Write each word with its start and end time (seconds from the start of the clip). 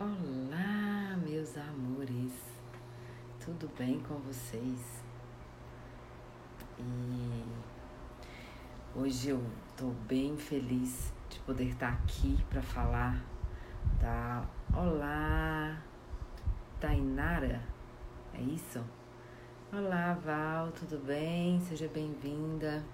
Olá, 0.00 1.16
meus 1.26 1.56
amores, 1.56 2.32
tudo 3.44 3.68
bem 3.76 3.98
com 3.98 4.14
vocês? 4.18 5.02
E 6.78 7.44
hoje 8.94 9.30
eu 9.30 9.44
tô 9.76 9.86
bem 10.06 10.36
feliz 10.36 11.12
de 11.28 11.40
poder 11.40 11.70
estar 11.70 11.94
aqui 11.94 12.38
para 12.48 12.62
falar 12.62 13.20
da 14.00 14.46
Olá, 14.72 15.82
Tainara, 16.78 17.60
é 18.34 18.40
isso? 18.40 18.80
Olá, 19.72 20.14
Val, 20.14 20.70
tudo 20.70 21.04
bem? 21.04 21.58
Seja 21.62 21.88
bem-vinda. 21.88 22.84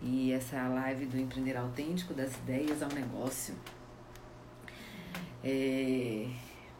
E 0.00 0.30
essa 0.30 0.54
é 0.54 0.60
a 0.60 0.68
live 0.68 1.06
do 1.06 1.18
Empreender 1.18 1.56
Autêntico, 1.56 2.14
das 2.14 2.36
ideias 2.36 2.84
ao 2.84 2.88
negócio. 2.90 3.56
É, 5.46 6.26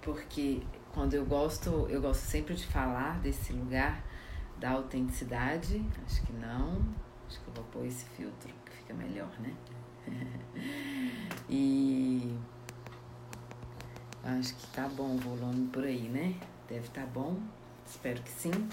porque 0.00 0.62
quando 0.94 1.12
eu 1.12 1.26
gosto, 1.26 1.86
eu 1.90 2.00
gosto 2.00 2.22
sempre 2.22 2.54
de 2.54 2.66
falar 2.66 3.20
desse 3.20 3.52
lugar 3.52 4.02
da 4.58 4.70
autenticidade. 4.70 5.84
Acho 6.06 6.22
que 6.24 6.32
não. 6.32 6.82
Acho 7.28 7.40
que 7.40 7.48
eu 7.48 7.54
vou 7.54 7.64
pôr 7.64 7.84
esse 7.84 8.06
filtro 8.06 8.48
que 8.64 8.72
fica 8.72 8.94
melhor, 8.94 9.30
né? 9.38 9.54
e 11.48 12.34
acho 14.22 14.54
que 14.54 14.66
tá 14.68 14.88
bom 14.88 15.14
o 15.14 15.18
volume 15.18 15.66
por 15.68 15.84
aí, 15.84 16.08
né? 16.08 16.34
Deve 16.66 16.88
tá 16.88 17.04
bom. 17.04 17.38
Espero 17.86 18.22
que 18.22 18.30
sim. 18.30 18.68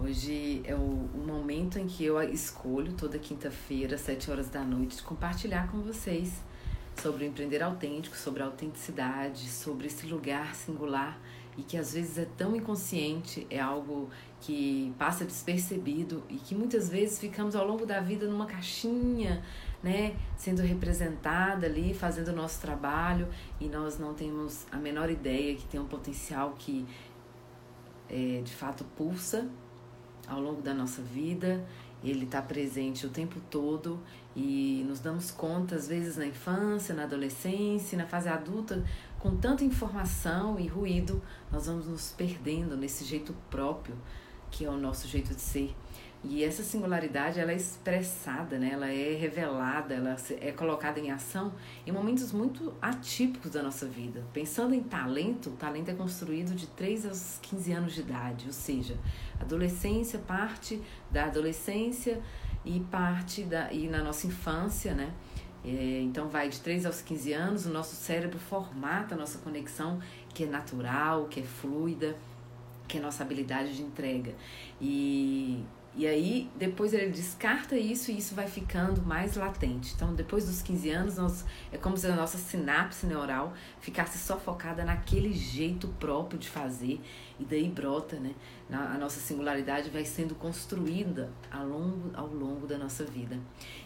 Hoje 0.00 0.62
é 0.64 0.74
o, 0.74 0.78
o, 0.78 1.24
momento 1.26 1.78
em 1.78 1.86
que 1.86 2.04
eu 2.04 2.20
escolho, 2.22 2.92
toda 2.92 3.18
quinta-feira, 3.18 3.96
às 3.96 4.02
7 4.02 4.30
horas 4.30 4.48
da 4.48 4.62
noite, 4.62 5.02
compartilhar 5.02 5.70
com 5.70 5.80
vocês 5.80 6.40
sobre 7.00 7.24
o 7.24 7.28
empreender 7.28 7.62
autêntico, 7.62 8.16
sobre 8.16 8.42
a 8.42 8.46
autenticidade, 8.46 9.48
sobre 9.48 9.86
esse 9.86 10.06
lugar 10.06 10.54
singular 10.54 11.18
e 11.58 11.62
que 11.62 11.76
às 11.76 11.92
vezes 11.92 12.16
é 12.18 12.24
tão 12.36 12.54
inconsciente, 12.54 13.44
é 13.50 13.58
algo 13.58 14.08
que 14.40 14.94
passa 14.96 15.24
despercebido 15.24 16.22
e 16.28 16.36
que 16.36 16.54
muitas 16.54 16.88
vezes 16.88 17.18
ficamos 17.18 17.56
ao 17.56 17.66
longo 17.66 17.84
da 17.84 18.00
vida 18.00 18.28
numa 18.28 18.46
caixinha, 18.46 19.42
né, 19.82 20.14
sendo 20.36 20.62
representada 20.62 21.66
ali, 21.66 21.92
fazendo 21.92 22.28
o 22.28 22.32
nosso 22.32 22.60
trabalho 22.60 23.26
e 23.60 23.66
nós 23.66 23.98
não 23.98 24.14
temos 24.14 24.66
a 24.70 24.76
menor 24.76 25.10
ideia 25.10 25.56
que 25.56 25.66
tem 25.66 25.80
um 25.80 25.86
potencial 25.86 26.54
que 26.56 26.86
é, 28.08 28.40
de 28.42 28.52
fato 28.52 28.84
pulsa 28.96 29.48
ao 30.28 30.40
longo 30.40 30.62
da 30.62 30.72
nossa 30.72 31.02
vida. 31.02 31.66
Ele 32.04 32.24
está 32.24 32.40
presente 32.40 33.04
o 33.04 33.10
tempo 33.10 33.40
todo 33.50 33.98
e 34.36 34.77
nos 34.98 35.00
damos 35.00 35.30
conta, 35.30 35.76
às 35.76 35.86
vezes, 35.86 36.16
na 36.16 36.26
infância, 36.26 36.94
na 36.94 37.04
adolescência, 37.04 37.96
na 37.96 38.06
fase 38.06 38.28
adulta, 38.28 38.84
com 39.18 39.36
tanta 39.36 39.64
informação 39.64 40.58
e 40.58 40.66
ruído, 40.66 41.22
nós 41.50 41.66
vamos 41.66 41.86
nos 41.86 42.12
perdendo 42.12 42.76
nesse 42.76 43.04
jeito 43.04 43.34
próprio 43.50 43.96
que 44.50 44.64
é 44.64 44.70
o 44.70 44.78
nosso 44.78 45.06
jeito 45.06 45.34
de 45.34 45.40
ser. 45.40 45.76
E 46.24 46.42
essa 46.42 46.64
singularidade 46.64 47.38
ela 47.38 47.52
é 47.52 47.56
expressada, 47.56 48.58
né? 48.58 48.70
ela 48.72 48.90
é 48.90 49.14
revelada, 49.14 49.94
ela 49.94 50.16
é 50.40 50.50
colocada 50.50 50.98
em 50.98 51.10
ação 51.10 51.52
em 51.86 51.92
momentos 51.92 52.32
muito 52.32 52.74
atípicos 52.80 53.52
da 53.52 53.62
nossa 53.62 53.86
vida. 53.86 54.24
Pensando 54.32 54.74
em 54.74 54.82
talento, 54.82 55.50
o 55.50 55.52
talento 55.52 55.90
é 55.90 55.94
construído 55.94 56.56
de 56.56 56.66
3 56.68 57.06
aos 57.06 57.38
15 57.42 57.72
anos 57.72 57.92
de 57.92 58.00
idade, 58.00 58.46
ou 58.46 58.52
seja, 58.52 58.96
adolescência, 59.38 60.18
parte 60.18 60.82
da 61.10 61.26
adolescência 61.26 62.20
e 62.64 62.80
parte 62.80 63.42
da 63.42 63.72
e 63.72 63.88
na 63.88 64.02
nossa 64.02 64.26
infância, 64.26 64.94
né? 64.94 65.12
É, 65.64 66.00
então 66.02 66.28
vai 66.28 66.48
de 66.48 66.60
3 66.60 66.86
aos 66.86 67.02
15 67.02 67.32
anos, 67.32 67.66
o 67.66 67.70
nosso 67.70 67.96
cérebro 67.96 68.38
formata 68.38 69.14
a 69.14 69.18
nossa 69.18 69.38
conexão, 69.38 70.00
que 70.32 70.44
é 70.44 70.46
natural, 70.46 71.26
que 71.26 71.40
é 71.40 71.42
fluida, 71.42 72.16
que 72.86 72.98
é 72.98 73.00
nossa 73.00 73.22
habilidade 73.22 73.76
de 73.76 73.82
entrega. 73.82 74.34
E 74.80 75.64
e 75.98 76.06
aí, 76.06 76.48
depois 76.56 76.92
ele 76.92 77.10
descarta 77.10 77.76
isso 77.76 78.12
e 78.12 78.18
isso 78.18 78.32
vai 78.32 78.46
ficando 78.46 79.02
mais 79.02 79.34
latente. 79.34 79.94
Então, 79.96 80.14
depois 80.14 80.46
dos 80.46 80.62
15 80.62 80.90
anos, 80.90 81.16
nós, 81.16 81.44
é 81.72 81.76
como 81.76 81.96
se 81.96 82.06
a 82.06 82.14
nossa 82.14 82.38
sinapse 82.38 83.04
neural 83.04 83.52
ficasse 83.80 84.16
só 84.16 84.38
focada 84.38 84.84
naquele 84.84 85.32
jeito 85.32 85.88
próprio 85.98 86.38
de 86.38 86.48
fazer. 86.48 87.00
E 87.38 87.44
daí 87.44 87.68
brota, 87.68 88.16
né? 88.16 88.34
a 88.70 88.98
nossa 88.98 89.20
singularidade 89.20 89.90
vai 89.90 90.04
sendo 90.04 90.34
construída 90.34 91.30
ao 91.50 91.66
longo, 91.66 92.10
ao 92.14 92.26
longo 92.26 92.66
da 92.66 92.76
nossa 92.76 93.04
vida. 93.04 93.38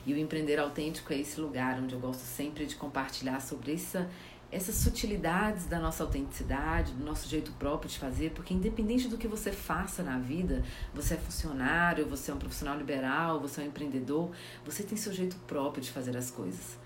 E 0.07 0.13
o 0.15 0.19
empreender 0.19 0.59
autêntico 0.59 1.13
é 1.13 1.19
esse 1.19 1.41
lugar 1.41 1.79
onde 1.79 1.95
eu 1.95 2.01
gosto 2.01 2.21
sempre 2.21 2.65
de 2.65 2.75
compartilhar 2.77 3.41
sobre 3.41 3.75
essa, 3.75 4.09
essas 4.51 4.75
sutilidades 4.77 5.67
da 5.67 5.79
nossa 5.79 6.03
autenticidade, 6.03 6.93
do 6.93 7.05
nosso 7.05 7.29
jeito 7.29 7.53
próprio 7.53 7.91
de 7.91 7.99
fazer, 7.99 8.31
porque 8.33 8.55
independente 8.55 9.07
do 9.07 9.19
que 9.19 9.29
você 9.29 9.53
faça 9.53 10.03
na 10.03 10.19
vida, 10.19 10.65
você 10.95 11.15
é 11.15 11.17
funcionário, 11.19 12.09
você 12.09 12.31
é 12.31 12.35
um 12.35 12.39
profissional 12.39 12.77
liberal, 12.77 13.39
você 13.39 13.61
é 13.61 13.65
um 13.65 13.69
empreendedor, 13.69 14.31
você 14.65 14.83
tem 14.83 14.97
seu 14.97 15.13
jeito 15.13 15.37
próprio 15.47 15.83
de 15.83 15.91
fazer 15.91 16.17
as 16.17 16.31
coisas. 16.31 16.82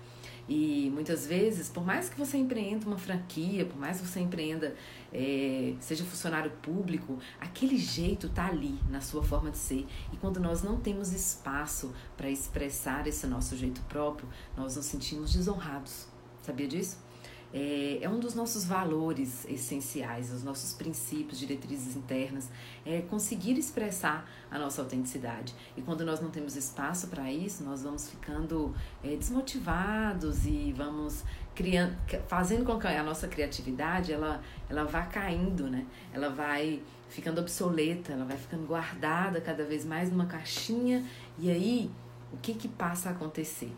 E 0.47 0.89
muitas 0.93 1.27
vezes, 1.27 1.67
por 1.67 1.85
mais 1.85 2.09
que 2.09 2.17
você 2.17 2.37
empreenda 2.37 2.85
uma 2.85 2.97
franquia, 2.97 3.65
por 3.65 3.77
mais 3.77 3.99
que 3.99 4.07
você 4.07 4.19
empreenda, 4.21 4.75
é, 5.11 5.73
seja 5.79 6.05
funcionário 6.05 6.51
público, 6.61 7.19
aquele 7.39 7.77
jeito 7.77 8.29
tá 8.29 8.47
ali 8.47 8.79
na 8.89 9.01
sua 9.01 9.23
forma 9.23 9.51
de 9.51 9.57
ser. 9.57 9.85
E 10.13 10.17
quando 10.17 10.39
nós 10.39 10.63
não 10.63 10.77
temos 10.79 11.11
espaço 11.11 11.93
para 12.15 12.29
expressar 12.29 13.07
esse 13.07 13.27
nosso 13.27 13.57
jeito 13.57 13.81
próprio, 13.89 14.27
nós 14.55 14.75
nos 14.75 14.85
sentimos 14.85 15.33
desonrados. 15.33 16.07
Sabia 16.41 16.67
disso? 16.67 17.06
É, 17.53 17.99
é 18.01 18.09
um 18.09 18.19
dos 18.19 18.35
nossos 18.35 18.65
valores 18.65 19.45
essenciais, 19.45 20.31
os 20.31 20.43
nossos 20.43 20.73
princípios, 20.73 21.39
diretrizes 21.39 21.95
internas, 21.95 22.49
é 22.85 23.01
conseguir 23.01 23.57
expressar 23.57 24.29
a 24.51 24.59
nossa 24.59 24.81
autenticidade. 24.81 25.55
E 25.75 25.81
quando 25.81 26.05
nós 26.05 26.19
não 26.19 26.29
temos 26.29 26.55
espaço 26.55 27.07
para 27.07 27.31
isso, 27.31 27.63
nós 27.63 27.83
vamos 27.83 28.09
ficando 28.09 28.73
é, 29.03 29.15
desmotivados 29.15 30.45
e 30.45 30.73
vamos 30.75 31.23
criando, 31.55 31.95
fazendo 32.27 32.65
com 32.65 32.77
que 32.77 32.87
a 32.87 33.03
nossa 33.03 33.27
criatividade 33.27 34.11
ela, 34.11 34.41
ela 34.69 34.83
vá 34.83 35.03
caindo, 35.03 35.69
né? 35.69 35.85
Ela 36.13 36.29
vai 36.29 36.81
ficando 37.09 37.39
obsoleta, 37.39 38.11
ela 38.11 38.25
vai 38.25 38.37
ficando 38.37 38.65
guardada 38.67 39.39
cada 39.39 39.63
vez 39.63 39.85
mais 39.85 40.11
numa 40.11 40.25
caixinha. 40.25 41.05
E 41.39 41.49
aí, 41.49 41.89
o 42.31 42.37
que 42.37 42.53
que 42.53 42.67
passa 42.67 43.09
a 43.09 43.11
acontecer? 43.13 43.71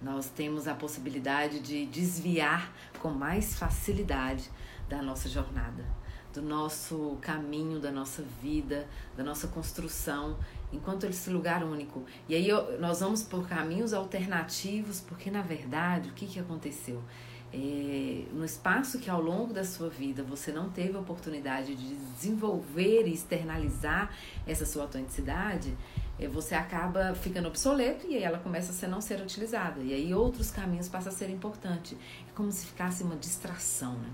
Nós 0.00 0.28
temos 0.28 0.68
a 0.68 0.74
possibilidade 0.74 1.60
de 1.60 1.86
desviar 1.86 2.72
com 3.00 3.10
mais 3.10 3.54
facilidade 3.58 4.50
da 4.88 5.02
nossa 5.02 5.28
jornada, 5.28 5.84
do 6.32 6.42
nosso 6.42 7.16
caminho, 7.20 7.80
da 7.80 7.90
nossa 7.90 8.22
vida, 8.42 8.86
da 9.16 9.24
nossa 9.24 9.48
construção, 9.48 10.36
enquanto 10.72 11.04
esse 11.04 11.30
lugar 11.30 11.64
único. 11.64 12.04
E 12.28 12.34
aí 12.34 12.48
nós 12.78 13.00
vamos 13.00 13.22
por 13.22 13.48
caminhos 13.48 13.92
alternativos, 13.92 15.00
porque 15.00 15.30
na 15.30 15.42
verdade 15.42 16.10
o 16.10 16.12
que, 16.12 16.26
que 16.26 16.38
aconteceu? 16.38 17.02
É, 17.52 18.24
no 18.32 18.44
espaço 18.44 18.98
que 18.98 19.08
ao 19.08 19.22
longo 19.22 19.54
da 19.54 19.64
sua 19.64 19.88
vida 19.88 20.22
você 20.22 20.52
não 20.52 20.68
teve 20.68 20.96
a 20.96 21.00
oportunidade 21.00 21.74
de 21.74 21.94
desenvolver 21.94 23.06
e 23.06 23.14
externalizar 23.14 24.12
essa 24.46 24.66
sua 24.66 24.82
autenticidade, 24.82 25.74
você 26.26 26.54
acaba 26.54 27.14
ficando 27.14 27.48
obsoleto 27.48 28.06
e 28.06 28.16
aí 28.16 28.22
ela 28.22 28.38
começa 28.38 28.86
a 28.86 28.88
não 28.88 29.00
ser 29.00 29.20
utilizada. 29.20 29.80
E 29.82 29.92
aí 29.92 30.14
outros 30.14 30.50
caminhos 30.50 30.88
passam 30.88 31.12
a 31.12 31.14
ser 31.14 31.28
importantes. 31.28 31.98
É 32.26 32.32
como 32.34 32.50
se 32.50 32.66
ficasse 32.66 33.02
uma 33.02 33.16
distração, 33.16 33.94
né? 33.98 34.08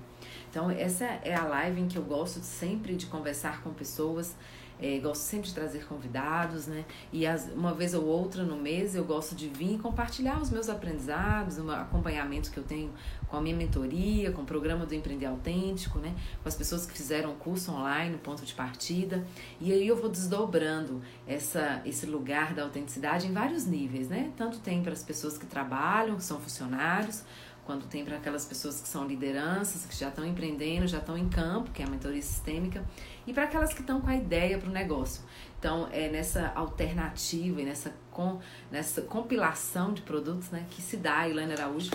Então, 0.51 0.71
essa 0.71 1.05
é 1.05 1.35
a 1.35 1.45
live 1.45 1.81
em 1.81 1.89
que 1.89 1.97
eu 1.97 2.03
gosto 2.03 2.41
sempre 2.41 2.97
de 2.97 3.07
conversar 3.07 3.62
com 3.62 3.73
pessoas 3.73 4.35
é, 4.82 4.98
gosto 4.98 5.22
sempre 5.22 5.48
de 5.48 5.54
trazer 5.54 5.87
convidados, 5.87 6.66
né? 6.66 6.84
E 7.12 7.25
as, 7.25 7.48
uma 7.54 7.72
vez 7.72 7.94
ou 7.94 8.04
outra 8.04 8.43
no 8.43 8.56
mês 8.56 8.97
eu 8.97 9.04
gosto 9.04 9.34
de 9.37 9.47
vir 9.47 9.76
e 9.76 9.78
compartilhar 9.78 10.41
os 10.41 10.50
meus 10.50 10.69
aprendizados, 10.69 11.56
o 11.59 11.70
acompanhamento 11.70 12.50
que 12.50 12.59
eu 12.59 12.65
tenho 12.65 12.91
com 13.29 13.37
a 13.37 13.40
minha 13.40 13.55
mentoria, 13.55 14.32
com 14.32 14.43
o 14.43 14.44
programa 14.44 14.84
do 14.84 14.93
Empreender 14.93 15.26
Autêntico, 15.26 16.00
né? 16.00 16.12
Com 16.43 16.49
as 16.49 16.56
pessoas 16.56 16.84
que 16.84 16.93
fizeram 16.93 17.31
o 17.31 17.34
curso 17.37 17.70
online, 17.70 18.19
ponto 18.19 18.44
de 18.44 18.52
partida. 18.55 19.25
E 19.61 19.73
aí 19.73 19.87
eu 19.87 19.96
vou 19.96 20.11
desdobrando 20.11 21.00
essa, 21.28 21.81
esse 21.85 22.05
lugar 22.05 22.52
da 22.52 22.64
autenticidade 22.64 23.28
em 23.28 23.32
vários 23.32 23.64
níveis, 23.64 24.08
né? 24.08 24.32
Tanto 24.37 24.58
tem 24.58 24.82
para 24.82 24.93
as 24.93 25.05
pessoas 25.05 25.38
que 25.38 25.46
trabalham, 25.46 26.17
que 26.17 26.25
são 26.25 26.40
funcionários, 26.40 27.23
quando 27.64 27.87
tem 27.87 28.05
para 28.05 28.17
aquelas 28.17 28.44
pessoas 28.44 28.81
que 28.81 28.88
são 28.88 29.06
lideranças, 29.06 29.87
que 29.87 29.97
já 29.97 30.09
estão 30.09 30.26
empreendendo, 30.26 30.87
já 30.87 30.99
estão 30.99 31.17
em 31.17 31.29
campo, 31.29 31.70
que 31.70 31.82
é 31.82 31.85
a 31.85 31.88
mentoria 31.88 32.20
sistêmica, 32.20 32.85
e 33.26 33.32
para 33.32 33.44
aquelas 33.44 33.73
que 33.73 33.81
estão 33.81 34.00
com 34.00 34.09
a 34.09 34.17
ideia 34.17 34.59
para 34.59 34.69
o 34.69 34.73
negócio. 34.73 35.23
Então, 35.59 35.88
é 35.93 36.09
nessa 36.09 36.53
alternativa 36.55 37.61
e 37.61 37.64
nessa, 37.64 37.94
com, 38.11 38.41
nessa 38.70 39.03
compilação 39.03 39.93
de 39.93 40.03
produtos 40.03 40.50
né, 40.50 40.67
que 40.70 40.82
se 40.82 40.97
dá 40.97 41.19
a 41.19 41.29
Ilana 41.29 41.55
Araújo, 41.55 41.93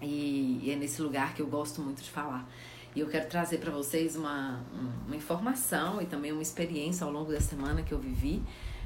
e, 0.00 0.60
e 0.62 0.70
é 0.70 0.76
nesse 0.76 1.00
lugar 1.00 1.32
que 1.32 1.40
eu 1.40 1.46
gosto 1.46 1.80
muito 1.80 2.02
de 2.02 2.10
falar. 2.10 2.46
E 2.94 3.00
eu 3.00 3.06
quero 3.06 3.26
trazer 3.28 3.58
para 3.58 3.70
vocês 3.70 4.16
uma, 4.16 4.62
uma 5.06 5.16
informação 5.16 6.02
e 6.02 6.06
também 6.06 6.32
uma 6.32 6.42
experiência 6.42 7.06
ao 7.06 7.12
longo 7.12 7.32
da 7.32 7.40
semana 7.40 7.82
que 7.82 7.92
eu 7.92 7.98
vivi 7.98 8.42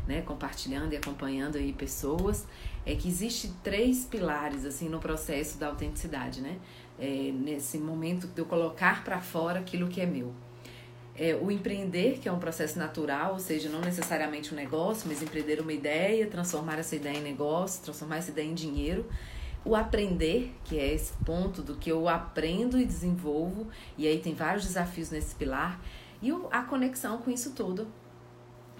né, 0.06 0.22
compartilhando 0.22 0.92
e 0.92 0.96
acompanhando 0.96 1.56
aí 1.56 1.72
pessoas, 1.72 2.46
é 2.86 2.94
que 2.94 3.08
existe 3.08 3.52
três 3.64 4.04
pilares 4.04 4.64
assim 4.64 4.88
no 4.88 5.00
processo 5.00 5.58
da 5.58 5.66
autenticidade, 5.66 6.40
né? 6.40 6.56
É, 6.98 7.32
nesse 7.32 7.76
momento 7.76 8.28
de 8.28 8.40
eu 8.40 8.46
colocar 8.46 9.04
para 9.04 9.20
fora 9.20 9.58
aquilo 9.58 9.88
que 9.88 10.00
é 10.00 10.06
meu. 10.06 10.32
É, 11.18 11.34
o 11.34 11.50
empreender, 11.50 12.18
que 12.18 12.28
é 12.28 12.32
um 12.32 12.38
processo 12.38 12.78
natural, 12.78 13.32
ou 13.32 13.38
seja, 13.38 13.68
não 13.68 13.80
necessariamente 13.80 14.52
um 14.54 14.56
negócio, 14.56 15.08
mas 15.08 15.22
empreender 15.22 15.60
uma 15.60 15.72
ideia, 15.72 16.26
transformar 16.26 16.78
essa 16.78 16.94
ideia 16.94 17.18
em 17.18 17.22
negócio, 17.22 17.82
transformar 17.82 18.18
essa 18.18 18.30
ideia 18.30 18.46
em 18.46 18.54
dinheiro. 18.54 19.06
O 19.64 19.74
aprender, 19.74 20.54
que 20.64 20.78
é 20.78 20.94
esse 20.94 21.12
ponto 21.24 21.62
do 21.62 21.74
que 21.74 21.90
eu 21.90 22.08
aprendo 22.08 22.78
e 22.78 22.84
desenvolvo, 22.84 23.66
e 23.98 24.06
aí 24.06 24.20
tem 24.20 24.32
vários 24.32 24.64
desafios 24.64 25.10
nesse 25.10 25.34
pilar. 25.34 25.80
E 26.22 26.30
a 26.50 26.62
conexão 26.62 27.18
com 27.18 27.30
isso 27.30 27.52
tudo, 27.52 27.88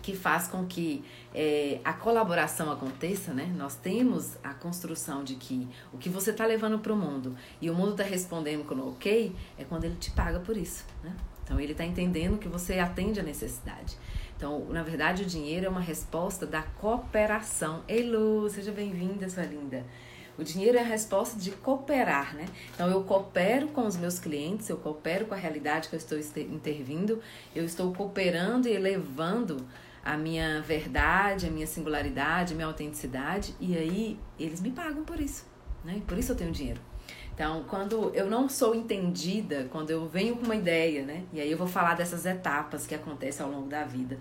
que 0.07 0.15
faz 0.15 0.47
com 0.47 0.65
que 0.65 1.05
é, 1.35 1.81
a 1.85 1.93
colaboração 1.93 2.71
aconteça, 2.71 3.35
né? 3.35 3.53
Nós 3.57 3.75
temos 3.75 4.37
a 4.41 4.55
construção 4.55 5.25
de 5.25 5.35
que 5.35 5.67
o 5.93 5.99
que 5.99 6.09
você 6.09 6.31
está 6.31 6.47
levando 6.47 6.79
para 6.79 6.93
o 6.93 6.97
mundo 6.97 7.37
e 7.61 7.69
o 7.69 7.75
mundo 7.75 7.91
está 7.91 8.05
respondendo 8.05 8.65
com 8.65 8.77
ok, 8.89 9.35
é 9.59 9.65
quando 9.65 9.83
ele 9.83 9.97
te 9.97 10.13
paga 10.13 10.39
por 10.39 10.57
isso, 10.57 10.85
né? 11.03 11.13
Então 11.43 11.59
ele 11.59 11.73
está 11.73 11.85
entendendo 11.85 12.39
que 12.39 12.47
você 12.47 12.79
atende 12.79 13.19
a 13.19 13.23
necessidade. 13.25 13.99
Então, 14.37 14.67
na 14.69 14.85
verdade, 14.85 15.25
o 15.25 15.27
dinheiro 15.27 15.67
é 15.67 15.69
uma 15.69 15.81
resposta 15.81 16.47
da 16.47 16.63
cooperação. 16.63 17.83
Ei, 17.89 18.09
Lu, 18.09 18.49
seja 18.49 18.71
bem-vinda, 18.71 19.29
sua 19.29 19.43
linda. 19.43 19.85
O 20.39 20.45
dinheiro 20.45 20.79
é 20.79 20.83
a 20.83 20.85
resposta 20.85 21.37
de 21.37 21.51
cooperar, 21.51 22.37
né? 22.37 22.47
Então 22.73 22.89
eu 22.89 23.03
coopero 23.03 23.69
com 23.69 23.85
os 23.85 23.97
meus 23.97 24.21
clientes, 24.21 24.69
eu 24.69 24.77
coopero 24.77 25.27
com 25.27 25.35
a 25.35 25.37
realidade 25.37 25.89
que 25.89 25.97
eu 25.97 25.99
estou 25.99 26.17
intervindo, 26.17 27.21
eu 27.57 27.65
estou 27.65 27.93
cooperando 27.93 28.69
e 28.69 28.73
elevando 28.73 29.67
a 30.07 30.17
minha 30.17 30.63
verdade, 30.63 31.49
a 31.49 31.51
minha 31.51 31.67
singularidade, 31.67 32.53
a 32.53 32.57
minha 32.57 32.69
autenticidade, 32.69 33.57
e 33.59 33.77
aí 33.77 34.17
eles 34.39 34.61
me 34.61 34.71
pagam 34.71 35.05
por 35.05 35.19
isso, 35.19 35.45
né? 35.85 36.01
Por 36.07 36.17
isso 36.17 36.31
eu 36.31 36.37
tenho 36.37 36.53
dinheiro. 36.53 36.81
Então, 37.35 37.65
quando 37.69 38.13
eu 38.15 38.31
não 38.31 38.49
sou 38.49 38.73
entendida, 38.73 39.67
quando 39.73 39.91
eu 39.91 40.07
venho 40.09 40.37
com 40.37 40.45
uma 40.45 40.55
ideia, 40.55 41.05
né? 41.05 41.25
E 41.33 41.41
aí 41.41 41.51
eu 41.51 41.59
vou 41.59 41.67
falar 41.67 41.95
dessas 41.95 42.25
etapas 42.25 42.87
que 42.87 42.95
acontecem 42.95 43.45
ao 43.45 43.51
longo 43.51 43.69
da 43.69 43.83
vida. 43.83 44.17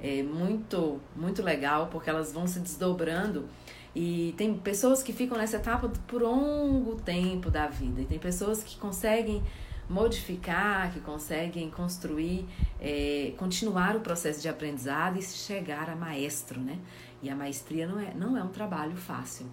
É 0.00 0.24
muito, 0.24 1.00
muito 1.14 1.40
legal, 1.40 1.86
porque 1.86 2.10
elas 2.10 2.32
vão 2.32 2.48
se 2.48 2.58
desdobrando. 2.58 3.48
E 3.94 4.34
tem 4.36 4.52
pessoas 4.54 5.04
que 5.04 5.12
ficam 5.12 5.38
nessa 5.38 5.56
etapa 5.56 5.88
por 6.08 6.20
longo 6.20 6.96
tempo 6.96 7.48
da 7.48 7.68
vida. 7.68 8.00
E 8.00 8.06
tem 8.06 8.18
pessoas 8.18 8.64
que 8.64 8.76
conseguem 8.76 9.40
modificar, 9.88 10.92
que 10.92 11.00
conseguem 11.00 11.70
construir, 11.70 12.46
é, 12.80 13.32
continuar 13.36 13.96
o 13.96 14.00
processo 14.00 14.40
de 14.40 14.48
aprendizado 14.48 15.18
e 15.18 15.22
chegar 15.22 15.88
a 15.88 15.96
maestro, 15.96 16.60
né? 16.60 16.78
E 17.22 17.30
a 17.30 17.34
maestria 17.34 17.86
não 17.86 17.98
é, 17.98 18.14
não 18.14 18.36
é 18.36 18.42
um 18.42 18.48
trabalho 18.48 18.96
fácil. 18.96 19.46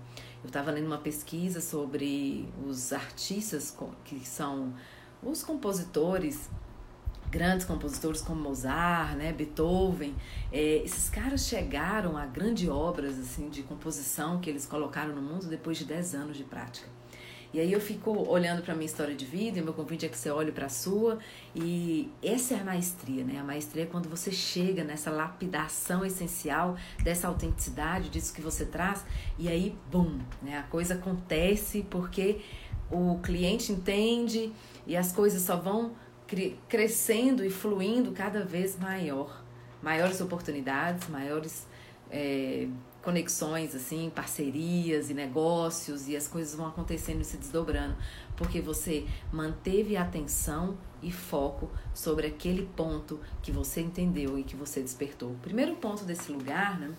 Eu 0.43 0.47
estava 0.47 0.69
lendo 0.71 0.87
uma 0.87 0.97
pesquisa 0.97 1.61
sobre 1.61 2.47
os 2.67 2.93
artistas 2.93 3.75
que 4.03 4.19
são 4.19 4.73
os 5.23 5.43
compositores, 5.43 6.49
grandes 7.31 7.65
compositores 7.65 8.21
como 8.21 8.41
Mozart, 8.41 9.15
né, 9.15 9.33
Beethoven. 9.33 10.15
É, 10.51 10.83
esses 10.83 11.09
caras 11.09 11.47
chegaram 11.47 12.15
a 12.15 12.25
grandes 12.25 12.69
obras 12.69 13.17
assim 13.17 13.49
de 13.49 13.63
composição 13.63 14.39
que 14.39 14.49
eles 14.49 14.65
colocaram 14.67 15.15
no 15.15 15.21
mundo 15.21 15.47
depois 15.47 15.77
de 15.77 15.85
10 15.85 16.13
anos 16.13 16.37
de 16.37 16.43
prática. 16.43 16.94
E 17.55 17.59
aí 17.61 17.71
eu 17.71 17.79
fico 17.79 18.11
olhando 18.27 18.61
para 18.61 18.73
minha 18.75 18.85
história 18.85 19.15
de 19.15 19.23
vida, 19.23 19.59
e 19.59 19.61
meu 19.61 19.71
convite 19.71 20.05
é 20.05 20.09
que 20.09 20.17
você 20.17 20.29
olhe 20.29 20.51
para 20.51 20.65
a 20.65 20.69
sua, 20.69 21.19
e 21.55 22.11
essa 22.21 22.53
é 22.53 22.59
a 22.59 22.65
maestria, 22.65 23.23
né? 23.23 23.39
A 23.39 23.45
maestria 23.45 23.83
é 23.83 23.85
quando 23.85 24.09
você 24.09 24.29
chega 24.29 24.83
nessa 24.83 25.09
lapidação 25.09 26.05
essencial 26.05 26.75
dessa 27.01 27.29
autenticidade, 27.29 28.09
disso 28.09 28.33
que 28.33 28.41
você 28.41 28.65
traz, 28.65 29.05
e 29.39 29.47
aí, 29.47 29.73
bum, 29.89 30.19
né? 30.41 30.57
A 30.57 30.63
coisa 30.63 30.95
acontece 30.95 31.87
porque 31.89 32.41
o 32.91 33.19
cliente 33.23 33.71
entende 33.71 34.51
e 34.85 34.97
as 34.97 35.13
coisas 35.13 35.41
só 35.41 35.55
vão 35.55 35.93
crescendo 36.67 37.45
e 37.45 37.49
fluindo 37.49 38.11
cada 38.11 38.43
vez 38.43 38.77
maior. 38.77 39.45
Maiores 39.81 40.19
oportunidades, 40.19 41.07
maiores 41.07 41.65
é, 42.11 42.67
conexões, 43.05 43.75
assim, 43.75 44.11
parcerias 44.13 45.11
e 45.11 45.13
negócios 45.13 46.07
e 46.07 46.15
as 46.17 46.27
coisas 46.27 46.55
vão 46.55 46.65
acontecendo 46.65 47.21
e 47.21 47.23
se 47.23 47.37
desdobrando, 47.37 47.95
porque 48.35 48.59
você 48.59 49.05
manteve 49.31 49.95
atenção 49.95 50.75
e 51.03 51.11
foco 51.11 51.69
sobre 51.93 52.25
aquele 52.25 52.67
ponto 52.75 53.19
que 53.43 53.51
você 53.51 53.79
entendeu 53.79 54.39
e 54.39 54.43
que 54.43 54.55
você 54.55 54.81
despertou. 54.81 55.29
O 55.29 55.37
primeiro 55.37 55.75
ponto 55.75 56.03
desse 56.03 56.31
lugar, 56.31 56.79
né? 56.79 56.91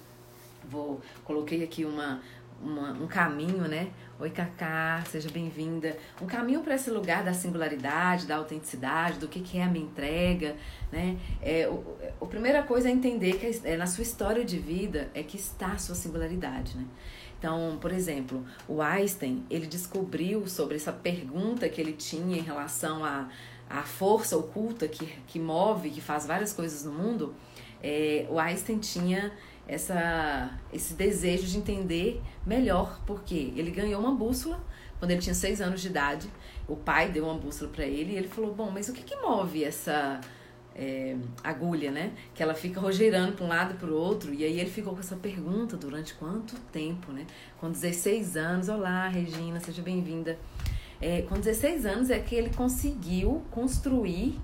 Vou 0.70 1.00
coloquei 1.24 1.64
aqui 1.64 1.84
uma 1.84 2.22
uma, 2.62 2.92
um 2.92 3.06
caminho, 3.06 3.68
né? 3.68 3.90
Oi, 4.18 4.30
Cacá, 4.30 5.02
seja 5.10 5.28
bem-vinda. 5.30 5.96
Um 6.20 6.26
caminho 6.26 6.60
para 6.62 6.74
esse 6.74 6.90
lugar 6.90 7.22
da 7.22 7.34
singularidade, 7.34 8.26
da 8.26 8.36
autenticidade, 8.36 9.18
do 9.18 9.28
que, 9.28 9.40
que 9.40 9.58
é 9.58 9.64
a 9.64 9.68
minha 9.68 9.84
entrega, 9.84 10.56
né? 10.90 11.18
É, 11.42 11.68
o, 11.68 11.96
a 12.20 12.26
primeira 12.26 12.62
coisa 12.62 12.88
é 12.88 12.92
entender 12.92 13.38
que 13.38 13.60
é, 13.66 13.76
na 13.76 13.86
sua 13.86 14.02
história 14.02 14.44
de 14.44 14.58
vida 14.58 15.10
é 15.14 15.22
que 15.22 15.36
está 15.36 15.72
a 15.72 15.78
sua 15.78 15.94
singularidade, 15.94 16.76
né? 16.76 16.84
Então, 17.38 17.76
por 17.80 17.92
exemplo, 17.92 18.44
o 18.66 18.80
Einstein, 18.80 19.44
ele 19.50 19.66
descobriu 19.66 20.46
sobre 20.46 20.76
essa 20.76 20.92
pergunta 20.92 21.68
que 21.68 21.80
ele 21.80 21.92
tinha 21.92 22.38
em 22.38 22.42
relação 22.42 23.04
à 23.04 23.28
a, 23.68 23.80
a 23.80 23.82
força 23.82 24.36
oculta 24.36 24.88
que, 24.88 25.06
que 25.26 25.38
move, 25.38 25.90
que 25.90 26.00
faz 26.00 26.26
várias 26.26 26.52
coisas 26.52 26.84
no 26.84 26.92
mundo. 26.92 27.34
É, 27.82 28.26
o 28.30 28.38
Einstein 28.38 28.78
tinha 28.78 29.32
essa, 29.68 30.50
esse 30.72 30.94
desejo 30.94 31.46
de 31.46 31.58
entender 31.58 32.22
melhor, 32.46 33.00
porque 33.06 33.52
ele 33.56 33.70
ganhou 33.70 34.00
uma 34.00 34.14
bússola 34.14 34.62
quando 34.98 35.10
ele 35.10 35.20
tinha 35.20 35.34
seis 35.34 35.60
anos 35.60 35.80
de 35.80 35.88
idade. 35.88 36.28
O 36.68 36.76
pai 36.76 37.10
deu 37.10 37.24
uma 37.24 37.34
bússola 37.34 37.70
para 37.70 37.84
ele 37.84 38.12
e 38.12 38.16
ele 38.16 38.28
falou: 38.28 38.54
Bom, 38.54 38.70
mas 38.70 38.88
o 38.88 38.92
que, 38.92 39.02
que 39.02 39.16
move 39.16 39.64
essa 39.64 40.20
é, 40.74 41.16
agulha, 41.42 41.90
né? 41.90 42.12
Que 42.34 42.42
ela 42.42 42.54
fica 42.54 42.80
rogeirando 42.80 43.32
para 43.32 43.44
um 43.44 43.48
lado 43.48 43.74
e 43.74 43.76
para 43.76 43.90
o 43.90 43.94
outro. 43.94 44.32
E 44.32 44.44
aí 44.44 44.60
ele 44.60 44.70
ficou 44.70 44.92
com 44.92 45.00
essa 45.00 45.16
pergunta 45.16 45.76
durante 45.76 46.14
quanto 46.14 46.54
tempo, 46.70 47.12
né? 47.12 47.26
Com 47.58 47.70
16 47.70 48.36
anos, 48.36 48.68
olá 48.68 49.08
Regina, 49.08 49.58
seja 49.58 49.82
bem-vinda. 49.82 50.38
É, 51.00 51.22
com 51.22 51.34
16 51.34 51.84
anos 51.86 52.10
é 52.10 52.18
que 52.18 52.34
ele 52.34 52.50
conseguiu 52.50 53.42
construir 53.50 54.38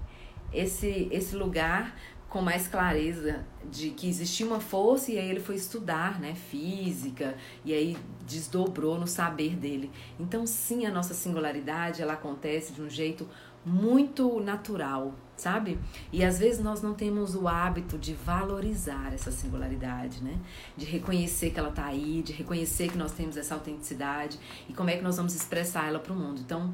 esse, 0.53 1.09
esse 1.11 1.35
lugar 1.35 1.97
com 2.33 2.41
mais 2.41 2.67
clareza 2.67 3.45
de 3.71 3.91
que 3.91 4.09
existia 4.09 4.47
uma 4.47 4.59
força 4.59 5.13
e 5.13 5.19
aí 5.19 5.29
ele 5.29 5.39
foi 5.39 5.55
estudar, 5.55 6.19
né, 6.19 6.35
física, 6.35 7.37
e 7.63 7.75
aí 7.75 7.95
desdobrou 8.27 8.99
no 8.99 9.07
saber 9.07 9.55
dele. 9.55 9.91
Então, 10.19 10.47
sim, 10.47 10.87
a 10.87 10.91
nossa 10.91 11.13
singularidade, 11.13 12.01
ela 12.01 12.15
acontece 12.15 12.73
de 12.73 12.81
um 12.81 12.89
jeito 12.89 13.29
muito 13.67 14.41
natural, 14.41 15.15
sabe? 15.37 15.79
E 16.11 16.25
às 16.25 16.39
vezes 16.39 16.65
nós 16.65 16.81
não 16.81 16.95
temos 16.95 17.35
o 17.35 17.47
hábito 17.47 17.99
de 17.99 18.15
valorizar 18.15 19.13
essa 19.13 19.31
singularidade, 19.31 20.25
né? 20.25 20.41
De 20.75 20.87
reconhecer 20.87 21.51
que 21.51 21.61
ela 21.61 21.71
tá 21.71 21.85
aí, 21.85 22.23
de 22.23 22.33
reconhecer 22.33 22.89
que 22.89 22.97
nós 22.97 23.13
temos 23.13 23.37
essa 23.37 23.55
autenticidade 23.55 24.41
e 24.71 24.73
como 24.73 24.89
é 24.89 24.97
que 24.97 25.03
nós 25.03 25.19
vamos 25.19 25.35
expressar 25.35 25.87
ela 25.87 25.99
para 25.99 26.15
o 26.15 26.17
mundo. 26.17 26.41
Então, 26.41 26.73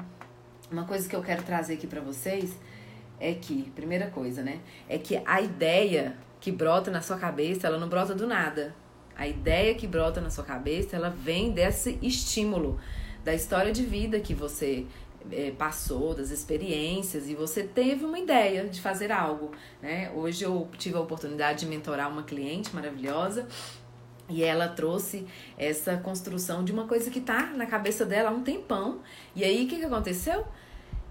uma 0.71 0.85
coisa 0.85 1.09
que 1.09 1.15
eu 1.17 1.21
quero 1.21 1.43
trazer 1.43 1.73
aqui 1.73 1.85
para 1.85 1.99
vocês 1.99 2.57
é 3.19 3.33
que, 3.33 3.69
primeira 3.75 4.07
coisa, 4.07 4.41
né? 4.41 4.59
É 4.87 4.97
que 4.97 5.21
a 5.25 5.41
ideia 5.41 6.15
que 6.39 6.51
brota 6.51 6.89
na 6.89 7.01
sua 7.01 7.17
cabeça, 7.17 7.67
ela 7.67 7.77
não 7.77 7.89
brota 7.89 8.15
do 8.15 8.25
nada. 8.25 8.73
A 9.15 9.27
ideia 9.27 9.75
que 9.75 9.85
brota 9.85 10.21
na 10.21 10.29
sua 10.29 10.43
cabeça, 10.43 10.95
ela 10.95 11.09
vem 11.09 11.51
desse 11.51 11.99
estímulo 12.01 12.79
da 13.23 13.33
história 13.33 13.71
de 13.71 13.83
vida 13.83 14.19
que 14.19 14.33
você 14.33 14.85
é, 15.31 15.51
passou, 15.51 16.15
das 16.15 16.31
experiências, 16.31 17.27
e 17.27 17.35
você 17.35 17.63
teve 17.63 18.05
uma 18.05 18.17
ideia 18.17 18.67
de 18.67 18.79
fazer 18.79 19.11
algo, 19.11 19.51
né? 19.81 20.11
Hoje 20.15 20.45
eu 20.45 20.69
tive 20.77 20.95
a 20.95 21.01
oportunidade 21.01 21.59
de 21.59 21.65
mentorar 21.65 22.09
uma 22.09 22.23
cliente 22.23 22.73
maravilhosa 22.73 23.45
e 24.29 24.43
ela 24.43 24.67
trouxe 24.67 25.25
essa 25.57 25.97
construção 25.97 26.63
de 26.63 26.71
uma 26.71 26.85
coisa 26.85 27.09
que 27.09 27.19
tá 27.19 27.47
na 27.47 27.65
cabeça 27.65 28.05
dela 28.05 28.29
há 28.29 28.33
um 28.33 28.43
tempão. 28.43 29.01
E 29.35 29.43
aí, 29.43 29.65
o 29.65 29.67
que, 29.67 29.77
que 29.77 29.85
aconteceu? 29.85 30.45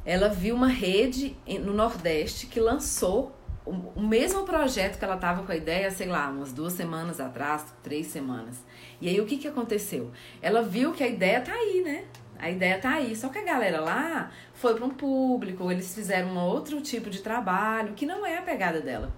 Ela 0.08 0.30
viu 0.30 0.54
uma 0.54 0.68
rede 0.68 1.36
no 1.46 1.74
Nordeste 1.74 2.46
que 2.46 2.58
lançou 2.58 3.36
o 3.66 4.00
mesmo 4.00 4.44
projeto 4.44 4.98
que 4.98 5.04
ela 5.04 5.16
estava 5.16 5.42
com 5.42 5.52
a 5.52 5.54
ideia, 5.56 5.90
sei 5.90 6.06
lá, 6.06 6.30
umas 6.30 6.50
duas 6.50 6.72
semanas 6.72 7.20
atrás, 7.20 7.66
três 7.82 8.06
semanas. 8.06 8.64
E 9.02 9.08
aí 9.10 9.20
o 9.20 9.26
que, 9.26 9.36
que 9.36 9.46
aconteceu? 9.46 10.10
Ela 10.40 10.62
viu 10.62 10.94
que 10.94 11.04
a 11.04 11.06
ideia 11.06 11.42
tá 11.42 11.52
aí, 11.52 11.82
né? 11.82 12.06
A 12.38 12.50
ideia 12.50 12.78
tá 12.78 12.92
aí. 12.92 13.14
Só 13.14 13.28
que 13.28 13.36
a 13.36 13.44
galera 13.44 13.82
lá 13.82 14.30
foi 14.54 14.74
para 14.74 14.86
um 14.86 14.88
público, 14.88 15.70
eles 15.70 15.94
fizeram 15.94 16.28
um 16.28 16.38
outro 16.38 16.80
tipo 16.80 17.10
de 17.10 17.20
trabalho 17.20 17.92
que 17.92 18.06
não 18.06 18.24
é 18.24 18.38
a 18.38 18.42
pegada 18.42 18.80
dela. 18.80 19.12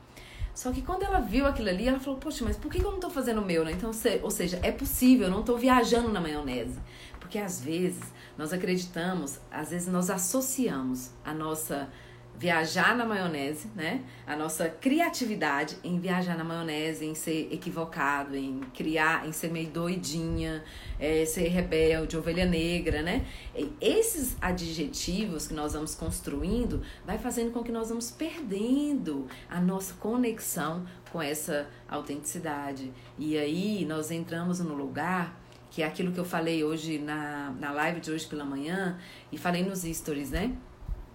Só 0.53 0.73
que 0.73 0.83
quando 0.83 1.05
ela 1.05 1.21
viu 1.21 1.47
aquilo 1.47 1.69
ali, 1.69 1.87
ela 1.87 2.01
falou: 2.01 2.19
Poxa, 2.19 2.45
mas 2.45 2.57
por 2.57 2.69
que 2.69 2.81
eu 2.81 2.91
não 2.91 2.97
estou 2.97 3.11
fazendo 3.11 3.41
o 3.41 3.45
meu, 3.45 3.65
né? 3.65 3.71
Então, 3.71 3.93
ou 4.25 4.31
seja, 4.31 4.59
é 4.61 4.73
possível, 4.73 5.29
eu 5.29 5.31
não 5.31 5.41
estou 5.41 5.57
viajando 5.57 6.11
na 6.11 6.21
maionese. 6.21 6.81
Porque 7.21 7.39
às 7.39 7.63
vezes 7.63 8.03
nós 8.41 8.55
acreditamos, 8.55 9.39
às 9.51 9.69
vezes 9.69 9.87
nós 9.87 10.09
associamos 10.09 11.11
a 11.23 11.35
nossa 11.35 11.91
viajar 12.39 12.97
na 12.97 13.05
maionese, 13.05 13.69
né? 13.77 14.03
A 14.27 14.35
nossa 14.35 14.67
criatividade 14.67 15.77
em 15.85 16.01
viajar 16.01 16.39
na 16.39 16.43
maionese, 16.43 17.05
em 17.05 17.15
ser 17.15 17.53
equivocado, 17.53 18.35
em 18.35 18.61
criar, 18.73 19.29
em 19.29 19.33
ser 19.33 19.53
meio 19.53 19.69
doidinha, 19.69 20.65
é, 20.99 21.27
ser 21.27 21.49
rebelde, 21.49 22.17
ovelha 22.17 22.47
negra, 22.47 23.03
né? 23.03 23.27
E 23.55 23.71
esses 23.79 24.39
adjetivos 24.41 25.47
que 25.47 25.53
nós 25.53 25.75
vamos 25.75 25.95
construindo 25.95 26.81
vai 27.05 27.19
fazendo 27.19 27.51
com 27.51 27.63
que 27.63 27.71
nós 27.71 27.91
vamos 27.91 28.11
perdendo 28.11 29.27
a 29.51 29.61
nossa 29.61 29.93
conexão 30.01 30.87
com 31.13 31.21
essa 31.21 31.69
autenticidade. 31.87 32.91
E 33.19 33.37
aí 33.37 33.85
nós 33.85 34.11
entramos 34.11 34.61
no 34.61 34.75
lugar 34.75 35.39
que 35.71 35.83
é 35.83 35.87
aquilo 35.87 36.13
que 36.13 36.19
eu 36.19 36.25
falei 36.25 36.65
hoje 36.65 36.99
na, 36.99 37.55
na 37.59 37.71
live 37.71 38.01
de 38.01 38.11
hoje 38.11 38.27
pela 38.27 38.45
manhã 38.45 38.99
e 39.31 39.39
falei 39.39 39.63
nos 39.63 39.83
stories, 39.83 40.31
né? 40.31 40.53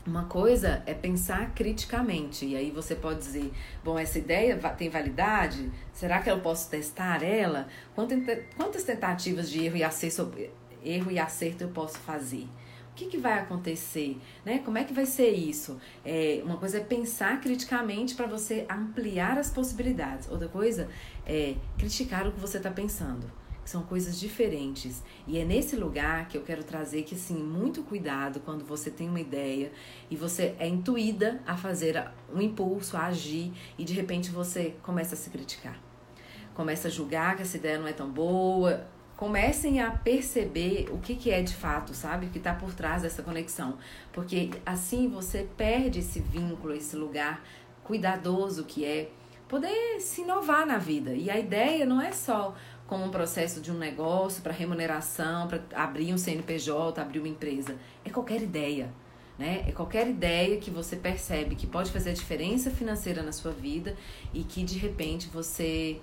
Uma 0.08 0.26
coisa 0.26 0.84
é 0.86 0.94
pensar 0.94 1.54
criticamente, 1.56 2.46
e 2.46 2.56
aí 2.56 2.72
você 2.72 2.96
pode 2.96 3.20
dizer: 3.20 3.52
bom, 3.84 3.98
essa 3.98 4.20
ideia 4.20 4.56
tem 4.78 4.88
validade? 4.88 5.72
Será 5.92 6.22
que 6.22 6.30
eu 6.30 6.40
posso 6.40 6.70
testar 6.70 7.24
ela? 7.24 7.68
Quantas 7.96 8.84
tentativas 8.84 9.50
de 9.50 9.66
erro 9.66 9.78
e 9.78 9.84
acerto, 9.84 10.32
erro 10.84 11.12
e 11.12 11.20
acerto 11.20 11.64
eu 11.64 11.70
posso 11.70 11.98
fazer? 11.98 12.48
O 12.92 12.96
que, 12.96 13.08
que 13.08 13.18
vai 13.18 13.40
acontecer? 13.40 14.18
Né? 14.46 14.60
Como 14.60 14.78
é 14.78 14.86
que 14.86 14.94
vai 14.94 15.06
ser 15.06 15.32
isso? 15.32 15.82
É, 16.06 16.42
uma 16.46 16.56
coisa 16.56 16.78
é 16.78 16.82
pensar 16.82 17.42
criticamente 17.42 18.16
para 18.16 18.26
você 18.26 18.66
ampliar 18.70 19.38
as 19.38 19.50
possibilidades, 19.50 20.30
outra 20.30 20.48
coisa 20.48 20.88
é 21.26 21.56
criticar 21.78 22.26
o 22.26 22.32
que 22.32 22.40
você 22.40 22.58
está 22.58 22.70
pensando 22.70 23.45
são 23.66 23.84
coisas 23.84 24.20
diferentes. 24.20 25.04
E 25.28 25.38
é 25.38 25.44
nesse 25.44 25.76
lugar 25.76 26.28
que 26.28 26.38
eu 26.38 26.44
quero 26.44 26.64
trazer 26.64 27.04
que, 27.04 27.16
assim, 27.16 27.36
muito 27.36 27.84
cuidado 27.84 28.40
quando 28.40 28.64
você 28.64 28.92
tem 28.92 29.10
uma 29.10 29.20
ideia 29.20 29.72
e 30.10 30.16
você 30.16 30.56
é 30.60 30.68
intuída 30.68 31.42
a 31.46 31.58
fazer 31.58 32.04
um 32.34 32.42
impulso, 32.42 32.96
a 32.96 33.08
agir, 33.08 33.52
e 33.78 33.84
de 33.84 33.94
repente 33.94 34.30
você 34.30 34.76
começa 34.84 35.16
a 35.16 35.18
se 35.18 35.30
criticar. 35.30 35.80
Começa 36.54 36.88
a 36.88 36.92
julgar 36.92 37.36
que 37.36 37.42
essa 37.42 37.58
ideia 37.58 37.78
não 37.78 37.88
é 37.88 37.94
tão 37.94 38.10
boa. 38.10 38.88
Comecem 39.18 39.82
a 39.82 39.92
perceber 39.92 40.88
o 40.92 41.00
que, 41.00 41.16
que 41.16 41.32
é 41.32 41.42
de 41.42 41.54
fato, 41.54 41.94
sabe? 41.94 42.28
O 42.28 42.30
que 42.30 42.38
está 42.38 42.54
por 42.54 42.74
trás 42.74 43.02
dessa 43.02 43.24
conexão. 43.24 43.78
Porque 44.14 44.52
assim 44.66 45.10
você 45.10 45.48
perde 45.58 46.00
esse 46.00 46.20
vínculo, 46.20 46.74
esse 46.74 46.96
lugar 46.96 47.44
cuidadoso 47.84 48.64
que 48.64 48.86
é 48.86 49.10
poder 49.48 50.00
se 50.00 50.22
inovar 50.22 50.66
na 50.66 50.78
vida. 50.78 51.14
E 51.14 51.30
a 51.30 51.38
ideia 51.38 51.86
não 51.86 52.02
é 52.02 52.12
só 52.12 52.56
como 52.88 53.04
um 53.04 53.10
processo 53.10 53.62
de 53.62 53.72
um 53.72 53.78
negócio 53.78 54.44
para 54.44 54.54
remuneração, 54.54 55.48
para 55.48 55.62
abrir 55.74 56.14
um 56.14 56.18
CNPJ, 56.18 57.02
abrir 57.02 57.20
uma 57.20 57.28
empresa. 57.28 57.76
É 58.04 58.10
qualquer 58.10 58.42
ideia. 58.42 58.94
Né? 59.38 59.66
É 59.68 59.72
qualquer 59.72 60.08
ideia 60.08 60.58
que 60.58 60.72
você 60.72 60.96
percebe 60.96 61.56
que 61.56 61.68
pode 61.68 61.92
fazer 61.92 62.12
a 62.12 62.14
diferença 62.14 62.70
financeira 62.72 63.22
na 63.22 63.32
sua 63.32 63.52
vida 63.52 63.96
e 64.34 64.44
que 64.44 64.64
de 64.64 64.78
repente 64.78 65.28
você 65.28 66.00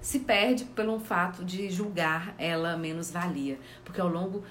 se 0.00 0.20
perde 0.20 0.64
pelo 0.64 0.98
fato 1.00 1.44
de 1.44 1.70
julgar 1.70 2.34
ela 2.38 2.76
menos 2.76 3.10
valia. 3.10 3.58
Porque 3.84 4.00
ao 4.00 4.08
longo 4.08 4.42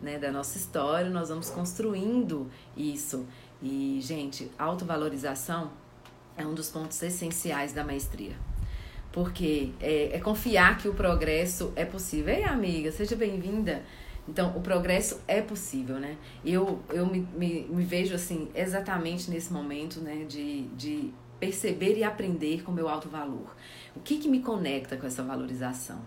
né, 0.00 0.18
da 0.18 0.32
nossa 0.32 0.56
história 0.56 1.10
nós 1.10 1.28
vamos 1.28 1.50
construindo 1.50 2.50
isso. 2.76 3.26
E, 3.62 3.98
gente, 4.00 4.50
autovalorização 4.58 5.70
é 6.36 6.46
um 6.46 6.54
dos 6.54 6.70
pontos 6.70 7.02
essenciais 7.02 7.72
da 7.72 7.84
maestria. 7.84 8.49
Porque 9.12 9.70
é, 9.80 10.16
é 10.16 10.20
confiar 10.20 10.78
que 10.78 10.88
o 10.88 10.94
progresso 10.94 11.72
é 11.74 11.84
possível. 11.84 12.32
Ei, 12.32 12.44
amiga, 12.44 12.92
seja 12.92 13.16
bem-vinda. 13.16 13.82
Então, 14.28 14.56
o 14.56 14.60
progresso 14.60 15.20
é 15.26 15.40
possível, 15.40 15.98
né? 15.98 16.16
Eu, 16.44 16.80
eu 16.90 17.04
me, 17.06 17.26
me, 17.34 17.62
me, 17.68 17.84
vejo, 17.84 18.14
assim, 18.14 18.48
exatamente 18.54 19.28
nesse 19.30 19.52
momento, 19.52 20.00
né? 20.00 20.24
De, 20.28 20.62
de 20.68 21.12
perceber 21.40 21.96
e 21.98 22.04
aprender 22.04 22.62
com 22.62 22.70
o 22.70 22.74
meu 22.74 22.88
alto 22.88 23.08
valor. 23.08 23.56
O 23.96 24.00
que 24.00 24.18
que 24.18 24.28
me 24.28 24.40
conecta 24.40 24.96
com 24.96 25.06
essa 25.06 25.22
valorização? 25.22 26.00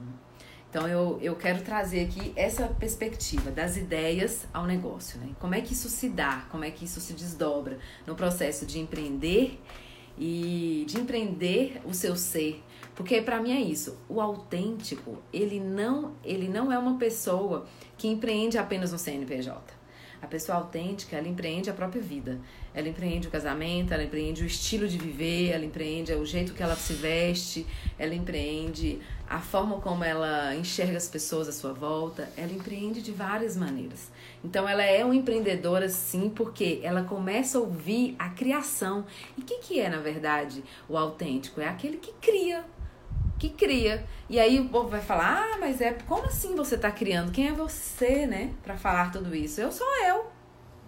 Então, 0.69 0.87
eu, 0.87 1.19
eu 1.21 1.35
quero 1.35 1.61
trazer 1.61 2.05
aqui 2.05 2.31
essa 2.35 2.67
perspectiva 2.67 3.51
das 3.51 3.75
ideias 3.77 4.47
ao 4.53 4.65
negócio, 4.65 5.19
né? 5.19 5.29
Como 5.39 5.53
é 5.53 5.61
que 5.61 5.73
isso 5.73 5.89
se 5.89 6.07
dá? 6.09 6.47
Como 6.49 6.63
é 6.63 6.71
que 6.71 6.85
isso 6.85 7.01
se 7.01 7.13
desdobra 7.13 7.77
no 8.07 8.15
processo 8.15 8.65
de 8.65 8.79
empreender 8.79 9.59
e 10.17 10.85
de 10.87 10.99
empreender 10.99 11.81
o 11.85 11.93
seu 11.93 12.15
ser 12.15 12.63
porque 12.95 13.21
para 13.21 13.41
mim 13.41 13.51
é 13.51 13.61
isso. 13.61 13.97
O 14.07 14.21
autêntico, 14.21 15.17
ele 15.31 15.59
não, 15.59 16.13
ele 16.23 16.47
não 16.47 16.71
é 16.71 16.77
uma 16.77 16.97
pessoa 16.97 17.65
que 17.97 18.07
empreende 18.07 18.57
apenas 18.57 18.91
no 18.91 18.99
CNPJ. 18.99 19.83
A 20.21 20.27
pessoa 20.27 20.59
autêntica, 20.59 21.17
ela 21.17 21.27
empreende 21.27 21.69
a 21.69 21.73
própria 21.73 22.01
vida. 22.01 22.39
Ela 22.73 22.87
empreende 22.87 23.27
o 23.27 23.31
casamento, 23.31 23.93
ela 23.93 24.03
empreende 24.03 24.41
o 24.41 24.45
estilo 24.45 24.87
de 24.87 24.97
viver, 24.97 25.49
ela 25.49 25.65
empreende 25.65 26.13
o 26.13 26.25
jeito 26.25 26.53
que 26.53 26.63
ela 26.63 26.77
se 26.77 26.93
veste, 26.93 27.67
ela 27.99 28.15
empreende 28.15 29.01
a 29.29 29.41
forma 29.41 29.81
como 29.81 30.01
ela 30.01 30.55
enxerga 30.55 30.95
as 30.95 31.09
pessoas 31.09 31.49
à 31.49 31.51
sua 31.51 31.73
volta, 31.73 32.29
ela 32.37 32.53
empreende 32.53 33.01
de 33.01 33.11
várias 33.11 33.57
maneiras. 33.57 34.09
Então 34.41 34.67
ela 34.67 34.83
é 34.83 35.03
uma 35.03 35.15
empreendedora 35.15 35.89
sim, 35.89 36.29
porque 36.29 36.79
ela 36.83 37.03
começa 37.03 37.57
a 37.57 37.61
ouvir 37.61 38.15
a 38.17 38.29
criação. 38.29 39.05
E 39.37 39.41
o 39.41 39.43
que, 39.43 39.57
que 39.57 39.79
é, 39.79 39.89
na 39.89 39.99
verdade, 39.99 40.63
o 40.87 40.97
autêntico? 40.97 41.59
É 41.59 41.67
aquele 41.67 41.97
que 41.97 42.13
cria, 42.21 42.63
que 43.39 43.49
cria. 43.49 44.05
E 44.29 44.39
aí 44.39 44.59
o 44.59 44.69
povo 44.69 44.89
vai 44.89 45.01
falar: 45.01 45.43
"Ah, 45.43 45.57
mas 45.59 45.81
é 45.81 45.93
como 46.07 46.25
assim 46.25 46.55
você 46.55 46.75
está 46.75 46.91
criando? 46.91 47.31
Quem 47.31 47.47
é 47.47 47.51
você, 47.51 48.25
né, 48.25 48.51
para 48.63 48.77
falar 48.77 49.11
tudo 49.11 49.35
isso? 49.35 49.61
Eu 49.61 49.71
sou 49.71 49.87
eu. 50.05 50.33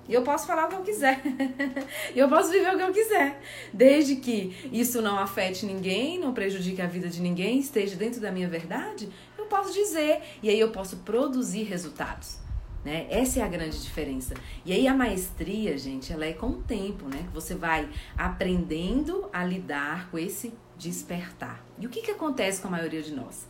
E 0.08 0.14
eu 0.14 0.22
posso 0.22 0.46
falar 0.46 0.66
o 0.66 0.70
que 0.70 0.76
eu 0.76 0.84
quiser. 0.84 1.22
e 2.16 2.20
eu 2.20 2.30
posso 2.30 2.52
viver 2.52 2.74
o 2.74 2.78
que 2.78 2.84
eu 2.84 2.94
quiser, 2.94 3.42
desde 3.74 4.18
que 4.18 4.56
isso 4.72 5.02
não 5.02 5.18
afete 5.18 5.66
ninguém, 5.66 6.20
não 6.20 6.34
prejudique 6.34 6.82
a 6.82 6.86
vida 6.86 7.10
de 7.10 7.22
ninguém, 7.22 7.60
esteja 7.60 7.96
dentro 7.96 8.22
da 8.22 8.32
minha 8.32 8.48
verdade, 8.48 9.10
eu 9.38 9.46
posso 9.46 9.74
dizer 9.74 10.22
e 10.44 10.50
aí 10.50 10.60
eu 10.60 10.70
posso 10.72 10.98
produzir 10.98 11.64
resultados. 11.64 12.40
Né? 12.84 13.08
Essa 13.10 13.40
é 13.40 13.44
a 13.44 13.48
grande 13.48 13.82
diferença. 13.82 14.36
E 14.64 14.72
aí 14.72 14.88
a 14.88 14.94
maestria, 14.94 15.76
gente, 15.76 16.14
ela 16.14 16.24
é 16.24 16.34
com 16.34 16.50
o 16.50 16.62
tempo, 16.62 17.06
né? 17.06 17.24
Que 17.28 17.34
você 17.34 17.56
vai 17.56 17.90
aprendendo 18.16 19.28
a 19.34 19.44
lidar 19.44 20.08
com 20.12 20.20
esse 20.20 20.54
despertar. 20.78 21.64
E 21.80 21.86
o 21.86 21.90
que, 21.90 22.02
que 22.02 22.12
acontece 22.12 22.62
com 22.62 22.68
a 22.68 22.72
maioria 22.72 23.02
de 23.02 23.14
nós? 23.14 23.48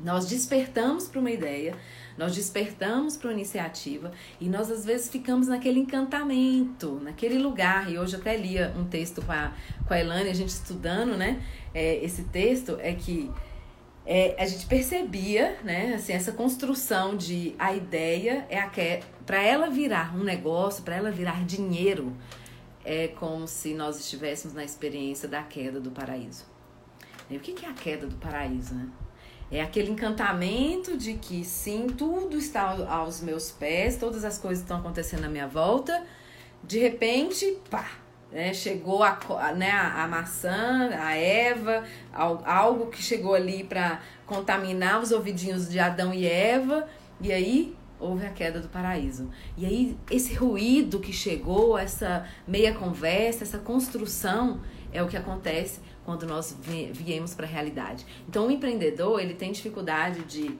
Nós 0.00 0.26
despertamos 0.26 1.06
para 1.06 1.20
uma 1.20 1.30
ideia, 1.30 1.76
nós 2.18 2.34
despertamos 2.34 3.16
para 3.16 3.28
uma 3.28 3.34
iniciativa 3.34 4.12
e 4.40 4.48
nós 4.48 4.70
às 4.70 4.84
vezes 4.84 5.08
ficamos 5.08 5.46
naquele 5.46 5.80
encantamento, 5.80 7.00
naquele 7.02 7.38
lugar. 7.38 7.90
E 7.90 7.98
hoje 7.98 8.16
até 8.16 8.36
lia 8.36 8.74
um 8.76 8.84
texto 8.84 9.22
com 9.22 9.32
a, 9.32 9.52
com 9.86 9.94
a 9.94 10.00
Elane, 10.00 10.30
a 10.30 10.34
gente 10.34 10.48
estudando, 10.48 11.16
né? 11.16 11.40
É, 11.72 11.96
esse 12.04 12.24
texto 12.24 12.76
é 12.80 12.92
que 12.92 13.30
é, 14.06 14.34
a 14.38 14.46
gente 14.46 14.66
percebia, 14.66 15.58
né? 15.62 15.94
Assim, 15.94 16.12
essa 16.12 16.32
construção 16.32 17.16
de 17.16 17.54
a 17.58 17.74
ideia 17.74 18.46
é 18.50 18.58
a 18.58 18.68
que 18.68 19.00
para 19.24 19.42
ela 19.42 19.70
virar 19.70 20.14
um 20.16 20.22
negócio, 20.22 20.82
para 20.82 20.96
ela 20.96 21.10
virar 21.10 21.44
dinheiro, 21.44 22.14
é 22.84 23.08
como 23.08 23.48
se 23.48 23.74
nós 23.74 23.98
estivéssemos 23.98 24.54
na 24.54 24.64
experiência 24.64 25.28
da 25.28 25.42
queda 25.42 25.80
do 25.80 25.90
paraíso. 25.90 26.44
E 27.30 27.36
o 27.36 27.40
que 27.40 27.64
é 27.64 27.68
a 27.68 27.72
queda 27.72 28.06
do 28.06 28.16
paraíso, 28.16 28.74
né? 28.74 28.88
É 29.50 29.62
aquele 29.62 29.90
encantamento 29.90 30.96
de 30.96 31.14
que 31.14 31.44
sim, 31.44 31.86
tudo 31.86 32.36
está 32.36 32.76
aos 32.88 33.20
meus 33.20 33.50
pés, 33.50 33.96
todas 33.96 34.24
as 34.24 34.38
coisas 34.38 34.62
estão 34.62 34.78
acontecendo 34.78 35.20
na 35.20 35.28
minha 35.28 35.46
volta. 35.46 36.04
De 36.62 36.78
repente, 36.78 37.58
pá, 37.70 37.88
né, 38.32 38.52
chegou 38.52 39.02
a, 39.02 39.16
né, 39.54 39.70
a, 39.70 40.02
a 40.02 40.08
maçã, 40.08 40.90
a 40.98 41.14
Eva, 41.14 41.84
algo 42.12 42.86
que 42.86 43.00
chegou 43.02 43.34
ali 43.34 43.62
para 43.62 44.00
contaminar 44.26 45.00
os 45.00 45.12
ouvidinhos 45.12 45.68
de 45.68 45.78
Adão 45.78 46.12
e 46.12 46.26
Eva, 46.26 46.88
e 47.20 47.32
aí 47.32 47.76
houve 48.04 48.26
a 48.26 48.30
queda 48.30 48.60
do 48.60 48.68
paraíso. 48.68 49.30
E 49.56 49.64
aí, 49.64 49.96
esse 50.10 50.34
ruído 50.34 51.00
que 51.00 51.12
chegou, 51.12 51.78
essa 51.78 52.26
meia 52.46 52.74
conversa, 52.74 53.44
essa 53.44 53.58
construção, 53.58 54.60
é 54.92 55.02
o 55.02 55.08
que 55.08 55.16
acontece 55.16 55.80
quando 56.04 56.26
nós 56.26 56.56
viemos 56.92 57.34
para 57.34 57.46
a 57.46 57.48
realidade. 57.48 58.04
Então, 58.28 58.46
o 58.46 58.50
empreendedor, 58.50 59.20
ele 59.20 59.34
tem 59.34 59.50
dificuldade 59.50 60.22
de 60.24 60.56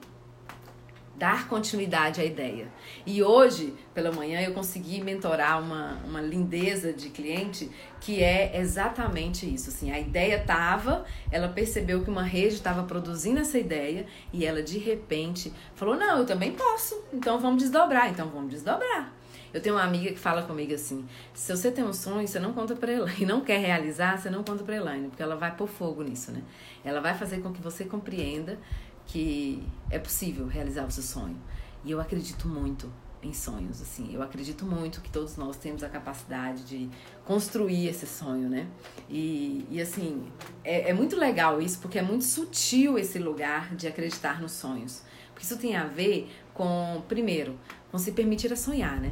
dar 1.17 1.47
continuidade 1.47 2.19
à 2.19 2.25
ideia. 2.25 2.67
E 3.05 3.23
hoje, 3.23 3.73
pela 3.93 4.11
manhã, 4.11 4.41
eu 4.41 4.53
consegui 4.53 5.01
mentorar 5.01 5.61
uma, 5.61 5.99
uma 6.05 6.21
lindeza 6.21 6.91
de 6.91 7.09
cliente 7.09 7.69
que 8.01 8.21
é 8.21 8.59
exatamente 8.59 9.51
isso. 9.51 9.69
Assim, 9.69 9.91
a 9.91 9.99
ideia 9.99 10.41
estava, 10.41 11.05
ela 11.31 11.47
percebeu 11.47 12.03
que 12.03 12.09
uma 12.09 12.23
rede 12.23 12.55
estava 12.55 12.83
produzindo 12.83 13.39
essa 13.39 13.57
ideia 13.57 14.05
e 14.33 14.45
ela 14.45 14.61
de 14.61 14.77
repente 14.77 15.51
falou: 15.75 15.95
Não, 15.95 16.19
eu 16.19 16.25
também 16.25 16.51
posso, 16.51 17.03
então 17.13 17.39
vamos 17.39 17.63
desdobrar, 17.63 18.09
então 18.09 18.29
vamos 18.29 18.49
desdobrar. 18.49 19.13
Eu 19.55 19.61
tenho 19.61 19.75
uma 19.75 19.85
amiga 19.85 20.09
que 20.09 20.19
fala 20.19 20.43
comigo 20.43 20.73
assim: 20.73 21.07
se 21.33 21.55
você 21.55 21.71
tem 21.71 21.81
um 21.85 21.93
sonho, 21.93 22.27
você 22.27 22.39
não 22.39 22.51
conta 22.51 22.75
pra 22.75 22.91
Elaine. 22.91 23.15
E 23.23 23.25
não 23.25 23.39
quer 23.39 23.59
realizar, 23.59 24.17
você 24.17 24.29
não 24.29 24.43
conta 24.43 24.65
pra 24.65 24.75
Elaine, 24.75 25.07
porque 25.07 25.23
ela 25.23 25.37
vai 25.37 25.55
pôr 25.55 25.65
fogo 25.65 26.03
nisso, 26.03 26.33
né? 26.33 26.43
Ela 26.83 26.99
vai 26.99 27.13
fazer 27.13 27.39
com 27.41 27.53
que 27.53 27.61
você 27.61 27.85
compreenda 27.85 28.59
que 29.05 29.63
é 29.89 29.99
possível 29.99 30.47
realizar 30.47 30.85
o 30.85 30.91
seu 30.91 31.03
sonho. 31.03 31.37
E 31.83 31.91
eu 31.91 31.99
acredito 32.01 32.47
muito. 32.47 32.91
em 33.23 33.33
sonhos, 33.33 33.81
assim. 33.81 34.13
Eu 34.13 34.21
acredito 34.21 34.65
muito 34.65 35.01
que 35.01 35.09
todos 35.09 35.35
nós 35.35 35.57
temos 35.57 35.83
a 35.83 35.89
capacidade 35.89 36.63
de 36.63 36.87
construir 37.25 37.87
esse 37.87 38.05
sonho, 38.05 38.47
né? 38.47 38.67
E, 39.09 39.65
e 39.71 39.81
assim, 39.81 40.31
é, 40.63 40.91
é 40.91 40.93
muito 40.93 41.15
legal 41.15 41.59
isso, 41.59 41.79
porque 41.79 41.97
é 41.97 42.03
muito 42.03 42.23
sutil 42.23 42.99
esse 42.99 43.17
lugar 43.17 43.73
de 43.75 43.87
acreditar 43.87 44.39
nos 44.39 44.51
sonhos. 44.51 45.01
Porque 45.33 45.43
isso 45.43 45.57
tem 45.57 45.75
a 45.75 45.85
ver 45.85 46.29
com, 46.53 47.03
primeiro, 47.07 47.57
com 47.91 47.97
se 47.97 48.11
permitir 48.11 48.53
a 48.53 48.55
sonhar, 48.55 48.99
né? 49.01 49.11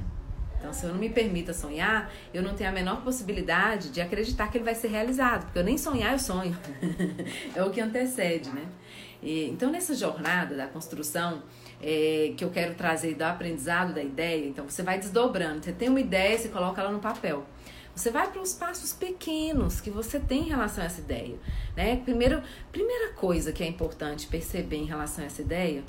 Então, 0.64 0.72
se 0.72 0.86
eu 0.86 0.94
não 0.94 0.98
me 0.98 1.10
permita 1.10 1.54
sonhar, 1.54 2.10
eu 2.34 2.42
não 2.42 2.54
tenho 2.54 2.70
a 2.70 2.74
menor 2.74 3.02
possibilidade 3.04 3.90
de 3.90 4.00
acreditar 4.00 4.50
que 4.50 4.58
ele 4.58 4.64
vai 4.64 4.74
ser 4.74 4.88
realizado, 4.88 5.44
porque 5.44 5.60
eu 5.60 5.64
nem 5.64 5.78
sonhar 5.78 6.14
eu 6.14 6.20
sonho. 6.20 6.58
é 7.54 7.62
o 7.62 7.70
que 7.70 7.82
antecede, 7.82 8.50
né? 8.50 8.66
Então, 9.24 9.72
nessa 9.72 9.96
jornada 9.96 10.56
da 10.56 10.68
construção, 10.68 11.44
é, 11.82 12.34
que 12.36 12.44
eu 12.44 12.50
quero 12.50 12.76
trazer 12.76 13.16
do 13.16 13.24
aprendizado 13.24 13.94
da 13.94 14.04
ideia, 14.04 14.46
então 14.46 14.68
você 14.68 14.84
vai 14.84 15.00
desdobrando. 15.00 15.64
Você 15.64 15.72
tem 15.72 15.90
uma 15.90 16.00
ideia, 16.00 16.38
você 16.38 16.50
coloca 16.50 16.82
ela 16.82 16.92
no 16.92 17.00
papel. 17.00 17.46
Você 17.96 18.10
vai 18.10 18.32
para 18.32 18.42
os 18.42 18.54
passos 18.54 18.92
pequenos 18.92 19.80
que 19.80 19.92
você 19.92 20.20
tem 20.20 20.44
em 20.44 20.50
relação 20.50 20.84
a 20.84 20.88
essa 20.88 21.00
ideia. 21.00 21.38
Né? 21.76 21.98
Primeiro, 21.98 22.42
primeira 22.72 23.14
coisa 23.14 23.52
que 23.52 23.64
é 23.64 23.68
importante 23.68 24.28
perceber 24.28 24.78
em 24.78 24.86
relação 24.86 25.24
a 25.24 25.28
essa 25.28 25.42
ideia 25.42 25.84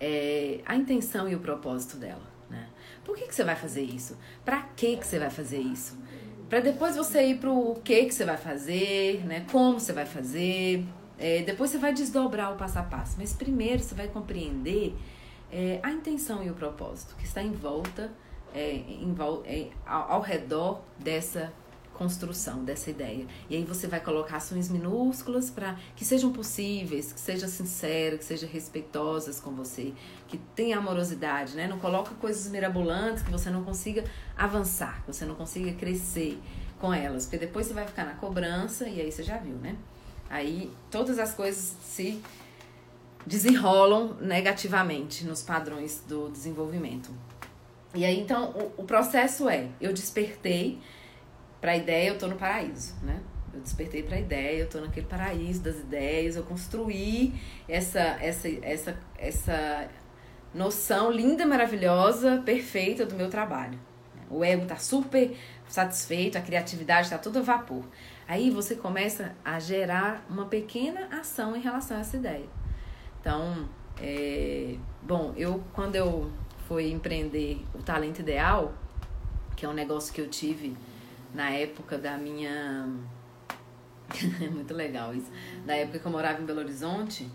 é 0.00 0.60
a 0.64 0.76
intenção 0.76 1.28
e 1.28 1.34
o 1.34 1.40
propósito 1.40 1.96
dela. 1.96 2.38
Por 3.08 3.16
que, 3.16 3.26
que 3.26 3.34
você 3.34 3.42
vai 3.42 3.56
fazer 3.56 3.80
isso? 3.80 4.18
Para 4.44 4.60
que, 4.76 4.98
que 4.98 5.06
você 5.06 5.18
vai 5.18 5.30
fazer 5.30 5.60
isso? 5.60 5.96
Para 6.46 6.60
depois 6.60 6.94
você 6.94 7.28
ir 7.28 7.38
para 7.38 7.50
o 7.50 7.80
que, 7.82 8.04
que 8.04 8.12
você 8.12 8.22
vai 8.22 8.36
fazer, 8.36 9.24
né? 9.24 9.46
como 9.50 9.80
você 9.80 9.94
vai 9.94 10.04
fazer. 10.04 10.84
É, 11.18 11.42
depois 11.42 11.70
você 11.70 11.78
vai 11.78 11.92
desdobrar 11.92 12.52
o 12.52 12.56
passo 12.56 12.78
a 12.78 12.82
passo. 12.82 13.16
Mas 13.18 13.32
primeiro 13.32 13.82
você 13.82 13.94
vai 13.94 14.08
compreender 14.08 14.94
é, 15.50 15.80
a 15.82 15.90
intenção 15.90 16.42
e 16.42 16.50
o 16.50 16.54
propósito 16.54 17.16
que 17.16 17.24
está 17.24 17.42
em 17.42 17.52
volta, 17.52 18.10
é, 18.54 18.74
em, 18.74 19.14
é, 19.44 19.68
ao, 19.86 20.12
ao 20.12 20.20
redor 20.20 20.80
dessa 20.98 21.52
construção 21.98 22.64
dessa 22.64 22.88
ideia. 22.90 23.26
E 23.50 23.56
aí 23.56 23.64
você 23.64 23.88
vai 23.88 23.98
colocar 23.98 24.36
ações 24.36 24.70
minúsculas 24.70 25.50
para 25.50 25.76
que 25.96 26.04
sejam 26.04 26.32
possíveis, 26.32 27.12
que 27.12 27.18
seja 27.18 27.48
sincera, 27.48 28.16
que 28.16 28.24
seja 28.24 28.46
respeitosas 28.46 29.40
com 29.40 29.50
você, 29.50 29.92
que 30.28 30.38
tenha 30.38 30.78
amorosidade, 30.78 31.56
né? 31.56 31.66
Não 31.66 31.80
coloca 31.80 32.14
coisas 32.14 32.48
mirabolantes 32.50 33.24
que 33.24 33.30
você 33.32 33.50
não 33.50 33.64
consiga 33.64 34.04
avançar, 34.36 35.02
que 35.02 35.12
você 35.12 35.26
não 35.26 35.34
consiga 35.34 35.72
crescer 35.72 36.40
com 36.78 36.94
elas, 36.94 37.24
porque 37.24 37.38
depois 37.38 37.66
você 37.66 37.74
vai 37.74 37.84
ficar 37.84 38.04
na 38.04 38.14
cobrança 38.14 38.88
e 38.88 39.00
aí 39.00 39.10
você 39.10 39.24
já 39.24 39.36
viu, 39.36 39.56
né? 39.56 39.76
Aí 40.28 40.70
todas 40.90 41.18
as 41.18 41.34
coisas 41.34 41.76
se 41.82 42.22
desenrolam 43.26 44.16
negativamente 44.20 45.24
nos 45.24 45.42
padrões 45.42 46.02
do 46.06 46.28
desenvolvimento. 46.30 47.10
E 47.94 48.04
aí 48.04 48.18
então 48.20 48.50
o, 48.50 48.82
o 48.82 48.84
processo 48.84 49.48
é, 49.48 49.68
eu 49.80 49.92
despertei 49.92 50.78
para 51.60 51.72
a 51.72 51.76
ideia, 51.76 52.10
eu 52.10 52.18
tô 52.18 52.26
no 52.26 52.36
paraíso, 52.36 52.94
né? 53.02 53.20
Eu 53.52 53.60
despertei 53.60 54.02
para 54.02 54.16
a 54.16 54.20
ideia, 54.20 54.60
eu 54.60 54.68
tô 54.68 54.80
naquele 54.80 55.06
paraíso 55.06 55.62
das 55.62 55.76
ideias, 55.76 56.36
eu 56.36 56.42
construí 56.42 57.34
essa 57.68 58.00
essa 58.20 58.48
essa 58.62 58.98
essa 59.18 59.88
noção 60.54 61.10
linda, 61.10 61.46
maravilhosa, 61.46 62.42
perfeita 62.44 63.04
do 63.04 63.14
meu 63.14 63.28
trabalho. 63.28 63.78
O 64.30 64.44
ego 64.44 64.66
tá 64.66 64.76
super 64.76 65.34
satisfeito, 65.66 66.36
a 66.36 66.40
criatividade 66.40 67.08
tá 67.08 67.18
tudo 67.18 67.38
a 67.38 67.42
vapor. 67.42 67.84
Aí 68.28 68.50
você 68.50 68.76
começa 68.76 69.34
a 69.42 69.58
gerar 69.58 70.22
uma 70.28 70.44
pequena 70.44 71.08
ação 71.18 71.56
em 71.56 71.60
relação 71.60 71.96
a 71.96 72.00
essa 72.00 72.18
ideia. 72.18 72.46
Então, 73.18 73.66
é, 73.98 74.76
bom, 75.02 75.32
eu 75.34 75.64
quando 75.72 75.96
eu 75.96 76.30
fui 76.68 76.92
empreender 76.92 77.64
o 77.74 77.82
talento 77.82 78.20
ideal, 78.20 78.74
que 79.56 79.64
é 79.64 79.68
um 79.68 79.72
negócio 79.72 80.12
que 80.12 80.20
eu 80.20 80.28
tive 80.28 80.76
na 81.34 81.50
época 81.50 81.96
da 81.96 82.18
minha. 82.18 82.86
é 84.42 84.48
muito 84.48 84.74
legal 84.74 85.14
isso. 85.14 85.32
Na 85.64 85.74
época 85.74 85.98
que 85.98 86.06
eu 86.06 86.12
morava 86.12 86.42
em 86.42 86.44
Belo 86.44 86.60
Horizonte, 86.60 87.26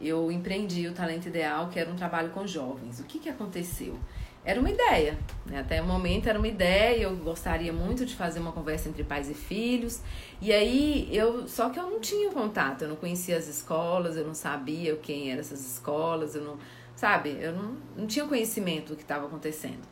eu 0.00 0.32
empreendi 0.32 0.88
o 0.88 0.92
Talento 0.92 1.26
Ideal, 1.26 1.68
que 1.68 1.78
era 1.78 1.90
um 1.90 1.94
trabalho 1.94 2.30
com 2.30 2.46
jovens. 2.46 2.98
O 2.98 3.04
que, 3.04 3.18
que 3.18 3.28
aconteceu? 3.28 3.98
Era 4.42 4.58
uma 4.58 4.70
ideia, 4.70 5.18
né? 5.44 5.60
até 5.60 5.82
o 5.82 5.86
momento 5.86 6.26
era 6.26 6.38
uma 6.38 6.48
ideia, 6.48 7.02
eu 7.02 7.14
gostaria 7.16 7.72
muito 7.72 8.06
de 8.06 8.14
fazer 8.14 8.40
uma 8.40 8.52
conversa 8.52 8.88
entre 8.88 9.04
pais 9.04 9.28
e 9.28 9.34
filhos. 9.34 10.00
E 10.40 10.50
aí 10.50 11.08
eu, 11.14 11.46
só 11.46 11.68
que 11.68 11.78
eu 11.78 11.90
não 11.90 12.00
tinha 12.00 12.30
contato, 12.30 12.82
eu 12.82 12.88
não 12.88 12.96
conhecia 12.96 13.36
as 13.36 13.46
escolas, 13.46 14.16
eu 14.16 14.26
não 14.26 14.34
sabia 14.34 14.96
quem 14.96 15.30
eram 15.30 15.40
essas 15.40 15.60
escolas, 15.60 16.34
eu 16.34 16.42
não, 16.42 16.58
sabe, 16.96 17.36
eu 17.38 17.52
não, 17.52 17.76
não 17.94 18.06
tinha 18.06 18.24
conhecimento 18.26 18.90
do 18.90 18.96
que 18.96 19.02
estava 19.02 19.26
acontecendo. 19.26 19.86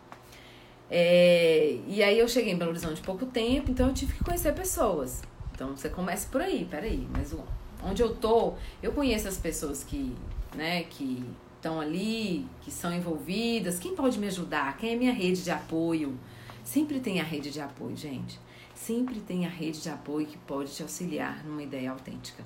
É, 0.91 1.79
e 1.87 2.03
aí 2.03 2.19
eu 2.19 2.27
cheguei 2.27 2.55
em 2.55 2.57
Belo 2.57 2.71
Horizonte 2.71 3.03
pouco 3.03 3.27
tempo, 3.27 3.71
então 3.71 3.89
eu 3.89 3.95
tive 3.95 4.15
que 4.15 4.25
conhecer 4.25 4.55
pessoas. 4.55 5.23
Então 5.53 5.77
você 5.77 5.91
começa 5.91 6.27
por 6.31 6.41
aí, 6.41 6.67
peraí, 6.71 7.07
mas 7.15 7.37
onde 7.85 8.03
eu 8.03 8.15
tô, 8.15 8.55
eu 8.83 8.93
conheço 8.93 9.29
as 9.29 9.37
pessoas 9.37 9.85
que, 9.85 10.17
né, 10.55 10.85
que 10.85 11.23
estão 11.59 11.81
ali, 11.81 12.47
que 12.63 12.71
são 12.71 12.93
envolvidas, 12.93 13.79
quem 13.79 13.95
pode 13.95 14.19
me 14.19 14.29
ajudar, 14.29 14.77
quem 14.79 14.93
é 14.95 14.97
minha 14.97 15.13
rede 15.13 15.43
de 15.43 15.51
apoio. 15.51 16.19
Sempre 16.65 17.01
tem 17.01 17.21
a 17.21 17.25
rede 17.25 17.51
de 17.51 17.61
apoio, 17.61 17.97
gente. 17.97 18.39
Sempre 18.75 19.21
tem 19.21 19.45
a 19.45 19.49
rede 19.49 19.83
de 19.83 19.91
apoio 19.91 20.27
que 20.27 20.39
pode 20.39 20.73
te 20.73 20.83
auxiliar 20.83 21.45
numa 21.45 21.63
ideia 21.63 21.91
autêntica. 21.91 22.45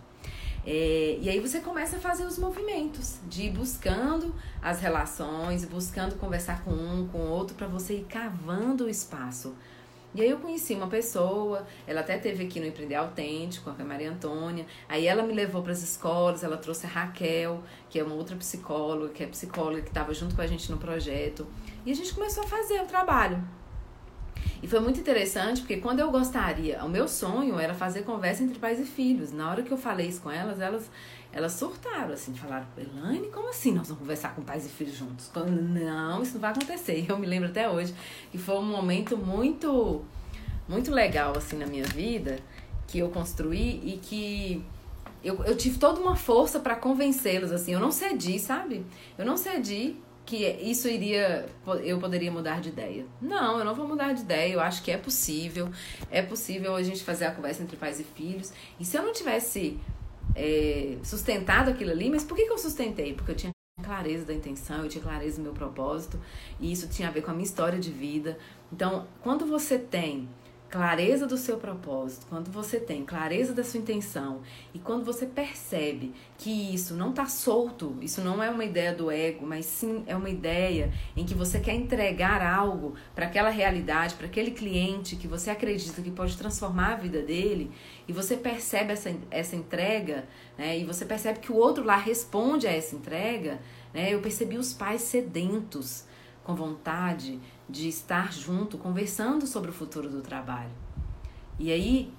É, 0.64 1.18
e 1.20 1.28
aí 1.28 1.40
você 1.40 1.60
começa 1.60 1.96
a 1.96 2.00
fazer 2.00 2.24
os 2.24 2.38
movimentos 2.38 3.18
de 3.28 3.44
ir 3.44 3.50
buscando 3.50 4.34
as 4.62 4.80
relações, 4.80 5.64
buscando 5.64 6.14
conversar 6.14 6.62
com 6.64 6.70
um, 6.70 7.08
com 7.08 7.18
outro, 7.18 7.54
para 7.56 7.66
você 7.66 7.94
ir 7.96 8.04
cavando 8.04 8.84
o 8.84 8.88
espaço. 8.88 9.54
E 10.14 10.20
aí 10.20 10.28
eu 10.28 10.38
conheci 10.38 10.74
uma 10.74 10.88
pessoa, 10.88 11.66
ela 11.86 12.00
até 12.00 12.18
teve 12.18 12.44
aqui 12.44 12.60
no 12.60 12.66
Empreender 12.66 12.96
Autêntico, 12.96 13.70
a 13.70 13.84
Maria 13.84 14.10
Antônia. 14.10 14.66
Aí 14.86 15.06
ela 15.06 15.22
me 15.22 15.32
levou 15.32 15.62
para 15.62 15.72
as 15.72 15.82
escolas, 15.82 16.44
ela 16.44 16.58
trouxe 16.58 16.84
a 16.84 16.88
Raquel, 16.88 17.62
que 17.88 17.98
é 17.98 18.04
uma 18.04 18.14
outra 18.14 18.36
psicóloga, 18.36 19.08
que 19.12 19.24
é 19.24 19.26
psicóloga 19.26 19.80
que 19.80 19.88
estava 19.88 20.12
junto 20.12 20.34
com 20.34 20.42
a 20.42 20.46
gente 20.46 20.70
no 20.70 20.76
projeto. 20.76 21.46
E 21.86 21.90
a 21.90 21.94
gente 21.94 22.12
começou 22.12 22.44
a 22.44 22.46
fazer 22.46 22.82
o 22.82 22.86
trabalho. 22.86 23.42
E 24.62 24.68
foi 24.68 24.80
muito 24.80 25.00
interessante 25.00 25.60
porque 25.60 25.78
quando 25.78 26.00
eu 26.00 26.10
gostaria, 26.10 26.84
o 26.84 26.88
meu 26.88 27.08
sonho 27.08 27.58
era 27.58 27.74
fazer 27.74 28.02
conversa 28.02 28.44
entre 28.44 28.58
pais 28.58 28.78
e 28.78 28.84
filhos. 28.84 29.32
Na 29.32 29.50
hora 29.50 29.62
que 29.62 29.72
eu 29.72 29.76
falei 29.76 30.06
isso 30.08 30.20
com 30.20 30.30
elas, 30.30 30.60
elas 30.60 30.88
elas 31.32 31.52
surtaram, 31.52 32.12
assim, 32.12 32.34
falaram, 32.34 32.66
Elaine, 32.76 33.28
como 33.28 33.48
assim 33.48 33.72
nós 33.72 33.88
vamos 33.88 34.02
conversar 34.02 34.34
com 34.34 34.42
pais 34.42 34.66
e 34.66 34.68
filhos 34.68 34.94
juntos? 34.94 35.30
Não, 35.34 36.22
isso 36.22 36.34
não 36.34 36.40
vai 36.40 36.50
acontecer. 36.50 37.06
Eu 37.08 37.18
me 37.18 37.26
lembro 37.26 37.48
até 37.48 37.68
hoje 37.68 37.94
que 38.30 38.38
foi 38.38 38.56
um 38.56 38.64
momento 38.64 39.16
muito, 39.16 40.04
muito 40.68 40.90
legal, 40.90 41.36
assim, 41.36 41.56
na 41.56 41.66
minha 41.66 41.84
vida, 41.84 42.38
que 42.86 42.98
eu 42.98 43.08
construí 43.08 43.80
e 43.82 43.98
que 44.02 44.62
eu, 45.24 45.42
eu 45.44 45.56
tive 45.56 45.78
toda 45.78 46.00
uma 46.00 46.16
força 46.16 46.60
para 46.60 46.76
convencê-los, 46.76 47.50
assim, 47.50 47.72
eu 47.72 47.80
não 47.80 47.90
cedi, 47.90 48.38
sabe? 48.38 48.84
Eu 49.16 49.24
não 49.24 49.36
cedi 49.36 49.96
que 50.26 50.46
isso 50.46 50.88
iria 50.88 51.46
eu 51.82 51.98
poderia 51.98 52.30
mudar 52.30 52.60
de 52.60 52.68
ideia. 52.68 53.06
Não, 53.20 53.58
eu 53.58 53.64
não 53.64 53.74
vou 53.74 53.88
mudar 53.88 54.12
de 54.12 54.22
ideia. 54.22 54.52
Eu 54.52 54.60
acho 54.60 54.82
que 54.82 54.90
é 54.90 54.96
possível. 54.96 55.70
É 56.10 56.22
possível 56.22 56.76
a 56.76 56.82
gente 56.82 57.02
fazer 57.02 57.24
a 57.24 57.32
conversa 57.32 57.62
entre 57.62 57.76
pais 57.76 57.98
e 57.98 58.04
filhos. 58.04 58.52
E 58.78 58.84
se 58.84 58.96
eu 58.96 59.02
não 59.02 59.12
tivesse 59.12 59.80
é, 60.34 60.96
sustentado 61.02 61.70
aquilo 61.70 61.90
ali, 61.90 62.10
mas 62.10 62.24
por 62.24 62.36
que, 62.36 62.46
que 62.46 62.52
eu 62.52 62.58
sustentei? 62.58 63.14
Porque 63.14 63.32
eu 63.32 63.36
tinha 63.36 63.52
clareza 63.82 64.24
da 64.24 64.34
intenção, 64.34 64.82
eu 64.82 64.88
tinha 64.88 65.02
clareza 65.02 65.36
do 65.36 65.42
meu 65.42 65.52
propósito, 65.52 66.18
e 66.60 66.70
isso 66.70 66.88
tinha 66.88 67.08
a 67.08 67.10
ver 67.10 67.22
com 67.22 67.30
a 67.30 67.34
minha 67.34 67.44
história 67.44 67.78
de 67.78 67.90
vida. 67.90 68.38
Então, 68.72 69.06
quando 69.22 69.46
você 69.46 69.78
tem 69.78 70.28
clareza 70.72 71.26
do 71.26 71.36
seu 71.36 71.58
propósito, 71.58 72.26
quando 72.30 72.50
você 72.50 72.80
tem 72.80 73.04
clareza 73.04 73.52
da 73.52 73.62
sua 73.62 73.78
intenção 73.78 74.40
e 74.72 74.78
quando 74.78 75.04
você 75.04 75.26
percebe 75.26 76.14
que 76.38 76.74
isso 76.74 76.94
não 76.94 77.10
está 77.10 77.26
solto, 77.26 77.94
isso 78.00 78.22
não 78.22 78.42
é 78.42 78.48
uma 78.48 78.64
ideia 78.64 78.94
do 78.94 79.10
ego, 79.10 79.44
mas 79.46 79.66
sim 79.66 80.02
é 80.06 80.16
uma 80.16 80.30
ideia 80.30 80.90
em 81.14 81.26
que 81.26 81.34
você 81.34 81.60
quer 81.60 81.74
entregar 81.74 82.40
algo 82.40 82.94
para 83.14 83.26
aquela 83.26 83.50
realidade, 83.50 84.14
para 84.14 84.26
aquele 84.26 84.52
cliente 84.52 85.14
que 85.14 85.28
você 85.28 85.50
acredita 85.50 86.00
que 86.00 86.10
pode 86.10 86.38
transformar 86.38 86.94
a 86.94 86.96
vida 86.96 87.20
dele 87.20 87.70
e 88.08 88.12
você 88.14 88.34
percebe 88.34 88.94
essa, 88.94 89.14
essa 89.30 89.54
entrega 89.54 90.26
né, 90.56 90.78
e 90.78 90.86
você 90.86 91.04
percebe 91.04 91.40
que 91.40 91.52
o 91.52 91.56
outro 91.56 91.84
lá 91.84 91.98
responde 91.98 92.66
a 92.66 92.72
essa 92.72 92.96
entrega, 92.96 93.60
né, 93.92 94.14
eu 94.14 94.22
percebi 94.22 94.56
os 94.56 94.72
pais 94.72 95.02
sedentos 95.02 96.06
com 96.42 96.54
vontade 96.54 97.38
de 97.72 97.88
estar 97.88 98.30
junto, 98.32 98.76
conversando 98.76 99.46
sobre 99.46 99.70
o 99.70 99.72
futuro 99.72 100.10
do 100.10 100.20
trabalho. 100.20 100.70
E 101.58 101.72
aí, 101.72 102.12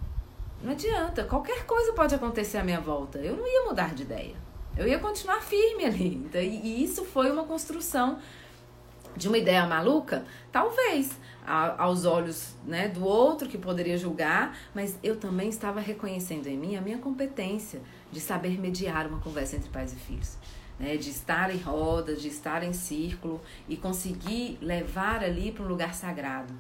não 0.64 0.72
adianta, 0.72 1.24
qualquer 1.24 1.66
coisa 1.66 1.94
pode 1.94 2.16
acontecer 2.16 2.58
à 2.58 2.64
minha 2.64 2.82
volta. 2.82 3.20
Eu 3.20 3.38
não 3.38 3.48
ia 3.48 3.64
mudar 3.64 3.94
de 3.94 4.02
ideia. 4.02 4.36
Eu 4.76 4.88
ia 4.88 4.98
continuar 4.98 5.42
firme 5.42 5.86
ali. 5.86 6.16
Então, 6.16 6.42
e 6.42 6.84
isso 6.84 7.06
foi 7.06 7.32
uma 7.32 7.44
construção 7.44 8.18
de 9.16 9.28
uma 9.28 9.38
ideia 9.38 9.68
maluca? 9.68 10.26
Talvez, 10.52 11.12
aos 11.78 12.06
olhos 12.06 12.56
né, 12.66 12.88
do 12.88 13.06
outro 13.06 13.48
que 13.48 13.58
poderia 13.58 13.96
julgar, 13.96 14.58
mas 14.74 14.98
eu 15.04 15.18
também 15.18 15.50
estava 15.50 15.80
reconhecendo 15.80 16.48
em 16.48 16.58
mim 16.58 16.76
a 16.76 16.82
minha 16.82 16.98
competência 16.98 17.80
de 18.12 18.20
saber 18.20 18.60
mediar 18.60 19.06
uma 19.06 19.20
conversa 19.20 19.56
entre 19.56 19.70
pais 19.70 19.94
e 19.94 19.98
filhos. 19.98 20.36
Né, 20.80 20.98
de 20.98 21.10
estar 21.10 21.54
em 21.54 21.58
roda, 21.58 22.16
de 22.16 22.28
estar 22.28 22.64
em 22.64 22.74
círculo 22.74 23.42
e 23.68 23.78
conseguir 23.78 24.58
levar 24.62 25.24
ali 25.24 25.52
para 25.52 25.64
um 25.64 25.68
lugar 25.68 25.94
sagrado. 25.94 26.54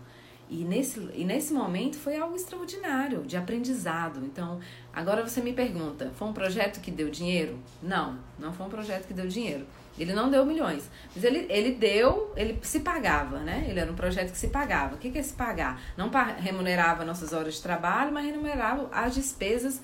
E 0.49 0.63
nesse, 0.63 0.99
e 1.15 1.23
nesse 1.25 1.53
momento 1.53 1.97
foi 1.97 2.17
algo 2.17 2.35
extraordinário, 2.35 3.23
de 3.23 3.35
aprendizado. 3.35 4.23
Então, 4.23 4.59
agora 4.93 5.27
você 5.27 5.41
me 5.41 5.53
pergunta: 5.53 6.11
foi 6.15 6.27
um 6.27 6.33
projeto 6.33 6.79
que 6.79 6.91
deu 6.91 7.09
dinheiro? 7.09 7.57
Não, 7.81 8.19
não 8.37 8.53
foi 8.53 8.67
um 8.67 8.69
projeto 8.69 9.07
que 9.07 9.13
deu 9.13 9.27
dinheiro. 9.27 9.65
Ele 9.97 10.13
não 10.13 10.29
deu 10.29 10.43
milhões, 10.45 10.89
mas 11.15 11.23
ele, 11.23 11.45
ele 11.49 11.71
deu, 11.73 12.33
ele 12.35 12.59
se 12.63 12.79
pagava, 12.79 13.39
né? 13.39 13.65
Ele 13.67 13.79
era 13.79 13.91
um 13.91 13.95
projeto 13.95 14.31
que 14.31 14.37
se 14.37 14.47
pagava. 14.47 14.95
O 14.95 14.97
que, 14.97 15.11
que 15.11 15.19
é 15.19 15.23
se 15.23 15.33
pagar? 15.33 15.79
Não 15.95 16.09
remunerava 16.37 17.05
nossas 17.05 17.31
horas 17.31 17.55
de 17.55 17.61
trabalho, 17.61 18.11
mas 18.11 18.25
remunerava 18.25 18.89
as 18.91 19.13
despesas 19.13 19.81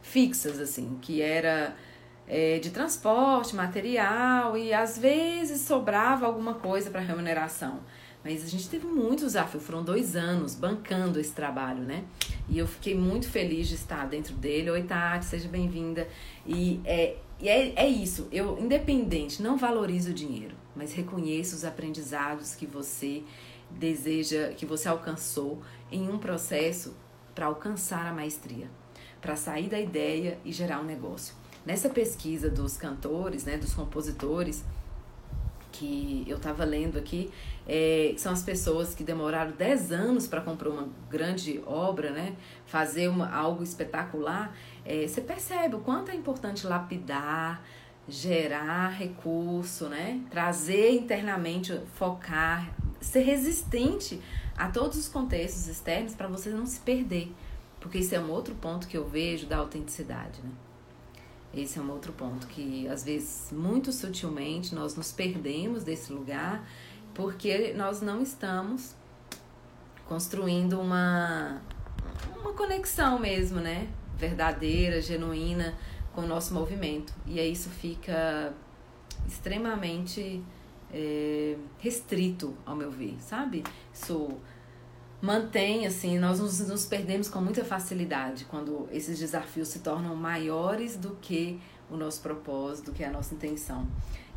fixas, 0.00 0.60
assim, 0.60 0.98
que 1.02 1.20
era 1.20 1.76
é, 2.28 2.58
de 2.58 2.70
transporte, 2.70 3.56
material 3.56 4.56
e 4.56 4.72
às 4.72 4.98
vezes 4.98 5.62
sobrava 5.62 6.26
alguma 6.26 6.54
coisa 6.54 6.90
para 6.90 7.00
remuneração. 7.00 7.80
Mas 8.22 8.44
a 8.44 8.46
gente 8.46 8.68
teve 8.68 8.86
muito 8.86 9.24
desafio, 9.24 9.60
foram 9.60 9.82
dois 9.82 10.14
anos 10.14 10.54
bancando 10.54 11.18
esse 11.18 11.32
trabalho, 11.32 11.82
né? 11.82 12.04
E 12.48 12.58
eu 12.58 12.66
fiquei 12.66 12.94
muito 12.94 13.28
feliz 13.28 13.68
de 13.68 13.76
estar 13.76 14.06
dentro 14.06 14.34
dele. 14.34 14.70
Oi, 14.70 14.82
Tati, 14.82 15.24
seja 15.24 15.48
bem-vinda. 15.48 16.06
E, 16.44 16.80
é, 16.84 17.16
e 17.40 17.48
é, 17.48 17.72
é 17.76 17.88
isso, 17.88 18.28
eu, 18.32 18.58
independente, 18.58 19.40
não 19.40 19.56
valorizo 19.56 20.10
o 20.10 20.14
dinheiro, 20.14 20.56
mas 20.74 20.92
reconheço 20.92 21.54
os 21.54 21.64
aprendizados 21.64 22.54
que 22.54 22.66
você 22.66 23.22
deseja, 23.70 24.48
que 24.56 24.66
você 24.66 24.88
alcançou 24.88 25.62
em 25.90 26.08
um 26.08 26.18
processo 26.18 26.96
para 27.34 27.46
alcançar 27.46 28.06
a 28.06 28.12
maestria, 28.12 28.68
para 29.20 29.36
sair 29.36 29.68
da 29.68 29.78
ideia 29.78 30.38
e 30.44 30.52
gerar 30.52 30.80
um 30.80 30.84
negócio. 30.84 31.34
Nessa 31.68 31.90
pesquisa 31.90 32.48
dos 32.48 32.78
cantores, 32.78 33.44
né, 33.44 33.58
dos 33.58 33.74
compositores, 33.74 34.64
que 35.70 36.24
eu 36.26 36.38
estava 36.38 36.64
lendo 36.64 36.96
aqui, 36.96 37.30
é, 37.66 38.14
são 38.16 38.32
as 38.32 38.42
pessoas 38.42 38.94
que 38.94 39.04
demoraram 39.04 39.52
10 39.52 39.92
anos 39.92 40.26
para 40.26 40.40
comprar 40.40 40.70
uma 40.70 40.88
grande 41.10 41.60
obra, 41.66 42.10
né? 42.10 42.34
Fazer 42.64 43.08
uma, 43.08 43.30
algo 43.30 43.62
espetacular. 43.62 44.56
É, 44.82 45.06
você 45.06 45.20
percebe 45.20 45.74
o 45.74 45.80
quanto 45.80 46.10
é 46.10 46.14
importante 46.14 46.66
lapidar, 46.66 47.62
gerar 48.08 48.88
recurso, 48.88 49.90
né? 49.90 50.22
Trazer 50.30 50.92
internamente, 50.92 51.78
focar, 51.96 52.74
ser 52.98 53.24
resistente 53.24 54.18
a 54.56 54.70
todos 54.70 54.96
os 54.96 55.06
contextos 55.06 55.68
externos 55.68 56.14
para 56.14 56.28
você 56.28 56.48
não 56.48 56.64
se 56.64 56.80
perder. 56.80 57.30
Porque 57.78 57.98
isso 57.98 58.14
é 58.14 58.18
um 58.18 58.30
outro 58.30 58.54
ponto 58.54 58.88
que 58.88 58.96
eu 58.96 59.06
vejo 59.06 59.46
da 59.46 59.58
autenticidade, 59.58 60.40
né? 60.42 60.50
Esse 61.60 61.78
é 61.78 61.82
um 61.82 61.90
outro 61.90 62.12
ponto 62.12 62.46
que 62.46 62.86
às 62.88 63.04
vezes 63.04 63.50
muito 63.52 63.92
sutilmente 63.92 64.74
nós 64.74 64.94
nos 64.94 65.12
perdemos 65.12 65.82
desse 65.82 66.12
lugar 66.12 66.64
porque 67.14 67.72
nós 67.74 68.00
não 68.00 68.22
estamos 68.22 68.94
construindo 70.06 70.80
uma 70.80 71.60
uma 72.40 72.52
conexão 72.52 73.18
mesmo, 73.18 73.60
né? 73.60 73.88
Verdadeira, 74.16 75.00
genuína 75.00 75.76
com 76.14 76.22
o 76.22 76.26
nosso 76.26 76.54
movimento. 76.54 77.12
E 77.26 77.38
aí 77.38 77.52
isso 77.52 77.68
fica 77.70 78.52
extremamente 79.26 80.42
é, 80.92 81.56
restrito, 81.78 82.56
ao 82.64 82.74
meu 82.74 82.90
ver, 82.90 83.16
sabe? 83.20 83.62
Isso 83.92 84.30
mantém, 85.20 85.86
assim, 85.86 86.18
nós 86.18 86.40
nos, 86.40 86.60
nos 86.60 86.86
perdemos 86.86 87.28
com 87.28 87.40
muita 87.40 87.64
facilidade 87.64 88.44
quando 88.44 88.88
esses 88.92 89.18
desafios 89.18 89.68
se 89.68 89.80
tornam 89.80 90.14
maiores 90.14 90.96
do 90.96 91.16
que 91.20 91.60
o 91.90 91.96
nosso 91.96 92.20
propósito, 92.20 92.86
do 92.86 92.92
que 92.92 93.02
a 93.02 93.10
nossa 93.10 93.34
intenção. 93.34 93.86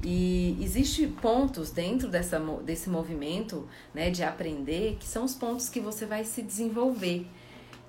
E 0.03 0.57
existe 0.59 1.05
pontos 1.07 1.69
dentro 1.69 2.07
dessa, 2.07 2.39
desse 2.63 2.89
movimento 2.89 3.67
né, 3.93 4.09
de 4.09 4.23
aprender 4.23 4.97
que 4.99 5.07
são 5.07 5.23
os 5.23 5.35
pontos 5.35 5.69
que 5.69 5.79
você 5.79 6.05
vai 6.05 6.23
se 6.23 6.41
desenvolver. 6.41 7.27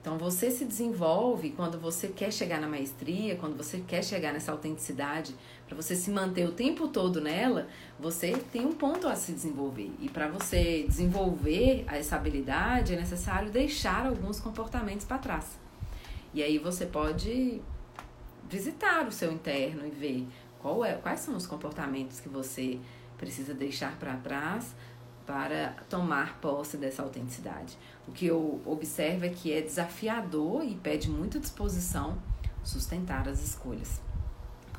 Então 0.00 0.18
você 0.18 0.50
se 0.50 0.64
desenvolve 0.64 1.50
quando 1.50 1.78
você 1.78 2.08
quer 2.08 2.32
chegar 2.32 2.60
na 2.60 2.68
maestria, 2.68 3.36
quando 3.36 3.56
você 3.56 3.82
quer 3.86 4.02
chegar 4.04 4.32
nessa 4.32 4.50
autenticidade, 4.50 5.34
para 5.66 5.76
você 5.76 5.96
se 5.96 6.10
manter 6.10 6.46
o 6.46 6.52
tempo 6.52 6.88
todo 6.88 7.20
nela, 7.20 7.66
você 7.98 8.32
tem 8.52 8.66
um 8.66 8.72
ponto 8.72 9.08
a 9.08 9.16
se 9.16 9.32
desenvolver. 9.32 9.90
E 10.00 10.08
para 10.08 10.28
você 10.28 10.84
desenvolver 10.86 11.84
essa 11.88 12.16
habilidade 12.16 12.94
é 12.94 12.96
necessário 12.96 13.50
deixar 13.50 14.06
alguns 14.06 14.38
comportamentos 14.38 15.06
para 15.06 15.18
trás. 15.18 15.58
E 16.34 16.42
aí 16.42 16.58
você 16.58 16.86
pode 16.86 17.60
visitar 18.48 19.06
o 19.06 19.12
seu 19.12 19.32
interno 19.32 19.86
e 19.86 19.90
ver 19.90 20.28
qual 20.60 20.84
é, 20.84 20.94
quais 20.94 21.20
são 21.20 21.36
os 21.36 21.46
comportamentos 21.46 22.20
que 22.20 22.28
você 22.28 22.78
precisa 23.16 23.54
deixar 23.54 23.98
para 23.98 24.16
trás 24.16 24.74
para 25.26 25.74
tomar 25.88 26.40
posse 26.40 26.76
dessa 26.76 27.02
autenticidade. 27.02 27.78
O 28.06 28.12
que 28.12 28.26
eu 28.26 28.60
observo 28.66 29.24
é 29.24 29.28
que 29.28 29.52
é 29.52 29.60
desafiador 29.60 30.64
e 30.64 30.74
pede 30.74 31.08
muita 31.08 31.38
disposição 31.38 32.18
sustentar 32.64 33.28
as 33.28 33.42
escolhas. 33.42 34.00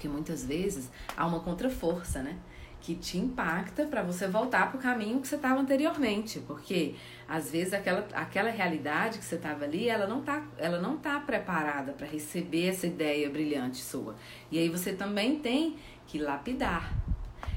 Porque 0.03 0.09
muitas 0.09 0.43
vezes 0.43 0.89
há 1.15 1.25
uma 1.25 1.39
contraforça, 1.39 2.21
né? 2.21 2.35
Que 2.81 2.93
te 2.93 3.17
impacta 3.17 3.85
para 3.85 4.03
você 4.03 4.27
voltar 4.27 4.69
para 4.69 4.77
o 4.77 4.81
caminho 4.81 5.21
que 5.21 5.27
você 5.29 5.37
estava 5.37 5.61
anteriormente. 5.61 6.41
Porque 6.41 6.95
às 7.25 7.49
vezes 7.49 7.73
aquela, 7.73 8.05
aquela 8.11 8.49
realidade 8.49 9.17
que 9.17 9.23
você 9.23 9.35
estava 9.35 9.63
ali, 9.63 9.87
ela 9.87 10.05
não 10.05 10.19
está 10.19 10.43
ela 10.57 10.81
não 10.81 10.97
tá 10.97 11.21
preparada 11.21 11.93
para 11.93 12.05
receber 12.05 12.67
essa 12.67 12.85
ideia 12.85 13.29
brilhante 13.29 13.77
sua. 13.77 14.13
E 14.51 14.59
aí 14.59 14.67
você 14.67 14.91
também 14.91 15.39
tem 15.39 15.77
que 16.05 16.19
lapidar, 16.19 16.93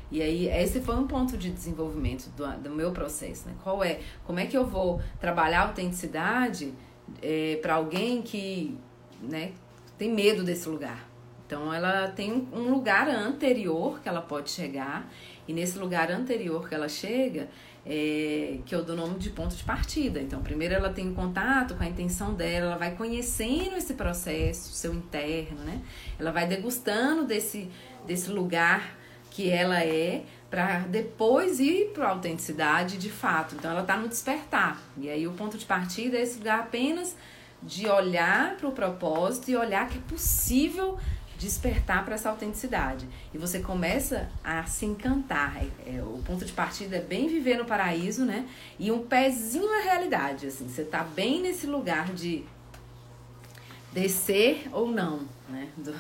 e 0.09 0.23
aí, 0.23 0.47
esse 0.47 0.81
foi 0.81 0.95
um 0.95 1.09
ponto 1.09 1.37
de 1.37 1.51
desenvolvimento 1.51 2.31
do, 2.37 2.47
do 2.59 2.71
meu 2.71 2.93
processo, 2.93 3.49
né? 3.49 3.57
Qual 3.65 3.83
é, 3.83 3.99
como 4.25 4.39
é 4.39 4.47
que 4.47 4.57
eu 4.57 4.65
vou 4.65 5.01
trabalhar 5.19 5.63
a 5.63 5.67
autenticidade 5.67 6.73
é, 7.21 7.59
para 7.61 7.75
alguém 7.75 8.23
que, 8.23 8.79
né, 9.21 9.51
tem 9.99 10.15
medo 10.15 10.45
desse 10.45 10.69
lugar? 10.69 11.16
Então, 11.47 11.73
ela 11.73 12.09
tem 12.09 12.49
um 12.53 12.71
lugar 12.73 13.09
anterior 13.09 14.01
que 14.01 14.09
ela 14.09 14.21
pode 14.21 14.51
chegar, 14.51 15.09
e 15.47 15.53
nesse 15.53 15.79
lugar 15.79 16.11
anterior 16.11 16.69
que 16.69 16.75
ela 16.75 16.89
chega, 16.89 17.49
é, 17.89 18.59
que 18.67 18.75
eu 18.75 18.83
dou 18.83 18.97
nome 18.97 19.17
de 19.17 19.31
ponto 19.31 19.55
de 19.55 19.63
partida. 19.63 20.21
Então, 20.21 20.43
primeiro 20.43 20.75
ela 20.75 20.91
tem 20.91 21.09
um 21.09 21.15
contato 21.15 21.77
com 21.77 21.85
a 21.85 21.87
intenção 21.87 22.35
dela, 22.35 22.67
ela 22.67 22.77
vai 22.77 22.97
conhecendo 22.97 23.77
esse 23.77 23.95
processo, 23.95 24.73
seu 24.73 24.93
interno, 24.93 25.59
né? 25.65 25.81
Ela 26.19 26.33
vai 26.33 26.49
degustando 26.49 27.25
desse, 27.25 27.71
desse 28.05 28.29
lugar 28.31 28.97
que 29.31 29.49
ela 29.49 29.85
é 29.85 30.25
para 30.51 30.79
depois 30.81 31.61
ir 31.61 31.91
para 31.93 32.07
a 32.07 32.11
autenticidade 32.11 32.97
de 32.97 33.11
fato. 33.11 33.55
Então 33.55 33.71
ela 33.71 33.83
está 33.83 33.97
no 33.97 34.09
despertar. 34.09 34.81
E 34.97 35.09
aí 35.09 35.27
o 35.27 35.33
ponto 35.33 35.59
de 35.59 35.65
partida 35.65 36.17
é 36.17 36.23
esse 36.23 36.39
lugar 36.39 36.61
apenas 36.61 37.15
de 37.63 37.87
olhar 37.87 38.57
para 38.57 38.69
o 38.69 38.73
propósito 38.73 39.51
e 39.51 39.57
olhar 39.57 39.89
que 39.89 39.99
é 39.99 40.01
possível 40.09 40.99
despertar 41.39 42.05
para 42.05 42.15
essa 42.15 42.31
autenticidade. 42.31 43.07
E 43.33 43.39
você 43.39 43.61
começa 43.61 44.29
a 44.43 44.65
se 44.65 44.87
encantar. 44.87 45.57
É, 45.57 45.97
é, 45.97 46.03
o 46.03 46.23
ponto 46.25 46.45
de 46.45 46.53
partida 46.53 46.97
é 46.97 47.01
bem 47.01 47.29
viver 47.29 47.59
no 47.59 47.65
paraíso, 47.65 48.25
né? 48.25 48.49
E 48.79 48.91
um 48.91 49.07
pezinho 49.07 49.69
na 49.71 49.81
realidade, 49.81 50.47
assim. 50.47 50.69
Você 50.69 50.85
tá 50.85 51.03
bem 51.03 51.41
nesse 51.41 51.67
lugar 51.67 52.13
de 52.13 52.45
descer 53.97 54.69
ou 54.73 54.91
não, 54.91 55.21
né, 55.49 55.69
do, 55.75 55.95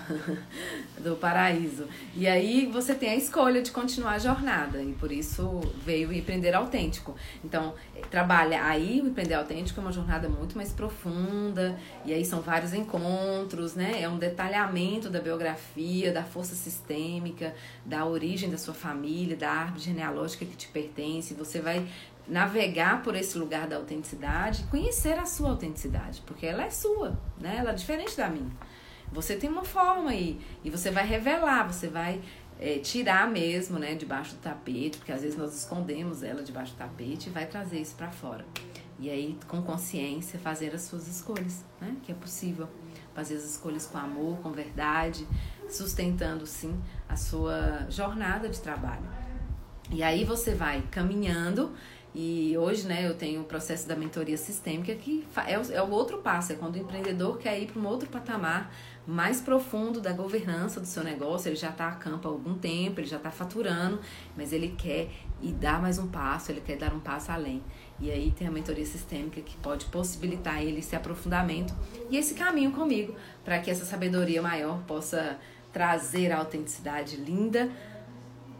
do 1.02 1.16
paraíso. 1.16 1.88
E 2.14 2.28
aí 2.28 2.66
você 2.66 2.94
tem 2.94 3.08
a 3.08 3.16
escolha 3.16 3.62
de 3.62 3.70
continuar 3.70 4.12
a 4.12 4.18
jornada, 4.18 4.82
e 4.82 4.92
por 4.92 5.10
isso 5.10 5.62
veio 5.82 6.10
o 6.10 6.12
empreender 6.12 6.54
autêntico. 6.54 7.16
Então, 7.42 7.72
trabalha 8.10 8.62
aí, 8.62 9.00
o 9.00 9.06
empreender 9.06 9.32
autêntico 9.32 9.80
é 9.80 9.82
uma 9.82 9.92
jornada 9.92 10.28
muito 10.28 10.58
mais 10.58 10.72
profunda, 10.72 11.78
e 12.04 12.12
aí 12.12 12.22
são 12.22 12.42
vários 12.42 12.74
encontros, 12.74 13.74
né? 13.74 14.02
É 14.02 14.08
um 14.10 14.18
detalhamento 14.18 15.08
da 15.08 15.18
biografia, 15.18 16.12
da 16.12 16.22
força 16.22 16.54
sistêmica, 16.54 17.54
da 17.82 18.04
origem 18.04 18.50
da 18.50 18.58
sua 18.58 18.74
família, 18.74 19.38
da 19.38 19.50
árvore 19.50 19.80
genealógica 19.80 20.44
que 20.44 20.54
te 20.54 20.68
pertence. 20.68 21.32
Você 21.32 21.60
vai 21.60 21.86
navegar 22.28 23.02
por 23.02 23.14
esse 23.14 23.38
lugar 23.38 23.66
da 23.66 23.76
autenticidade, 23.76 24.64
conhecer 24.64 25.18
a 25.18 25.26
sua 25.26 25.50
autenticidade, 25.50 26.22
porque 26.26 26.46
ela 26.46 26.64
é 26.64 26.70
sua, 26.70 27.18
né? 27.40 27.56
Ela 27.58 27.70
é 27.70 27.74
diferente 27.74 28.16
da 28.16 28.28
minha. 28.28 28.50
Você 29.12 29.36
tem 29.36 29.48
uma 29.48 29.64
forma 29.64 30.10
aí 30.10 30.40
e 30.64 30.70
você 30.70 30.90
vai 30.90 31.06
revelar, 31.06 31.72
você 31.72 31.88
vai 31.88 32.20
é, 32.58 32.78
tirar 32.78 33.30
mesmo, 33.30 33.78
né, 33.78 33.94
debaixo 33.94 34.34
do 34.34 34.40
tapete, 34.40 34.98
porque 34.98 35.12
às 35.12 35.22
vezes 35.22 35.38
nós 35.38 35.56
escondemos 35.56 36.22
ela 36.22 36.42
debaixo 36.42 36.72
do 36.72 36.78
tapete 36.78 37.28
e 37.28 37.32
vai 37.32 37.46
trazer 37.46 37.80
isso 37.80 37.94
para 37.94 38.10
fora. 38.10 38.44
E 38.98 39.10
aí, 39.10 39.38
com 39.46 39.62
consciência, 39.62 40.38
fazer 40.38 40.74
as 40.74 40.82
suas 40.82 41.06
escolhas, 41.06 41.62
né? 41.80 41.96
Que 42.02 42.12
é 42.12 42.14
possível 42.14 42.66
fazer 43.14 43.36
as 43.36 43.44
escolhas 43.44 43.86
com 43.86 43.98
amor, 43.98 44.38
com 44.38 44.50
verdade, 44.50 45.26
sustentando 45.68 46.46
sim 46.46 46.80
a 47.08 47.14
sua 47.14 47.86
jornada 47.90 48.48
de 48.48 48.58
trabalho. 48.58 49.04
E 49.90 50.02
aí 50.02 50.24
você 50.24 50.54
vai 50.54 50.82
caminhando 50.90 51.72
E 52.18 52.56
hoje, 52.56 52.86
né, 52.86 53.06
eu 53.06 53.14
tenho 53.14 53.42
o 53.42 53.44
processo 53.44 53.86
da 53.86 53.94
mentoria 53.94 54.38
sistêmica, 54.38 54.94
que 54.94 55.26
é 55.46 55.58
o, 55.58 55.70
é 55.70 55.82
o 55.82 55.90
outro 55.90 56.16
passo, 56.16 56.50
é 56.50 56.54
quando 56.54 56.76
o 56.76 56.78
empreendedor 56.78 57.36
quer 57.36 57.60
ir 57.60 57.66
para 57.66 57.78
um 57.78 57.86
outro 57.86 58.08
patamar 58.08 58.74
mais 59.06 59.42
profundo 59.42 60.00
da 60.00 60.14
governança 60.14 60.80
do 60.80 60.86
seu 60.86 61.04
negócio. 61.04 61.50
Ele 61.50 61.56
já 61.56 61.68
está 61.68 61.88
a 61.88 61.92
campo 61.92 62.26
há 62.26 62.30
algum 62.30 62.54
tempo, 62.54 63.00
ele 63.00 63.06
já 63.06 63.18
está 63.18 63.30
faturando, 63.30 64.00
mas 64.34 64.54
ele 64.54 64.74
quer 64.78 65.10
ir 65.42 65.52
dar 65.52 65.78
mais 65.78 65.98
um 65.98 66.06
passo, 66.06 66.50
ele 66.50 66.62
quer 66.62 66.78
dar 66.78 66.94
um 66.94 67.00
passo 67.00 67.30
além. 67.30 67.62
E 68.00 68.10
aí 68.10 68.30
tem 68.30 68.48
a 68.48 68.50
mentoria 68.50 68.86
sistêmica 68.86 69.42
que 69.42 69.58
pode 69.58 69.84
possibilitar 69.84 70.62
ele 70.62 70.78
esse 70.78 70.96
aprofundamento 70.96 71.74
e 72.08 72.16
esse 72.16 72.32
caminho 72.32 72.72
comigo, 72.72 73.14
para 73.44 73.58
que 73.58 73.70
essa 73.70 73.84
sabedoria 73.84 74.40
maior 74.40 74.82
possa 74.84 75.38
trazer 75.70 76.32
a 76.32 76.38
autenticidade 76.38 77.16
linda 77.16 77.70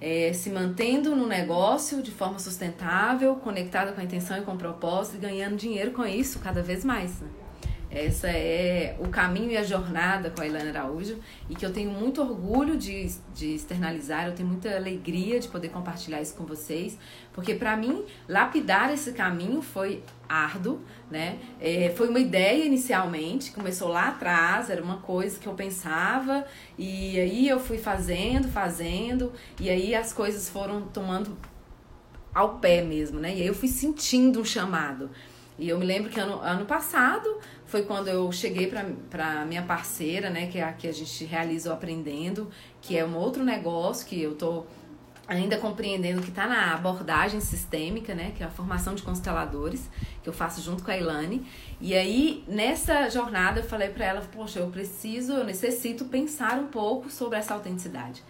é, 0.01 0.33
se 0.33 0.51
mantendo 0.51 1.15
no 1.17 1.27
negócio 1.27 2.03
de 2.03 2.11
forma 2.11 2.39
sustentável, 2.39 3.37
conectada 3.37 3.93
com 3.93 4.01
a 4.01 4.05
intenção 4.05 4.39
e 4.39 4.43
com 4.43 4.53
o 4.53 4.59
propósito 4.59 5.17
e 5.17 5.21
ganhando 5.21 5.57
dinheiro 5.57 5.93
com 5.93 6.05
isso 6.05 6.39
cada 6.39 6.63
vez 6.63 6.85
mais. 6.85 7.21
Né? 7.21 7.29
Essa 7.97 8.29
é 8.29 8.95
o 9.01 9.09
caminho 9.09 9.51
e 9.51 9.57
a 9.57 9.63
jornada 9.63 10.29
com 10.29 10.43
a 10.43 10.47
Ilana 10.47 10.69
Araújo 10.69 11.19
e 11.49 11.55
que 11.55 11.65
eu 11.65 11.73
tenho 11.73 11.91
muito 11.91 12.21
orgulho 12.21 12.77
de, 12.77 13.11
de 13.35 13.55
externalizar, 13.55 14.27
eu 14.27 14.35
tenho 14.35 14.47
muita 14.47 14.77
alegria 14.77 15.41
de 15.41 15.49
poder 15.49 15.71
compartilhar 15.71 16.21
isso 16.21 16.35
com 16.35 16.45
vocês, 16.45 16.99
porque 17.33 17.55
para 17.55 17.75
mim 17.75 18.05
lapidar 18.29 18.93
esse 18.93 19.13
caminho 19.13 19.63
foi 19.63 20.03
árduo, 20.29 20.83
né? 21.11 21.39
É, 21.59 21.91
foi 21.97 22.11
uma 22.11 22.21
ideia 22.21 22.67
inicialmente, 22.67 23.51
começou 23.51 23.89
lá 23.89 24.09
atrás, 24.09 24.69
era 24.69 24.83
uma 24.83 24.99
coisa 24.99 25.39
que 25.41 25.47
eu 25.47 25.55
pensava 25.55 26.45
e 26.77 27.19
aí 27.19 27.49
eu 27.49 27.59
fui 27.59 27.79
fazendo, 27.79 28.47
fazendo 28.47 29.33
e 29.59 29.71
aí 29.71 29.95
as 29.95 30.13
coisas 30.13 30.51
foram 30.51 30.83
tomando 30.83 31.35
ao 32.35 32.59
pé 32.59 32.83
mesmo, 32.83 33.19
né? 33.19 33.35
E 33.35 33.41
aí 33.41 33.47
eu 33.47 33.55
fui 33.55 33.69
sentindo 33.69 34.39
um 34.39 34.45
chamado. 34.45 35.09
E 35.59 35.71
eu 35.71 35.79
me 35.79 35.87
lembro 35.87 36.11
que 36.11 36.21
ano, 36.21 36.39
ano 36.41 36.67
passado 36.67 37.39
foi 37.67 37.83
quando 37.83 38.09
eu 38.09 38.31
cheguei 38.31 38.73
para 39.11 39.45
minha 39.45 39.63
parceira, 39.63 40.31
né, 40.31 40.47
que 40.47 40.59
é 40.59 40.65
a 40.65 40.73
que 40.73 40.87
a 40.87 40.93
gente 40.93 41.25
realiza 41.25 41.71
o 41.71 41.73
Aprendendo, 41.73 42.51
que 42.81 42.97
é 42.97 43.05
um 43.05 43.17
outro 43.17 43.45
negócio 43.45 44.07
que 44.07 44.23
eu 44.23 44.35
tô 44.35 44.65
ainda 45.29 45.59
compreendendo 45.59 46.23
que 46.23 46.29
está 46.29 46.47
na 46.47 46.73
abordagem 46.73 47.41
sistêmica, 47.41 48.15
né, 48.15 48.33
que 48.37 48.45
é 48.45 48.47
a 48.47 48.51
formação 48.51 48.95
de 48.95 49.03
consteladores, 49.03 49.91
que 50.23 50.29
eu 50.29 50.33
faço 50.33 50.63
junto 50.63 50.85
com 50.85 50.91
a 50.91 50.97
Ilane. 50.97 51.45
E 51.81 51.95
aí, 51.95 52.45
nessa 52.47 53.09
jornada, 53.11 53.61
eu 53.61 53.65
falei 53.65 53.89
para 53.89 54.05
ela, 54.05 54.21
poxa, 54.21 54.61
eu 54.61 54.69
preciso, 54.69 55.33
eu 55.33 55.45
necessito 55.45 56.05
pensar 56.05 56.59
um 56.61 56.69
pouco 56.69 57.11
sobre 57.11 57.39
essa 57.39 57.55
autenticidade. 57.55 58.23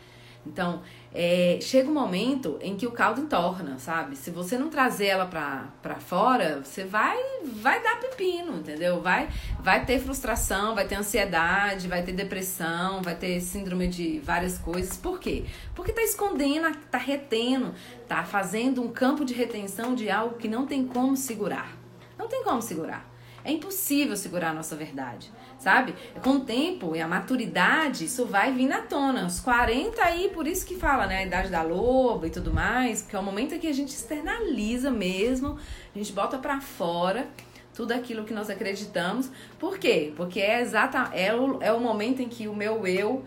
Então, 0.47 0.81
é, 1.19 1.59
chega 1.63 1.89
um 1.89 1.95
momento 1.95 2.59
em 2.61 2.77
que 2.77 2.87
o 2.87 2.91
caldo 2.91 3.23
entorna, 3.23 3.79
sabe? 3.79 4.15
Se 4.17 4.31
você 4.31 4.59
não 4.59 4.69
trazer 4.69 5.07
ela 5.07 5.25
pra, 5.25 5.69
pra 5.81 5.95
fora, 5.95 6.61
você 6.63 6.85
vai 6.85 7.17
vai 7.43 7.83
dar 7.83 7.99
pepino, 7.99 8.59
entendeu? 8.59 9.01
Vai, 9.01 9.31
vai 9.59 9.87
ter 9.87 9.99
frustração, 9.99 10.75
vai 10.75 10.87
ter 10.87 10.97
ansiedade, 10.97 11.89
vai 11.89 12.03
ter 12.03 12.13
depressão, 12.13 13.01
vai 13.01 13.15
ter 13.15 13.41
síndrome 13.41 13.89
de 13.89 14.19
várias 14.19 14.59
coisas. 14.59 14.99
Por 14.99 15.19
quê? 15.19 15.47
Porque 15.75 15.91
tá 15.91 16.03
escondendo, 16.03 16.71
tá 16.91 16.99
retendo, 16.99 17.75
tá 18.07 18.23
fazendo 18.23 18.83
um 18.83 18.89
campo 18.89 19.25
de 19.25 19.33
retenção 19.33 19.95
de 19.95 20.11
algo 20.11 20.37
que 20.37 20.49
não 20.49 20.67
tem 20.67 20.87
como 20.87 21.17
segurar. 21.17 21.75
Não 22.19 22.29
tem 22.29 22.45
como 22.45 22.61
segurar. 22.61 23.11
É 23.43 23.51
impossível 23.51 24.17
segurar 24.19 24.51
a 24.51 24.55
nossa 24.55 24.77
verdade 24.77 25.33
sabe? 25.59 25.95
Com 26.23 26.31
o 26.31 26.41
tempo 26.41 26.95
e 26.95 27.01
a 27.01 27.09
maturidade, 27.09 28.05
isso 28.05 28.27
vai 28.27 28.53
vir 28.53 28.67
na 28.67 28.83
tona. 28.83 29.27
Os 29.27 29.41
40 29.41 30.03
aí, 30.03 30.29
por 30.29 30.47
isso 30.47 30.67
que 30.67 30.77
fala, 30.77 31.07
né? 31.07 31.19
A 31.19 31.25
idade 31.25 31.51
da 31.51 31.63
loba 31.63 32.27
e 32.27 32.31
tudo 32.31 32.53
mais, 32.53 33.03
porque 33.03 33.17
é 33.17 33.19
o 33.19 33.23
momento 33.23 33.55
em 33.55 33.59
que 33.59 33.67
a 33.67 33.73
gente 33.73 33.91
externaliza 33.91 34.91
mesmo, 34.91 35.59
a 35.95 35.99
gente 35.99 36.13
bota 36.13 36.39
para 36.39 36.61
fora 36.61 37.27
tudo 37.75 37.93
aquilo 37.93 38.25
que 38.25 38.33
nós 38.33 38.49
acreditamos. 38.49 39.31
Por 39.59 39.79
quê? 39.79 40.13
Porque 40.17 40.41
é 40.41 40.61
exata 40.63 41.11
é 41.13 41.35
o, 41.35 41.63
é 41.63 41.73
o 41.73 41.79
momento 41.79 42.23
em 42.23 42.29
que 42.29 42.49
o 42.49 42.55
meu 42.57 42.87
eu 42.87 43.23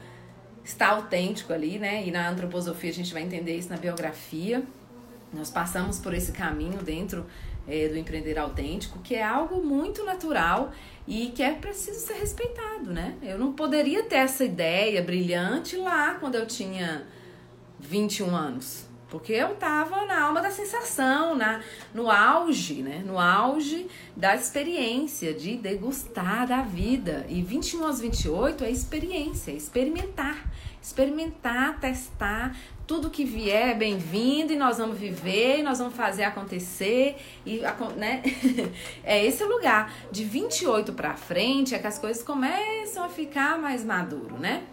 está 0.63 0.89
autêntico 0.89 1.53
ali, 1.53 1.77
né? 1.77 2.05
E 2.05 2.11
na 2.11 2.27
antroposofia 2.27 2.89
a 2.89 2.93
gente 2.93 3.13
vai 3.13 3.21
entender 3.21 3.55
isso 3.55 3.69
na 3.69 3.77
biografia. 3.77 4.63
Nós 5.31 5.51
passamos 5.51 5.99
por 5.99 6.15
esse 6.15 6.31
caminho 6.31 6.79
dentro 6.81 7.27
é, 7.69 7.87
do 7.87 7.97
empreender 7.97 8.37
autêntico, 8.39 8.99
que 8.99 9.15
é 9.15 9.23
algo 9.23 9.63
muito 9.63 10.03
natural 10.03 10.71
e 11.07 11.27
que 11.27 11.43
é 11.43 11.53
preciso 11.53 11.99
ser 11.99 12.15
respeitado, 12.15 12.91
né? 12.91 13.15
Eu 13.21 13.37
não 13.37 13.53
poderia 13.53 14.03
ter 14.03 14.17
essa 14.17 14.43
ideia 14.43 15.01
brilhante 15.01 15.77
lá 15.77 16.15
quando 16.15 16.35
eu 16.35 16.45
tinha 16.45 17.05
21 17.79 18.35
anos. 18.35 18.89
Porque 19.09 19.33
eu 19.33 19.55
tava 19.55 20.05
na 20.05 20.21
alma 20.21 20.39
da 20.39 20.51
sensação, 20.51 21.35
na, 21.35 21.61
no 21.93 22.11
auge, 22.11 22.83
né? 22.83 23.01
No 23.03 23.17
auge 23.17 23.87
da 24.15 24.35
experiência, 24.35 25.33
de 25.33 25.55
degustar 25.57 26.47
da 26.47 26.61
vida. 26.61 27.25
E 27.27 27.41
21 27.41 27.85
aos 27.85 27.99
28 27.99 28.63
é 28.63 28.69
experiência, 28.69 29.51
é 29.51 29.55
experimentar. 29.55 30.51
Experimentar, 30.79 31.79
testar, 31.79 32.55
tudo 32.89 33.11
que 33.11 33.23
vier 33.23 33.69
é 33.69 33.73
bem-vindo 33.75 34.51
e 34.51 34.55
nós 34.55 34.79
vamos 34.79 34.97
viver 34.97 35.59
e 35.59 35.61
nós 35.61 35.77
vamos 35.77 35.93
fazer 35.93 36.23
acontecer 36.23 37.17
e 37.45 37.61
né? 37.95 38.23
é 39.05 39.23
esse 39.23 39.43
lugar 39.43 39.93
de 40.11 40.23
28 40.23 40.93
para 40.93 41.13
frente 41.13 41.75
é 41.75 41.77
que 41.77 41.85
as 41.85 41.99
coisas 41.99 42.23
começam 42.23 43.03
a 43.03 43.07
ficar 43.07 43.59
mais 43.59 43.85
maduro, 43.85 44.39
né? 44.39 44.63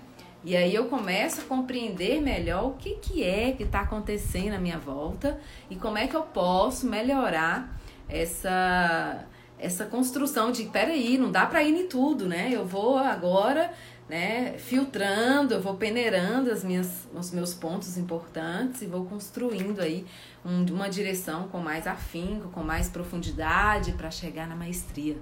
E 0.42 0.56
aí 0.56 0.74
eu 0.74 0.86
começo 0.86 1.42
a 1.42 1.44
compreender 1.44 2.22
melhor 2.22 2.68
o 2.68 2.72
que 2.76 2.94
que 2.94 3.22
é 3.22 3.52
que 3.52 3.64
está 3.64 3.80
acontecendo 3.80 4.54
à 4.54 4.58
minha 4.58 4.78
volta 4.78 5.38
e 5.68 5.76
como 5.76 5.98
é 5.98 6.06
que 6.06 6.16
eu 6.16 6.22
posso 6.22 6.86
melhorar 6.86 7.78
essa 8.08 9.26
essa 9.58 9.86
construção 9.86 10.52
de 10.52 10.64
peraí, 10.64 11.16
não 11.18 11.30
dá 11.30 11.46
para 11.46 11.62
ir 11.62 11.74
em 11.74 11.86
tudo, 11.86 12.26
né? 12.26 12.50
Eu 12.50 12.64
vou 12.64 12.96
agora 12.96 13.72
né, 14.08 14.54
filtrando, 14.58 15.54
eu 15.54 15.60
vou 15.60 15.74
peneirando 15.74 16.50
as 16.50 16.62
minhas, 16.62 17.08
os 17.12 17.32
meus 17.32 17.52
pontos 17.52 17.98
importantes 17.98 18.82
e 18.82 18.86
vou 18.86 19.04
construindo 19.04 19.80
aí 19.80 20.06
um, 20.44 20.64
uma 20.72 20.88
direção 20.88 21.48
com 21.48 21.58
mais 21.58 21.86
afinco, 21.86 22.48
com 22.50 22.62
mais 22.62 22.88
profundidade 22.88 23.92
para 23.92 24.10
chegar 24.10 24.46
na 24.46 24.54
maestria. 24.54 25.16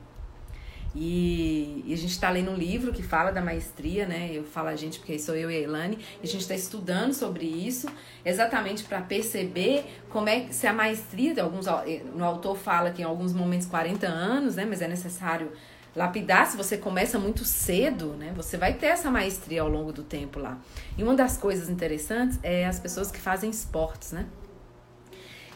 E, 0.97 1.83
e 1.87 1.93
a 1.93 1.97
gente 1.97 2.13
está 2.13 2.31
lendo 2.31 2.53
um 2.53 2.55
livro 2.55 2.93
que 2.93 3.03
fala 3.03 3.33
da 3.33 3.41
maestria, 3.41 4.07
né? 4.07 4.31
Eu 4.33 4.45
falo 4.45 4.69
a 4.69 4.77
gente 4.77 5.01
porque 5.01 5.19
sou 5.19 5.35
eu 5.35 5.51
e 5.51 5.57
a 5.57 5.61
Elane, 5.61 5.99
e 6.23 6.25
a 6.25 6.27
gente 6.27 6.43
está 6.43 6.55
estudando 6.55 7.13
sobre 7.13 7.45
isso, 7.45 7.89
exatamente 8.25 8.85
para 8.85 9.01
perceber 9.01 9.85
como 10.09 10.29
é 10.29 10.47
se 10.53 10.69
a 10.69 10.73
maestria, 10.73 11.43
alguns, 11.43 11.67
no 12.15 12.25
autor 12.25 12.57
fala 12.57 12.93
que 12.93 13.03
em 13.03 13.05
alguns 13.05 13.33
momentos 13.33 13.67
40 13.67 14.07
anos, 14.07 14.55
né? 14.55 14.65
Mas 14.65 14.81
é 14.83 14.87
necessário 14.87 15.51
lapidar, 15.95 16.47
se 16.47 16.57
você 16.57 16.77
começa 16.77 17.19
muito 17.19 17.45
cedo, 17.45 18.15
né, 18.15 18.33
você 18.35 18.57
vai 18.57 18.75
ter 18.75 18.87
essa 18.87 19.11
maestria 19.11 19.63
ao 19.63 19.69
longo 19.69 19.93
do 19.93 20.03
tempo 20.03 20.39
lá. 20.39 20.59
E 20.99 21.03
uma 21.03 21.15
das 21.15 21.37
coisas 21.37 21.69
interessantes 21.69 22.39
é 22.43 22.67
as 22.67 22.81
pessoas 22.81 23.11
que 23.11 23.19
fazem 23.19 23.51
esportes, 23.51 24.13
né? 24.13 24.27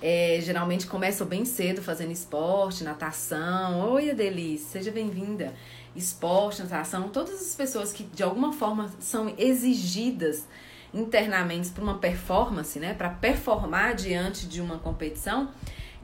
É, 0.00 0.38
geralmente 0.40 0.86
começam 0.86 1.26
bem 1.26 1.44
cedo 1.44 1.82
fazendo 1.82 2.12
esporte, 2.12 2.84
natação. 2.84 3.90
Oi, 3.90 4.10
Adelice, 4.10 4.64
seja 4.66 4.92
bem-vinda. 4.92 5.52
Esporte, 5.96 6.62
natação, 6.62 7.08
todas 7.08 7.40
as 7.40 7.54
pessoas 7.56 7.92
que 7.92 8.04
de 8.04 8.22
alguma 8.22 8.52
forma 8.52 8.88
são 9.00 9.34
exigidas 9.36 10.46
internamente 10.94 11.70
para 11.70 11.82
uma 11.82 11.98
performance, 11.98 12.78
né, 12.78 12.94
para 12.94 13.10
performar 13.10 13.94
diante 13.94 14.46
de 14.46 14.60
uma 14.60 14.78
competição, 14.78 15.50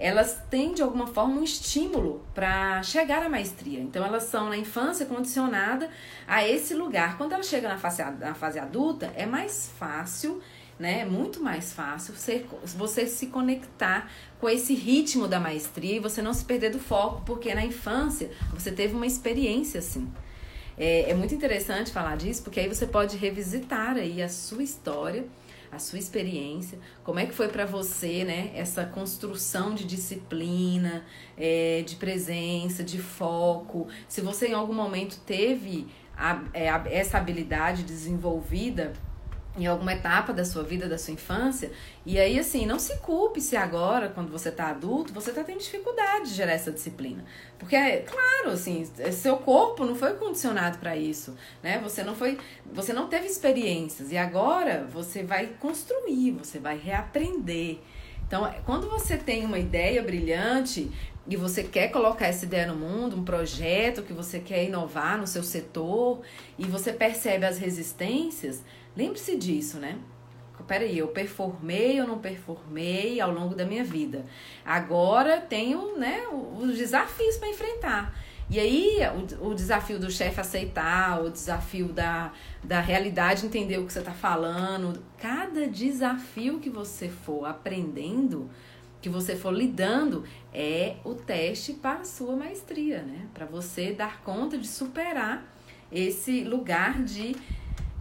elas 0.05 0.39
têm 0.51 0.75
de 0.75 0.83
alguma 0.83 1.07
forma 1.07 1.41
um 1.41 1.43
estímulo 1.43 2.23
para 2.35 2.83
chegar 2.83 3.23
à 3.23 3.29
maestria. 3.31 3.81
Então 3.81 4.05
elas 4.05 4.25
são 4.25 4.51
na 4.51 4.57
infância 4.59 5.07
condicionada 5.07 5.89
a 6.29 6.47
esse 6.47 6.75
lugar. 6.75 7.17
Quando 7.17 7.33
ela 7.33 7.43
chega 7.43 7.67
na 7.69 7.79
fase, 7.79 8.03
na 8.21 8.35
fase 8.35 8.59
adulta, 8.59 9.11
é 9.17 9.25
mais 9.25 9.71
fácil, 9.79 10.43
né? 10.79 11.01
É 11.01 11.05
muito 11.07 11.43
mais 11.43 11.73
fácil 11.73 12.13
você, 12.15 12.45
você 12.77 13.07
se 13.07 13.29
conectar 13.29 14.11
com 14.39 14.47
esse 14.47 14.75
ritmo 14.75 15.27
da 15.27 15.41
maestria 15.41 15.97
e 15.97 16.01
você 16.01 16.21
não 16.21 16.35
se 16.35 16.45
perder 16.45 16.69
do 16.69 16.79
foco, 16.79 17.23
porque 17.25 17.55
na 17.55 17.65
infância 17.65 18.31
você 18.53 18.71
teve 18.71 18.95
uma 18.95 19.07
experiência 19.07 19.79
assim. 19.79 20.13
É, 20.77 21.13
é 21.13 21.15
muito 21.15 21.35
interessante 21.35 21.91
falar 21.91 22.19
disso, 22.19 22.43
porque 22.43 22.61
aí 22.61 22.69
você 22.69 22.87
pode 22.87 23.17
revisitar 23.17 23.97
aí 23.97 24.21
a 24.21 24.29
sua 24.29 24.63
história 24.63 25.25
a 25.75 25.79
sua 25.79 25.99
experiência, 25.99 26.79
como 27.03 27.19
é 27.19 27.27
que 27.27 27.35
foi 27.35 27.49
para 27.49 27.67
você, 27.67 28.25
né, 28.25 28.53
essa 28.55 28.85
construção 28.85 29.75
de 29.75 29.85
disciplina, 29.85 31.05
é, 31.37 31.83
de 31.83 31.97
presença, 31.97 32.85
de 32.85 32.99
foco, 32.99 33.89
se 34.09 34.21
você 34.21 34.49
em 34.49 34.55
algum 34.55 34.75
momento 34.75 35.19
teve 35.27 35.87
a, 36.17 36.43
é, 36.53 36.69
a, 36.69 36.83
essa 36.87 37.19
habilidade 37.19 37.83
desenvolvida 37.83 38.93
em 39.57 39.67
alguma 39.67 39.93
etapa 39.93 40.33
da 40.33 40.45
sua 40.45 40.63
vida, 40.63 40.89
da 40.89 40.99
sua 40.99 41.15
infância. 41.15 41.71
E 42.05 42.19
aí, 42.19 42.39
assim, 42.39 42.67
não 42.67 42.79
se 42.79 42.97
culpe 42.99 43.41
se 43.41 43.57
agora, 43.57 44.09
quando 44.09 44.31
você 44.31 44.49
está 44.49 44.69
adulto, 44.69 45.13
você 45.13 45.31
está 45.31 45.45
tendo 45.45 45.61
dificuldade 45.61 46.31
de 46.31 46.35
gerar 46.35 46.53
essa 46.53 46.73
disciplina. 46.73 47.25
Porque, 47.59 47.77
claro, 47.77 48.51
assim, 48.51 48.85
seu 49.13 49.37
corpo 49.37 49.85
não 49.85 49.95
foi 49.95 50.15
condicionado 50.15 50.79
para 50.79 50.97
isso, 50.97 51.37
né? 51.63 51.79
Você 51.83 52.03
não 52.03 52.15
foi, 52.15 52.37
você 52.73 52.93
não 52.93 53.09
teve 53.09 53.27
experiências 53.27 54.11
e 54.11 54.17
agora 54.17 54.87
você 54.93 55.23
vai 55.23 55.47
construir, 55.61 56.33
você 56.33 56.59
vai 56.59 56.77
reaprender. 56.77 57.79
Então, 58.27 58.53
quando 58.65 58.89
você 58.89 59.17
tem 59.17 59.45
uma 59.45 59.59
ideia 59.59 60.03
brilhante 60.03 60.91
e 61.27 61.37
você 61.37 61.63
quer 61.63 61.89
colocar 61.89 62.27
essa 62.27 62.45
ideia 62.45 62.67
no 62.67 62.75
mundo, 62.75 63.17
um 63.17 63.25
projeto 63.25 64.03
que 64.03 64.13
você 64.13 64.41
quer 64.41 64.65
inovar 64.65 65.17
no 65.17 65.27
seu 65.27 65.43
setor 65.43 66.23
e 66.59 66.65
você 66.65 66.93
percebe 66.93 67.47
as 67.47 67.59
resistências, 67.59 68.63
lembre-se 68.97 69.37
disso, 69.37 69.79
né? 69.79 69.99
Peraí, 70.67 70.97
eu 70.97 71.09
performei 71.09 72.01
ou 72.01 72.07
não 72.07 72.19
performei 72.19 73.21
ao 73.21 73.31
longo 73.31 73.55
da 73.55 73.67
minha 73.67 73.85
vida. 73.85 74.25
Agora 74.65 75.41
tenho 75.41 75.99
né, 75.99 76.23
os 76.29 76.79
desafios 76.79 77.37
para 77.37 77.49
enfrentar. 77.49 78.15
E 78.49 78.61
aí, 78.61 78.99
o, 79.41 79.49
o 79.49 79.55
desafio 79.55 79.99
do 79.99 80.11
chefe 80.11 80.41
aceitar, 80.41 81.23
o 81.23 81.31
desafio 81.31 81.89
da, 81.89 82.33
da 82.63 82.81
realidade 82.81 83.45
entender 83.45 83.79
o 83.79 83.87
que 83.87 83.93
você 83.93 84.01
está 84.01 84.13
falando, 84.13 85.03
cada 85.19 85.67
desafio 85.67 86.61
que 86.61 86.69
você 86.69 87.09
for 87.09 87.47
aprendendo, 87.47 88.51
que 89.01 89.09
você 89.09 89.35
for 89.35 89.53
lidando, 89.53 90.25
é 90.53 90.97
o 91.05 91.15
teste 91.15 91.73
para 91.73 92.01
a 92.01 92.05
sua 92.05 92.37
maestria, 92.37 93.03
né? 93.03 93.27
Para 93.33 93.47
você 93.47 93.93
dar 93.93 94.23
conta 94.23 94.59
de 94.59 94.69
superar 94.69 95.45
esse 95.91 96.43
lugar 96.45 97.03
de 97.03 97.35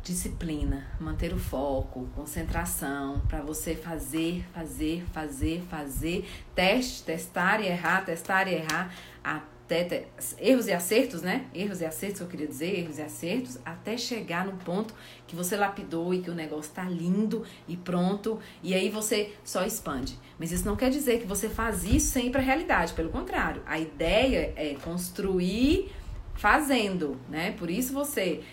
disciplina, 0.04 0.86
manter 1.00 1.34
o 1.34 1.40
foco, 1.40 2.08
concentração, 2.14 3.22
para 3.30 3.42
você 3.42 3.74
fazer, 3.74 4.46
fazer, 4.54 5.06
fazer, 5.14 5.64
fazer, 5.70 6.30
teste, 6.54 7.04
testar 7.04 7.62
e 7.62 7.68
errar, 7.68 8.04
testar 8.04 8.48
e 8.50 8.56
errar, 8.56 8.94
até 9.24 10.08
erros 10.38 10.68
e 10.68 10.74
acertos, 10.74 11.22
né? 11.22 11.46
Erros 11.56 11.80
e 11.80 11.86
acertos, 11.86 12.20
eu 12.20 12.28
queria 12.28 12.46
dizer, 12.46 12.80
erros 12.80 12.98
e 12.98 13.02
acertos, 13.02 13.58
até 13.66 13.96
chegar 13.98 14.46
no 14.46 14.58
ponto 14.58 14.94
que 15.26 15.38
você 15.38 15.56
lapidou 15.56 16.14
e 16.14 16.22
que 16.22 16.30
o 16.30 16.36
negócio 16.36 16.74
tá 16.74 16.84
lindo 16.84 17.46
e 17.66 17.78
pronto, 17.78 18.40
e 18.62 18.74
aí 18.74 18.90
você 18.90 19.34
só 19.42 19.66
expande. 19.66 20.20
Mas 20.38 20.52
isso 20.52 20.66
não 20.66 20.76
quer 20.76 20.90
dizer 20.90 21.22
que 21.22 21.26
você 21.26 21.48
faz 21.48 21.86
isso 21.86 22.12
sem 22.12 22.28
ir 22.28 22.30
para 22.30 22.42
a 22.42 22.44
realidade, 22.44 22.92
pelo 22.92 23.10
contrário. 23.10 23.62
A 23.66 23.80
ideia 23.80 24.54
é 24.58 24.76
construir 24.84 25.94
fazendo, 26.36 27.18
né? 27.30 27.52
Por 27.52 27.70
isso 27.70 27.94
você 27.94 28.44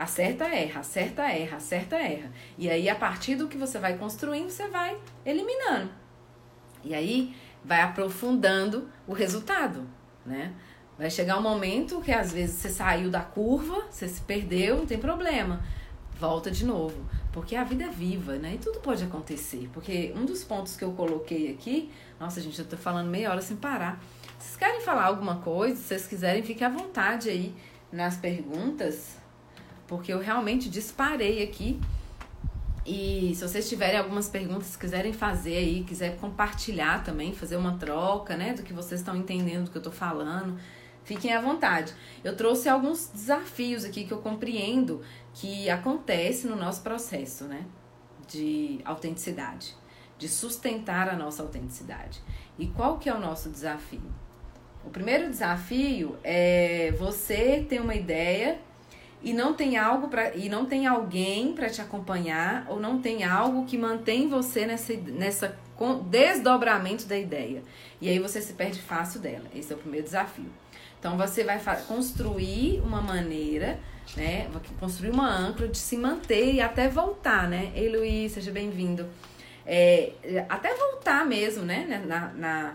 Acerta, 0.00 0.46
erra, 0.46 0.80
acerta, 0.80 1.22
erra, 1.24 1.58
acerta, 1.58 1.96
erra. 1.96 2.32
E 2.56 2.70
aí, 2.70 2.88
a 2.88 2.94
partir 2.94 3.34
do 3.34 3.46
que 3.46 3.58
você 3.58 3.78
vai 3.78 3.98
construindo, 3.98 4.48
você 4.48 4.66
vai 4.66 4.96
eliminando. 5.26 5.90
E 6.82 6.94
aí, 6.94 7.36
vai 7.62 7.82
aprofundando 7.82 8.88
o 9.06 9.12
resultado, 9.12 9.86
né? 10.24 10.54
Vai 10.96 11.10
chegar 11.10 11.36
um 11.36 11.42
momento 11.42 12.00
que 12.00 12.12
às 12.12 12.32
vezes 12.32 12.56
você 12.56 12.70
saiu 12.70 13.10
da 13.10 13.20
curva, 13.20 13.88
você 13.90 14.08
se 14.08 14.22
perdeu, 14.22 14.78
não 14.78 14.86
tem 14.86 14.96
problema. 14.96 15.62
Volta 16.18 16.50
de 16.50 16.64
novo. 16.64 17.04
Porque 17.30 17.54
a 17.54 17.62
vida 17.62 17.84
é 17.84 17.90
viva, 17.90 18.36
né? 18.36 18.54
E 18.54 18.58
tudo 18.58 18.80
pode 18.80 19.04
acontecer. 19.04 19.68
Porque 19.70 20.14
um 20.16 20.24
dos 20.24 20.42
pontos 20.42 20.76
que 20.76 20.84
eu 20.84 20.92
coloquei 20.92 21.52
aqui, 21.52 21.92
nossa, 22.18 22.40
gente, 22.40 22.58
eu 22.58 22.66
tô 22.66 22.78
falando 22.78 23.10
meia 23.10 23.30
hora 23.30 23.42
sem 23.42 23.58
parar. 23.58 24.02
Vocês 24.38 24.56
querem 24.56 24.80
falar 24.80 25.04
alguma 25.04 25.40
coisa? 25.40 25.76
Se 25.76 25.88
vocês 25.88 26.06
quiserem, 26.06 26.42
fiquem 26.42 26.66
à 26.66 26.70
vontade 26.70 27.28
aí 27.28 27.54
nas 27.92 28.16
perguntas 28.16 29.19
porque 29.90 30.12
eu 30.12 30.20
realmente 30.20 30.70
disparei 30.70 31.42
aqui. 31.42 31.80
E 32.86 33.32
se 33.34 33.42
vocês 33.42 33.68
tiverem 33.68 33.98
algumas 33.98 34.28
perguntas, 34.28 34.76
quiserem 34.76 35.12
fazer 35.12 35.56
aí, 35.56 35.82
quiser 35.82 36.16
compartilhar 36.16 37.02
também, 37.02 37.34
fazer 37.34 37.56
uma 37.56 37.76
troca, 37.76 38.36
né, 38.36 38.54
do 38.54 38.62
que 38.62 38.72
vocês 38.72 39.00
estão 39.00 39.16
entendendo 39.16 39.64
do 39.64 39.70
que 39.72 39.76
eu 39.76 39.82
tô 39.82 39.90
falando, 39.90 40.56
fiquem 41.02 41.32
à 41.32 41.40
vontade. 41.40 41.92
Eu 42.22 42.36
trouxe 42.36 42.68
alguns 42.68 43.08
desafios 43.08 43.84
aqui 43.84 44.04
que 44.04 44.12
eu 44.12 44.18
compreendo 44.18 45.02
que 45.34 45.68
acontece 45.68 46.46
no 46.46 46.54
nosso 46.54 46.82
processo, 46.82 47.44
né, 47.44 47.66
de 48.28 48.80
autenticidade, 48.84 49.74
de 50.16 50.28
sustentar 50.28 51.08
a 51.08 51.16
nossa 51.16 51.42
autenticidade. 51.42 52.20
E 52.56 52.68
qual 52.68 52.96
que 52.96 53.08
é 53.08 53.14
o 53.14 53.18
nosso 53.18 53.50
desafio? 53.50 54.00
O 54.84 54.88
primeiro 54.88 55.28
desafio 55.28 56.16
é 56.22 56.94
você 56.96 57.66
ter 57.68 57.80
uma 57.80 57.94
ideia 57.94 58.69
e 59.22 59.32
não 59.32 59.52
tem 59.54 59.76
algo 59.76 60.08
para 60.08 60.34
e 60.34 60.48
não 60.48 60.64
tem 60.64 60.86
alguém 60.86 61.52
para 61.52 61.68
te 61.68 61.80
acompanhar 61.80 62.66
ou 62.68 62.80
não 62.80 63.00
tem 63.00 63.24
algo 63.24 63.66
que 63.66 63.76
mantém 63.76 64.28
você 64.28 64.66
nessa 64.66 64.94
nessa 64.94 65.58
desdobramento 66.08 67.06
da 67.06 67.18
ideia. 67.18 67.62
E 68.00 68.08
aí 68.08 68.18
você 68.18 68.40
se 68.40 68.52
perde 68.52 68.80
fácil 68.80 69.20
dela. 69.20 69.44
Esse 69.54 69.72
é 69.72 69.76
o 69.76 69.78
primeiro 69.78 70.04
desafio. 70.04 70.50
Então 70.98 71.16
você 71.16 71.42
vai 71.42 71.58
construir 71.86 72.80
uma 72.80 73.00
maneira, 73.00 73.78
né? 74.14 74.48
Construir 74.78 75.10
uma 75.10 75.28
âncora 75.28 75.68
de 75.68 75.78
se 75.78 75.96
manter 75.96 76.54
e 76.54 76.60
até 76.60 76.88
voltar, 76.88 77.48
né? 77.48 77.72
Ei, 77.74 77.88
Luiz, 77.88 78.32
seja 78.32 78.50
bem-vindo. 78.50 79.08
É, 79.64 80.12
até 80.48 80.74
voltar 80.74 81.24
mesmo, 81.24 81.64
né? 81.64 82.02
Na, 82.06 82.28
na, 82.34 82.74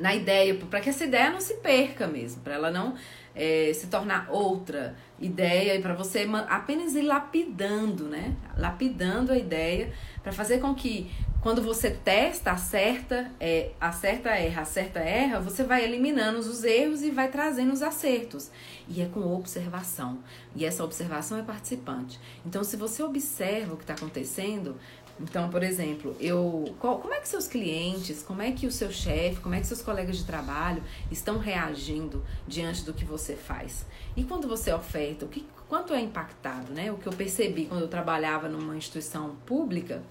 na 0.00 0.14
ideia, 0.14 0.54
para 0.54 0.80
que 0.80 0.88
essa 0.88 1.04
ideia 1.04 1.30
não 1.30 1.40
se 1.40 1.54
perca 1.54 2.08
mesmo, 2.08 2.42
para 2.42 2.54
ela 2.54 2.70
não 2.70 2.96
é, 3.38 3.72
se 3.72 3.86
tornar 3.86 4.28
outra 4.30 4.96
ideia 5.20 5.76
e 5.76 5.80
para 5.80 5.94
você 5.94 6.28
apenas 6.48 6.94
ir 6.94 7.02
lapidando, 7.02 8.04
né? 8.04 8.34
Lapidando 8.56 9.32
a 9.32 9.38
ideia 9.38 9.92
para 10.22 10.32
fazer 10.32 10.58
com 10.58 10.74
que 10.74 11.08
quando 11.40 11.62
você 11.62 11.90
testa, 11.90 12.50
acerta, 12.50 13.30
é, 13.38 13.70
acerta, 13.80 14.30
erra, 14.30 14.62
acerta, 14.62 14.98
erra, 14.98 15.38
você 15.38 15.62
vai 15.62 15.84
eliminando 15.84 16.40
os 16.40 16.64
erros 16.64 17.00
e 17.02 17.12
vai 17.12 17.28
trazendo 17.28 17.72
os 17.72 17.80
acertos. 17.80 18.50
E 18.88 19.00
é 19.00 19.06
com 19.06 19.20
observação. 19.20 20.18
E 20.56 20.64
essa 20.64 20.82
observação 20.82 21.38
é 21.38 21.42
participante. 21.42 22.18
Então, 22.44 22.64
se 22.64 22.76
você 22.76 23.04
observa 23.04 23.74
o 23.74 23.76
que 23.76 23.84
está 23.84 23.94
acontecendo, 23.94 24.76
então, 25.20 25.50
por 25.50 25.62
exemplo, 25.62 26.16
eu, 26.20 26.74
qual, 26.78 26.98
como 26.98 27.12
é 27.12 27.20
que 27.20 27.28
seus 27.28 27.48
clientes, 27.48 28.22
como 28.22 28.40
é 28.40 28.52
que 28.52 28.66
o 28.66 28.72
seu 28.72 28.90
chefe, 28.90 29.40
como 29.40 29.54
é 29.54 29.60
que 29.60 29.66
seus 29.66 29.82
colegas 29.82 30.16
de 30.16 30.24
trabalho 30.24 30.82
estão 31.10 31.38
reagindo 31.38 32.24
diante 32.46 32.84
do 32.84 32.94
que 32.94 33.04
você 33.04 33.34
faz? 33.34 33.84
E 34.16 34.22
quando 34.22 34.46
você 34.46 34.72
oferta, 34.72 35.24
o 35.24 35.28
que, 35.28 35.44
quanto 35.68 35.92
é 35.92 36.00
impactado, 36.00 36.72
né? 36.72 36.92
O 36.92 36.98
que 36.98 37.06
eu 37.06 37.12
percebi 37.12 37.66
quando 37.66 37.82
eu 37.82 37.88
trabalhava 37.88 38.48
numa 38.48 38.76
instituição 38.76 39.36
pública 39.44 40.02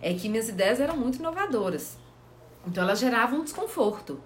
é 0.00 0.14
que 0.14 0.28
minhas 0.28 0.48
ideias 0.48 0.80
eram 0.80 0.96
muito 0.96 1.18
inovadoras. 1.18 1.98
Então, 2.66 2.82
elas 2.82 2.98
geravam 2.98 3.40
um 3.40 3.44
desconforto. 3.44 4.18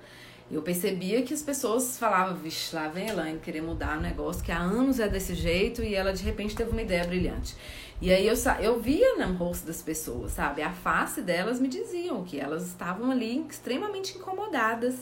Eu 0.51 0.63
percebia 0.63 1.23
que 1.23 1.35
as 1.35 1.43
pessoas 1.43 1.99
falavam, 1.99 2.35
vixe, 2.37 2.75
lá 2.75 2.89
vem 2.89 3.11
a 3.11 3.13
Elaine 3.13 3.39
querer 3.39 3.61
mudar 3.61 3.99
o 3.99 4.01
negócio, 4.01 4.43
que 4.43 4.51
há 4.51 4.59
anos 4.59 4.99
é 4.99 5.07
desse 5.07 5.35
jeito, 5.35 5.83
e 5.83 5.95
ela 5.95 6.13
de 6.13 6.23
repente 6.23 6.57
teve 6.57 6.71
uma 6.71 6.81
ideia 6.81 7.05
brilhante. 7.05 7.55
E 8.01 8.13
aí 8.13 8.27
eu, 8.27 8.35
eu 8.61 8.79
via 8.79 9.17
no 9.17 9.35
rosto 9.35 9.67
das 9.67 9.83
pessoas, 9.83 10.33
sabe? 10.33 10.63
A 10.63 10.71
face 10.71 11.21
delas 11.21 11.59
me 11.59 11.67
diziam 11.67 12.23
que 12.25 12.39
elas 12.39 12.67
estavam 12.67 13.11
ali 13.11 13.45
extremamente 13.49 14.17
incomodadas 14.17 14.95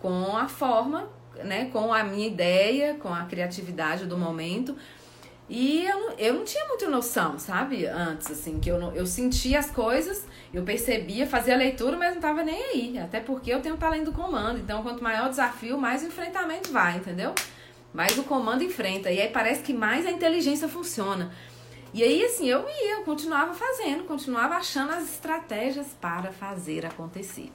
com 0.00 0.36
a 0.36 0.46
forma, 0.48 1.08
né? 1.42 1.70
Com 1.72 1.92
a 1.92 2.04
minha 2.04 2.26
ideia, 2.26 2.94
com 2.94 3.12
a 3.12 3.24
criatividade 3.24 4.06
do 4.06 4.16
momento. 4.16 4.76
E 5.48 5.84
eu, 5.84 6.12
eu 6.16 6.34
não 6.34 6.44
tinha 6.44 6.64
muita 6.68 6.88
noção, 6.88 7.36
sabe? 7.36 7.84
Antes, 7.84 8.30
assim, 8.30 8.60
que 8.60 8.70
eu, 8.70 8.78
eu 8.94 9.04
sentia 9.04 9.58
as 9.58 9.68
coisas, 9.68 10.24
eu 10.54 10.62
percebia, 10.62 11.26
fazia 11.26 11.54
a 11.54 11.56
leitura, 11.56 11.96
mas 11.96 12.14
não 12.14 12.20
tava 12.22 12.44
nem 12.44 12.62
aí. 12.62 12.98
Até 13.00 13.18
porque 13.18 13.52
eu 13.52 13.60
tenho 13.60 13.76
talento 13.76 14.04
do 14.04 14.12
comando. 14.12 14.60
Então, 14.60 14.80
quanto 14.84 15.02
maior 15.02 15.26
o 15.26 15.30
desafio, 15.30 15.76
mais 15.76 16.04
o 16.04 16.06
enfrentamento 16.06 16.70
vai, 16.70 16.98
entendeu? 16.98 17.34
Mais 17.92 18.16
o 18.16 18.22
comando 18.22 18.62
enfrenta. 18.62 19.10
E 19.10 19.20
aí 19.20 19.28
parece 19.28 19.60
que 19.64 19.74
mais 19.74 20.06
a 20.06 20.12
inteligência 20.12 20.68
funciona. 20.68 21.32
E 21.92 22.02
aí, 22.02 22.24
assim, 22.24 22.48
eu 22.48 22.68
ia, 22.68 22.98
eu 22.98 23.02
continuava 23.02 23.52
fazendo, 23.52 24.04
continuava 24.04 24.54
achando 24.54 24.92
as 24.92 25.04
estratégias 25.04 25.88
para 26.00 26.30
fazer 26.30 26.86
acontecer. 26.86 27.50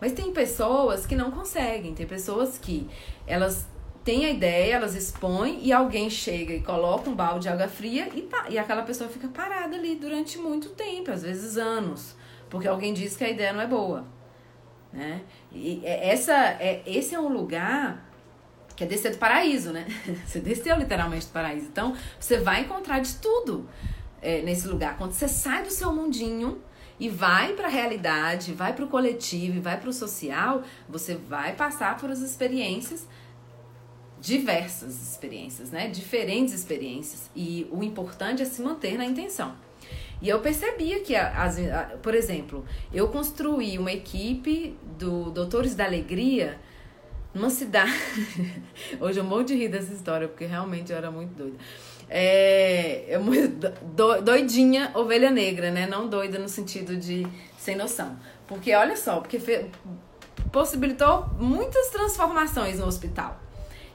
Mas 0.00 0.12
tem 0.12 0.32
pessoas 0.32 1.06
que 1.06 1.14
não 1.14 1.30
conseguem, 1.30 1.94
tem 1.94 2.06
pessoas 2.06 2.58
que 2.58 2.88
elas 3.26 3.66
têm 4.04 4.24
a 4.24 4.30
ideia, 4.30 4.74
elas 4.74 4.94
expõem 4.94 5.60
e 5.62 5.72
alguém 5.72 6.08
chega 6.08 6.54
e 6.54 6.62
coloca 6.62 7.08
um 7.08 7.14
balde 7.14 7.42
de 7.42 7.48
água 7.48 7.68
fria 7.68 8.08
e, 8.14 8.28
e 8.50 8.58
aquela 8.58 8.82
pessoa 8.82 9.10
fica 9.10 9.28
parada 9.28 9.76
ali 9.76 9.96
durante 9.96 10.38
muito 10.38 10.70
tempo, 10.70 11.10
às 11.10 11.22
vezes 11.22 11.56
anos, 11.56 12.14
porque 12.48 12.66
alguém 12.66 12.94
diz 12.94 13.16
que 13.16 13.24
a 13.24 13.30
ideia 13.30 13.52
não 13.52 13.60
é 13.60 13.66
boa. 13.66 14.04
Né? 14.92 15.22
E 15.52 15.80
é, 15.84 16.10
essa, 16.10 16.34
é, 16.34 16.82
esse 16.86 17.14
é 17.14 17.20
um 17.20 17.28
lugar 17.28 18.09
que 18.80 18.84
é 18.84 18.86
descer 18.86 19.12
do 19.12 19.18
paraíso, 19.18 19.72
né? 19.72 19.86
Você 20.26 20.40
desceu 20.40 20.74
literalmente 20.78 21.26
do 21.26 21.32
paraíso. 21.32 21.66
Então, 21.66 21.94
você 22.18 22.38
vai 22.38 22.62
encontrar 22.62 23.00
de 23.00 23.14
tudo 23.16 23.68
é, 24.22 24.40
nesse 24.40 24.66
lugar. 24.66 24.96
Quando 24.96 25.12
você 25.12 25.28
sai 25.28 25.62
do 25.62 25.70
seu 25.70 25.92
mundinho 25.92 26.62
e 26.98 27.06
vai 27.10 27.52
para 27.52 27.66
a 27.66 27.70
realidade, 27.70 28.54
vai 28.54 28.72
para 28.72 28.82
o 28.82 28.88
coletivo 28.88 29.58
e 29.58 29.60
vai 29.60 29.78
para 29.78 29.90
o 29.90 29.92
social, 29.92 30.62
você 30.88 31.14
vai 31.14 31.54
passar 31.54 31.98
por 31.98 32.10
as 32.10 32.20
experiências 32.20 33.06
diversas 34.18 35.00
experiências, 35.02 35.70
né? 35.70 35.88
Diferentes 35.88 36.54
experiências. 36.54 37.30
E 37.36 37.68
o 37.70 37.82
importante 37.82 38.40
é 38.40 38.46
se 38.46 38.62
manter 38.62 38.96
na 38.96 39.04
intenção. 39.04 39.54
E 40.22 40.28
eu 40.28 40.40
percebia 40.40 41.00
que, 41.00 41.14
as, 41.14 41.56
por 42.02 42.14
exemplo, 42.14 42.64
eu 42.92 43.08
construí 43.08 43.78
uma 43.78 43.92
equipe 43.92 44.74
do 44.98 45.30
Doutores 45.30 45.74
da 45.74 45.84
Alegria 45.84 46.58
numa 47.34 47.50
cidade. 47.50 47.92
Hoje 49.00 49.18
eu 49.20 49.24
morro 49.24 49.44
de 49.44 49.54
rir 49.54 49.68
dessa 49.68 49.92
história, 49.92 50.28
porque 50.28 50.44
realmente 50.44 50.92
eu 50.92 50.98
era 50.98 51.10
muito 51.10 51.34
doida. 51.34 51.56
É, 52.08 53.04
eu, 53.08 53.22
doidinha, 54.22 54.90
ovelha 54.94 55.30
negra, 55.30 55.70
né? 55.70 55.86
Não 55.86 56.08
doida 56.08 56.38
no 56.38 56.48
sentido 56.48 56.96
de 56.96 57.26
sem 57.56 57.76
noção. 57.76 58.18
Porque 58.48 58.74
olha 58.74 58.96
só, 58.96 59.20
porque 59.20 59.40
possibilitou 60.50 61.28
muitas 61.38 61.88
transformações 61.90 62.80
no 62.80 62.86
hospital. 62.86 63.40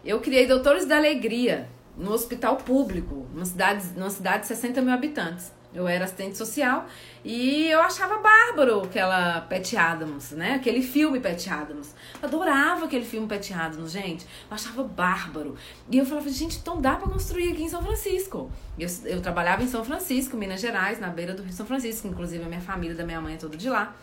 Eu 0.04 0.22
criei 0.22 0.48
Doutores 0.48 0.86
da 0.86 0.96
Alegria 0.96 1.68
no 1.98 2.12
hospital 2.12 2.58
público, 2.58 3.28
numa 3.34 3.46
cidade, 3.46 3.86
numa 3.98 4.10
cidade 4.10 4.42
de 4.42 4.48
60 4.48 4.82
mil 4.82 4.94
habitantes. 4.94 5.52
Eu 5.76 5.88
era 5.88 6.06
assistente 6.06 6.38
social 6.38 6.86
e 7.24 7.68
eu 7.68 7.82
achava 7.82 8.18
bárbaro 8.20 8.84
aquela 8.84 9.42
Pat 9.42 9.74
Adams, 9.74 10.32
né? 10.32 10.54
Aquele 10.54 10.82
filme 10.82 11.20
Pat 11.20 11.48
Adams. 11.48 11.94
Eu 12.22 12.30
adorava 12.30 12.86
aquele 12.86 13.04
filme 13.04 13.28
Pat 13.28 13.52
Adams, 13.52 13.92
gente. 13.92 14.26
Eu 14.50 14.56
achava 14.56 14.84
bárbaro. 14.84 15.56
E 15.92 15.98
eu 15.98 16.06
falava, 16.06 16.30
gente, 16.30 16.58
então 16.58 16.80
dá 16.80 16.96
para 16.96 17.10
construir 17.10 17.52
aqui 17.52 17.64
em 17.64 17.70
São 17.70 17.84
Francisco. 17.84 18.50
Eu, 18.80 18.88
eu 19.04 19.22
trabalhava 19.22 19.64
em 19.64 19.68
São 19.68 19.84
Francisco, 19.84 20.38
Minas 20.38 20.62
Gerais, 20.62 21.00
na 21.00 21.10
beira 21.10 21.34
do 21.34 21.44
Rio 21.44 21.52
São 21.52 21.66
Francisco. 21.66 22.08
Inclusive 22.08 22.44
a 22.44 22.48
minha 22.48 22.62
família 22.62 22.96
da 22.96 23.04
minha 23.04 23.20
mãe 23.20 23.34
é 23.34 23.38
toda 23.38 23.58
de 23.58 23.70
lá. 23.70 23.94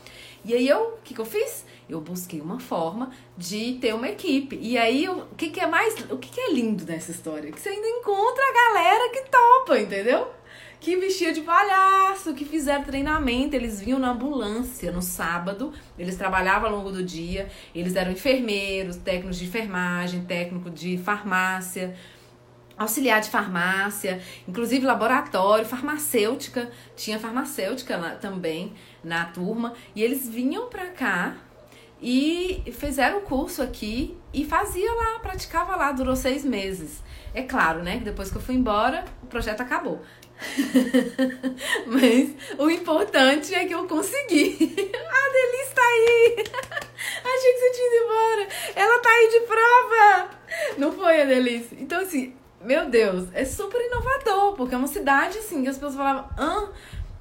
E 0.44 0.52
aí 0.54 0.68
eu, 0.68 0.96
o 0.98 1.02
que, 1.02 1.14
que 1.14 1.20
eu 1.20 1.24
fiz? 1.24 1.64
Eu 1.88 2.00
busquei 2.00 2.40
uma 2.40 2.58
forma 2.58 3.10
de 3.38 3.78
ter 3.80 3.94
uma 3.94 4.08
equipe. 4.08 4.58
E 4.60 4.76
aí, 4.76 5.08
o 5.08 5.26
que, 5.36 5.50
que 5.50 5.60
é 5.60 5.66
mais. 5.66 5.94
O 6.10 6.18
que, 6.18 6.28
que 6.28 6.40
é 6.40 6.52
lindo 6.52 6.84
nessa 6.84 7.12
história? 7.12 7.52
Que 7.52 7.60
você 7.60 7.68
ainda 7.68 7.86
encontra 7.86 8.42
a 8.42 8.52
galera 8.52 9.10
que 9.10 9.30
topa, 9.30 9.78
entendeu? 9.78 10.41
Que 10.82 10.96
vestia 10.96 11.32
de 11.32 11.42
palhaço, 11.42 12.34
que 12.34 12.44
fizeram 12.44 12.82
treinamento. 12.82 13.54
Eles 13.54 13.80
vinham 13.80 14.00
na 14.00 14.10
ambulância 14.10 14.90
no 14.90 15.00
sábado, 15.00 15.72
eles 15.96 16.16
trabalhavam 16.16 16.68
ao 16.68 16.76
longo 16.76 16.90
do 16.90 17.04
dia, 17.04 17.48
eles 17.72 17.94
eram 17.94 18.10
enfermeiros, 18.10 18.96
técnicos 18.96 19.38
de 19.38 19.44
enfermagem, 19.44 20.24
técnico 20.24 20.68
de 20.68 20.98
farmácia, 20.98 21.94
auxiliar 22.76 23.20
de 23.20 23.30
farmácia, 23.30 24.20
inclusive 24.46 24.84
laboratório, 24.84 25.64
farmacêutica, 25.64 26.68
tinha 26.96 27.16
farmacêutica 27.16 27.96
lá 27.96 28.16
também 28.16 28.72
na 29.04 29.24
turma, 29.26 29.74
e 29.94 30.02
eles 30.02 30.28
vinham 30.28 30.68
pra 30.68 30.86
cá 30.88 31.36
e 32.00 32.60
fizeram 32.72 33.18
o 33.18 33.22
curso 33.22 33.62
aqui 33.62 34.16
e 34.34 34.44
fazia 34.44 34.92
lá, 34.92 35.20
praticava 35.20 35.76
lá, 35.76 35.92
durou 35.92 36.16
seis 36.16 36.44
meses. 36.44 37.00
É 37.32 37.42
claro, 37.42 37.82
né, 37.82 38.00
depois 38.02 38.30
que 38.30 38.36
eu 38.36 38.42
fui 38.42 38.56
embora, 38.56 39.04
o 39.22 39.26
projeto 39.26 39.60
acabou. 39.60 40.02
Mas 41.86 42.30
o 42.58 42.70
importante 42.70 43.54
é 43.54 43.64
que 43.64 43.74
eu 43.74 43.86
consegui. 43.86 44.56
A 44.92 45.32
Delícia 45.32 45.74
tá 45.74 45.82
aí! 45.82 46.36
Achei 47.24 47.52
que 47.52 47.58
você 47.58 47.70
tinha 47.72 47.86
ido 47.86 48.04
embora. 48.04 48.48
Ela 48.76 48.98
tá 48.98 49.08
aí 49.10 49.28
de 49.30 49.40
prova! 49.40 50.30
Não 50.78 50.92
foi 50.92 51.22
a 51.22 51.24
Delícia? 51.24 51.76
Então, 51.80 52.00
assim, 52.00 52.34
meu 52.60 52.88
Deus, 52.88 53.28
é 53.32 53.44
super 53.44 53.80
inovador, 53.80 54.54
porque 54.54 54.74
é 54.74 54.78
uma 54.78 54.86
cidade 54.86 55.38
assim 55.38 55.62
que 55.62 55.68
as 55.68 55.76
pessoas 55.76 55.96
falavam, 55.96 56.28
ah, 56.36 56.68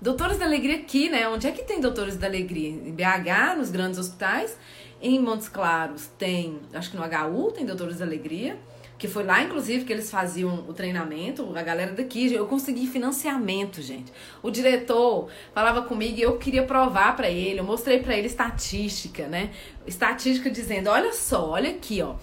Doutores 0.01 0.37
da 0.37 0.45
Alegria 0.45 0.77
aqui, 0.77 1.09
né? 1.09 1.27
Onde 1.27 1.47
é 1.47 1.51
que 1.51 1.63
tem 1.63 1.79
Doutores 1.79 2.17
da 2.17 2.27
Alegria? 2.27 2.69
Em 2.69 2.91
BH, 2.91 3.57
nos 3.57 3.69
grandes 3.69 3.99
hospitais. 3.99 4.57
Em 5.01 5.19
Montes 5.19 5.49
Claros 5.49 6.07
tem, 6.17 6.59
acho 6.73 6.91
que 6.91 6.97
no 6.97 7.03
HU 7.03 7.51
tem 7.51 7.65
Doutores 7.65 7.97
da 7.97 8.05
Alegria 8.05 8.57
que 9.01 9.07
foi 9.07 9.23
lá, 9.23 9.41
inclusive, 9.41 9.83
que 9.83 9.91
eles 9.91 10.11
faziam 10.11 10.63
o 10.69 10.73
treinamento, 10.75 11.57
a 11.57 11.63
galera 11.63 11.91
daqui, 11.91 12.31
eu 12.31 12.45
consegui 12.45 12.85
financiamento, 12.85 13.81
gente. 13.81 14.13
O 14.43 14.51
diretor 14.51 15.27
falava 15.55 15.81
comigo 15.81 16.19
e 16.19 16.21
eu 16.21 16.37
queria 16.37 16.61
provar 16.61 17.15
para 17.15 17.27
ele, 17.27 17.61
eu 17.61 17.63
mostrei 17.63 17.99
para 17.99 18.15
ele 18.15 18.27
estatística, 18.27 19.27
né? 19.27 19.49
Estatística 19.87 20.51
dizendo, 20.51 20.87
olha 20.91 21.13
só, 21.13 21.49
olha 21.49 21.71
aqui, 21.71 21.99
ó, 21.99 22.13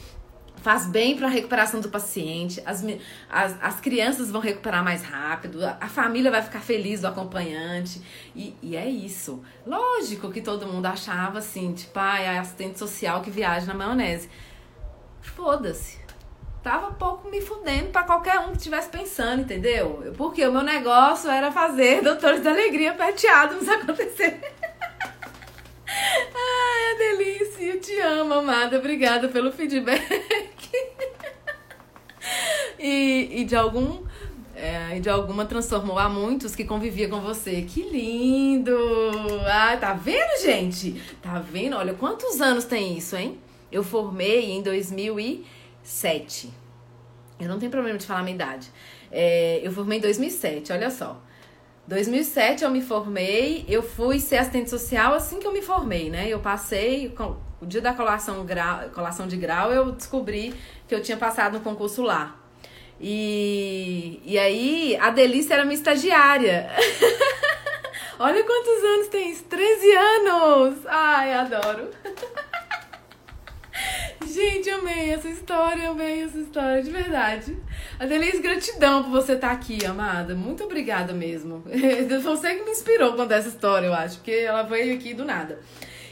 faz 0.58 0.86
bem 0.86 1.16
para 1.16 1.26
a 1.26 1.30
recuperação 1.30 1.80
do 1.80 1.88
paciente, 1.88 2.62
as, 2.64 2.84
as, 3.28 3.56
as 3.60 3.80
crianças 3.80 4.30
vão 4.30 4.40
recuperar 4.40 4.84
mais 4.84 5.02
rápido, 5.02 5.66
a, 5.66 5.78
a 5.80 5.88
família 5.88 6.30
vai 6.30 6.42
ficar 6.42 6.60
feliz 6.60 7.00
do 7.00 7.08
acompanhante. 7.08 8.00
E, 8.36 8.54
e 8.62 8.76
é 8.76 8.88
isso. 8.88 9.42
Lógico 9.66 10.30
que 10.30 10.40
todo 10.40 10.64
mundo 10.64 10.86
achava 10.86 11.38
assim, 11.38 11.72
tipo, 11.72 11.98
ah, 11.98 12.20
é 12.20 12.38
assistente 12.38 12.78
social 12.78 13.20
que 13.20 13.32
viaja 13.32 13.66
na 13.66 13.74
maionese. 13.74 14.30
Foda-se 15.20 15.97
tava 16.68 16.92
pouco 16.92 17.30
me 17.30 17.40
fudendo 17.40 17.88
para 17.88 18.02
qualquer 18.02 18.38
um 18.40 18.50
que 18.50 18.58
estivesse 18.58 18.90
pensando, 18.90 19.40
entendeu? 19.40 20.12
Porque 20.18 20.46
o 20.46 20.52
meu 20.52 20.62
negócio 20.62 21.30
era 21.30 21.50
fazer 21.50 22.02
Doutores 22.04 22.42
da 22.42 22.50
Alegria 22.50 22.92
peteados 22.92 23.66
acontecer. 23.66 24.38
Ai, 25.88 26.92
é 26.92 26.98
delícia. 26.98 27.64
Eu 27.64 27.80
te 27.80 27.98
amo, 28.00 28.34
amada. 28.34 28.78
Obrigada 28.78 29.28
pelo 29.28 29.50
feedback. 29.50 30.70
e, 32.78 33.40
e 33.40 33.44
de 33.44 33.56
algum. 33.56 34.06
É, 34.54 34.98
de 35.00 35.08
alguma 35.08 35.46
transformou 35.46 35.98
a 35.98 36.08
muitos 36.08 36.54
que 36.54 36.64
convivia 36.64 37.08
com 37.08 37.20
você. 37.20 37.62
Que 37.62 37.82
lindo! 37.82 38.76
Ah, 39.46 39.74
tá 39.80 39.94
vendo, 39.94 40.42
gente? 40.42 41.00
Tá 41.22 41.38
vendo? 41.38 41.76
Olha, 41.76 41.94
quantos 41.94 42.42
anos 42.42 42.64
tem 42.64 42.98
isso, 42.98 43.16
hein? 43.16 43.38
Eu 43.72 43.82
formei 43.82 44.50
em 44.50 44.62
2000 44.62 45.20
e 45.20 45.46
2007. 45.88 46.52
Eu 47.40 47.48
não 47.48 47.58
tenho 47.58 47.70
problema 47.70 47.98
de 47.98 48.06
falar 48.06 48.20
a 48.20 48.22
minha 48.22 48.34
idade. 48.34 48.70
É, 49.10 49.60
eu 49.62 49.72
formei 49.72 49.98
em 49.98 50.00
2007, 50.00 50.72
olha 50.72 50.90
só. 50.90 51.20
2007 51.86 52.64
eu 52.64 52.70
me 52.70 52.82
formei, 52.82 53.64
eu 53.66 53.82
fui 53.82 54.20
ser 54.20 54.36
assistente 54.36 54.68
social 54.68 55.14
assim 55.14 55.38
que 55.38 55.46
eu 55.46 55.52
me 55.52 55.62
formei, 55.62 56.10
né? 56.10 56.28
Eu 56.28 56.38
passei, 56.38 57.14
o 57.60 57.66
dia 57.66 57.80
da 57.80 57.94
colação, 57.94 58.44
grau, 58.44 58.90
colação 58.90 59.26
de 59.26 59.38
grau, 59.38 59.72
eu 59.72 59.92
descobri 59.92 60.54
que 60.86 60.94
eu 60.94 61.02
tinha 61.02 61.16
passado 61.16 61.54
no 61.54 61.60
concurso 61.60 62.02
lá. 62.02 62.36
E, 63.00 64.20
e 64.24 64.38
aí, 64.38 64.98
a 65.00 65.08
Delícia 65.10 65.54
era 65.54 65.64
minha 65.64 65.76
estagiária. 65.76 66.68
Olha 68.18 68.42
quantos 68.44 68.84
anos 68.84 69.08
tem 69.08 69.30
isso, 69.30 69.44
13 69.44 69.92
anos! 69.92 70.78
Ai, 70.86 71.32
adoro! 71.32 71.88
Gente, 74.30 74.68
amei 74.68 75.10
essa 75.10 75.28
história, 75.28 75.88
amei 75.88 76.22
essa 76.22 76.38
história, 76.38 76.82
de 76.82 76.90
verdade. 76.90 77.56
Adelise, 77.98 78.42
gratidão 78.42 79.02
por 79.02 79.10
você 79.10 79.32
estar 79.32 79.50
aqui, 79.50 79.86
amada. 79.86 80.34
Muito 80.34 80.64
obrigada 80.64 81.14
mesmo. 81.14 81.64
Você 82.22 82.56
que 82.56 82.64
me 82.64 82.70
inspirou 82.70 83.14
com 83.14 83.22
essa 83.22 83.48
história, 83.48 83.86
eu 83.86 83.94
acho, 83.94 84.16
porque 84.16 84.32
ela 84.32 84.64
veio 84.64 84.94
aqui 84.94 85.14
do 85.14 85.24
nada. 85.24 85.58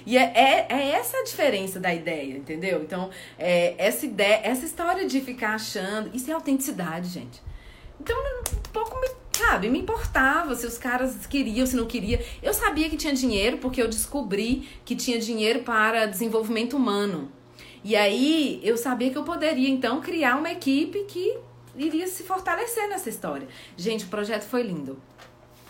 E 0.07 0.17
é, 0.17 0.33
é, 0.35 0.67
é, 0.71 0.91
essa 0.93 1.19
a 1.19 1.25
diferença 1.25 1.79
da 1.79 1.93
ideia, 1.93 2.39
entendeu? 2.39 2.83
Então, 2.83 3.11
é, 3.39 3.75
essa 3.77 4.07
ideia, 4.07 4.41
essa 4.45 4.64
história 4.64 5.07
de 5.07 5.21
ficar 5.21 5.55
achando. 5.55 6.11
Isso 6.14 6.31
é 6.31 6.35
autenticidade, 6.35 7.09
gente. 7.09 7.43
Então, 8.01 8.17
um 8.17 8.73
pouco 8.73 8.99
me, 8.99 9.09
sabe, 9.33 9.69
me 9.69 9.81
importava 9.81 10.55
se 10.55 10.67
os 10.67 10.79
caras 10.79 11.27
queriam, 11.27 11.67
se 11.67 11.77
não 11.77 11.87
queriam. 11.87 12.21
Eu 12.43 12.55
sabia 12.55 12.89
que 12.89 12.97
tinha 12.97 13.12
dinheiro, 13.12 13.59
porque 13.59 13.83
eu 13.83 13.89
descobri 13.89 14.67
que 14.87 14.97
tinha 14.97 15.19
dinheiro 15.19 15.61
para 15.61 16.07
desenvolvimento 16.07 16.77
humano. 16.77 17.31
E 17.87 17.95
aí 17.95 18.59
eu 18.64 18.76
sabia 18.76 19.12
que 19.12 19.16
eu 19.16 19.22
poderia 19.22 19.68
então 19.68 20.01
criar 20.01 20.34
uma 20.34 20.51
equipe 20.51 21.05
que 21.05 21.39
iria 21.76 22.09
se 22.09 22.24
fortalecer 22.24 22.89
nessa 22.89 23.09
história. 23.09 23.47
Gente, 23.76 24.07
o 24.07 24.09
projeto 24.09 24.43
foi 24.43 24.64
lindo. 24.64 25.01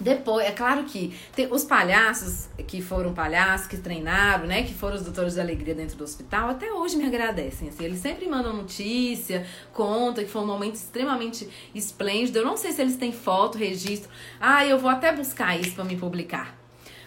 Depois, 0.01 0.47
é 0.47 0.51
claro 0.51 0.85
que 0.85 1.15
tem 1.35 1.47
os 1.53 1.63
palhaços 1.63 2.49
que 2.67 2.81
foram 2.81 3.13
palhaços, 3.13 3.67
que 3.67 3.77
treinaram, 3.77 4.47
né? 4.47 4.63
Que 4.63 4.73
foram 4.73 4.97
os 4.97 5.03
doutores 5.03 5.35
de 5.35 5.41
alegria 5.41 5.75
dentro 5.75 5.95
do 5.99 6.05
hospital, 6.05 6.49
até 6.49 6.73
hoje 6.73 6.97
me 6.97 7.05
agradecem. 7.05 7.69
Assim, 7.69 7.85
eles 7.85 7.99
sempre 7.99 8.27
mandam 8.27 8.55
notícia, 8.55 9.47
conta 9.75 10.25
que 10.25 10.31
foi 10.31 10.41
um 10.41 10.47
momento 10.47 10.77
extremamente 10.77 11.47
esplêndido. 11.75 12.39
Eu 12.39 12.47
não 12.47 12.57
sei 12.57 12.73
se 12.73 12.81
eles 12.81 12.97
têm 12.97 13.13
foto, 13.13 13.59
registro. 13.59 14.09
Ah, 14.41 14.65
eu 14.65 14.79
vou 14.79 14.89
até 14.89 15.13
buscar 15.13 15.61
isso 15.61 15.75
para 15.75 15.85
me 15.85 15.97
publicar. 15.97 16.66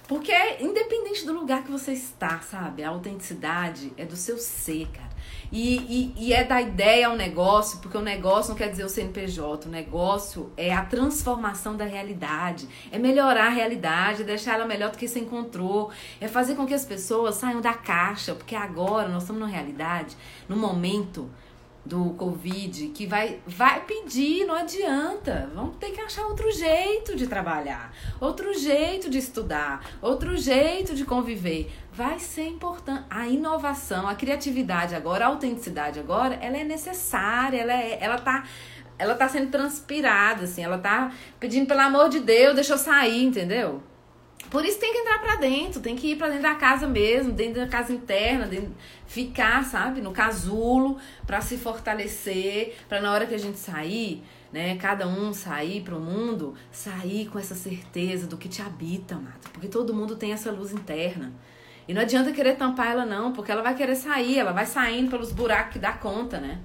Porque 0.10 0.34
independente 0.60 1.24
do 1.24 1.34
lugar 1.34 1.64
que 1.64 1.70
você 1.70 1.94
está, 1.94 2.40
sabe? 2.40 2.84
A 2.84 2.90
autenticidade 2.90 3.94
é 3.96 4.04
do 4.04 4.16
seu 4.16 4.40
ser, 4.40 4.88
cara. 4.88 5.08
E, 5.52 5.78
e, 5.78 6.14
e, 6.18 6.34
é 6.34 6.44
da 6.44 6.60
ideia 6.60 7.10
ao 7.10 7.16
negócio, 7.16 7.78
porque 7.78 7.96
o 7.96 8.02
negócio 8.02 8.50
não 8.50 8.58
quer 8.58 8.72
dizer 8.72 8.84
o 8.84 8.90
CNPJ, 8.90 9.68
o 9.68 9.72
negócio 9.72 10.52
é 10.58 10.74
a 10.74 10.84
transformação 10.84 11.78
da 11.78 11.86
realidade, 11.86 12.68
é 12.92 12.98
melhorar 12.98 13.46
a 13.46 13.50
realidade, 13.50 14.24
é 14.24 14.26
deixar 14.26 14.56
ela 14.56 14.66
melhor 14.66 14.90
do 14.90 14.98
que 14.98 15.08
você 15.08 15.20
encontrou, 15.20 15.92
é 16.20 16.28
fazer 16.28 16.56
com 16.56 16.66
que 16.66 16.74
as 16.74 16.86
pessoas 16.86 17.36
saiam 17.36 17.62
da 17.62 17.76
caixa, 17.76 18.34
porque 18.34 18.56
agora 18.56 19.08
nós 19.10 19.22
estamos 19.22 19.40
numa 19.40 19.52
realidade, 19.52 20.18
no 20.48 20.58
momento 20.58 21.30
do 21.90 22.12
Covid 22.12 22.90
que 22.90 23.08
vai, 23.08 23.40
vai 23.48 23.84
pedir, 23.84 24.46
não 24.46 24.54
adianta. 24.54 25.50
Vamos 25.56 25.76
ter 25.78 25.90
que 25.90 26.00
achar 26.00 26.28
outro 26.28 26.52
jeito 26.52 27.16
de 27.16 27.26
trabalhar, 27.26 27.92
outro 28.22 28.54
jeito 28.54 29.10
de 29.10 29.18
estudar, 29.18 29.84
outro 30.00 30.38
jeito 30.38 30.94
de 30.94 31.04
conviver. 31.04 31.72
Vai 31.92 32.20
ser 32.20 32.48
importante. 32.48 33.06
A 33.10 33.28
inovação, 33.28 34.08
a 34.08 34.14
criatividade 34.14 34.94
agora, 34.94 35.26
a 35.26 35.30
autenticidade 35.30 36.00
agora, 36.00 36.36
ela 36.36 36.58
é 36.58 36.64
necessária, 36.64 37.60
ela, 37.60 37.74
é, 37.74 37.98
ela 38.00 38.20
tá. 38.20 38.46
Ela 38.98 39.16
tá 39.16 39.30
sendo 39.30 39.50
transpirada, 39.50 40.44
assim, 40.44 40.62
ela 40.62 40.78
tá 40.78 41.14
pedindo, 41.40 41.66
pelo 41.66 41.80
amor 41.80 42.10
de 42.10 42.20
Deus, 42.20 42.54
deixa 42.54 42.74
eu 42.74 42.78
sair, 42.78 43.24
entendeu? 43.24 43.82
Por 44.50 44.66
isso 44.66 44.80
tem 44.80 44.92
que 44.92 45.00
entrar 45.00 45.20
para 45.20 45.36
dentro, 45.36 45.80
tem 45.80 45.96
que 45.96 46.12
ir 46.12 46.16
para 46.16 46.28
dentro 46.28 46.44
da 46.44 46.56
casa 46.56 46.88
mesmo, 46.88 47.32
dentro 47.32 47.62
da 47.62 47.68
casa 47.68 47.94
interna, 47.94 48.48
dentro, 48.48 48.74
ficar, 49.06 49.64
sabe, 49.64 50.02
no 50.02 50.12
casulo 50.12 50.98
para 51.26 51.40
se 51.40 51.58
fortalecer, 51.58 52.76
para 52.88 53.00
na 53.00 53.12
hora 53.12 53.28
que 53.28 53.36
a 53.36 53.40
gente 53.40 53.60
sair, 53.60 54.24
né, 54.52 54.76
cada 54.78 55.08
um 55.08 55.34
sair 55.34 55.82
para 55.82 55.96
o 55.96 56.00
mundo, 56.00 56.56
sair 56.72 57.28
com 57.28 57.38
essa 57.38 57.54
certeza 57.54 58.26
do 58.26 58.38
que 58.38 58.50
te 58.50 58.62
habita, 58.62 59.16
amado, 59.16 59.50
porque 59.54 59.68
todo 59.68 59.94
mundo 59.94 60.16
tem 60.16 60.32
essa 60.32 60.52
luz 60.52 60.72
interna. 60.72 61.32
E 61.88 61.94
não 61.94 62.02
adianta 62.02 62.32
querer 62.32 62.56
tampar 62.56 62.92
ela 62.92 63.06
não, 63.06 63.34
porque 63.34 63.52
ela 63.52 63.62
vai 63.62 63.76
querer 63.76 63.96
sair, 63.96 64.40
ela 64.40 64.52
vai 64.52 64.66
saindo 64.66 65.12
pelos 65.12 65.32
buracos 65.32 65.74
que 65.74 65.80
dá 65.80 65.94
conta, 65.94 66.40
né? 66.40 66.60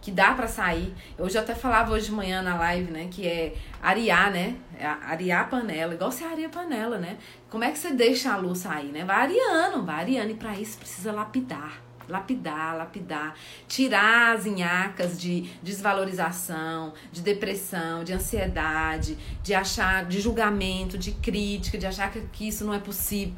Que 0.00 0.10
dá 0.10 0.32
para 0.32 0.46
sair. 0.46 0.94
Eu 1.18 1.28
já 1.28 1.40
até 1.40 1.54
falava 1.54 1.92
hoje 1.92 2.06
de 2.06 2.12
manhã 2.12 2.40
na 2.40 2.56
live, 2.56 2.90
né, 2.90 3.08
que 3.10 3.26
é 3.26 3.54
arear, 3.82 4.30
né? 4.30 4.56
É 4.78 4.86
arear 4.86 5.42
a 5.42 5.44
panela, 5.44 5.94
igual 5.94 6.10
você 6.10 6.24
areia 6.24 6.46
a 6.46 6.50
panela, 6.50 6.98
né? 6.98 7.18
Como 7.50 7.64
é 7.64 7.70
que 7.70 7.78
você 7.78 7.92
deixa 7.92 8.32
a 8.32 8.36
luz 8.36 8.58
sair, 8.58 8.92
né? 8.92 9.04
Vai 9.04 9.16
areando, 9.16 9.84
vai 9.84 10.00
areando 10.00 10.30
e 10.30 10.34
para 10.34 10.58
isso 10.58 10.78
precisa 10.78 11.12
lapidar 11.12 11.88
lapidar, 12.08 12.76
lapidar, 12.76 13.36
tirar 13.66 14.34
as 14.34 14.46
inhacas 14.46 15.20
de 15.20 15.42
desvalorização, 15.62 16.94
de 17.12 17.20
depressão, 17.20 18.02
de 18.02 18.12
ansiedade, 18.12 19.16
de 19.42 19.54
achar, 19.54 20.06
de 20.06 20.20
julgamento, 20.20 20.96
de 20.96 21.12
crítica, 21.12 21.76
de 21.76 21.86
achar 21.86 22.10
que 22.10 22.48
isso 22.48 22.64
não 22.64 22.72
é 22.72 22.78
possível 22.78 23.34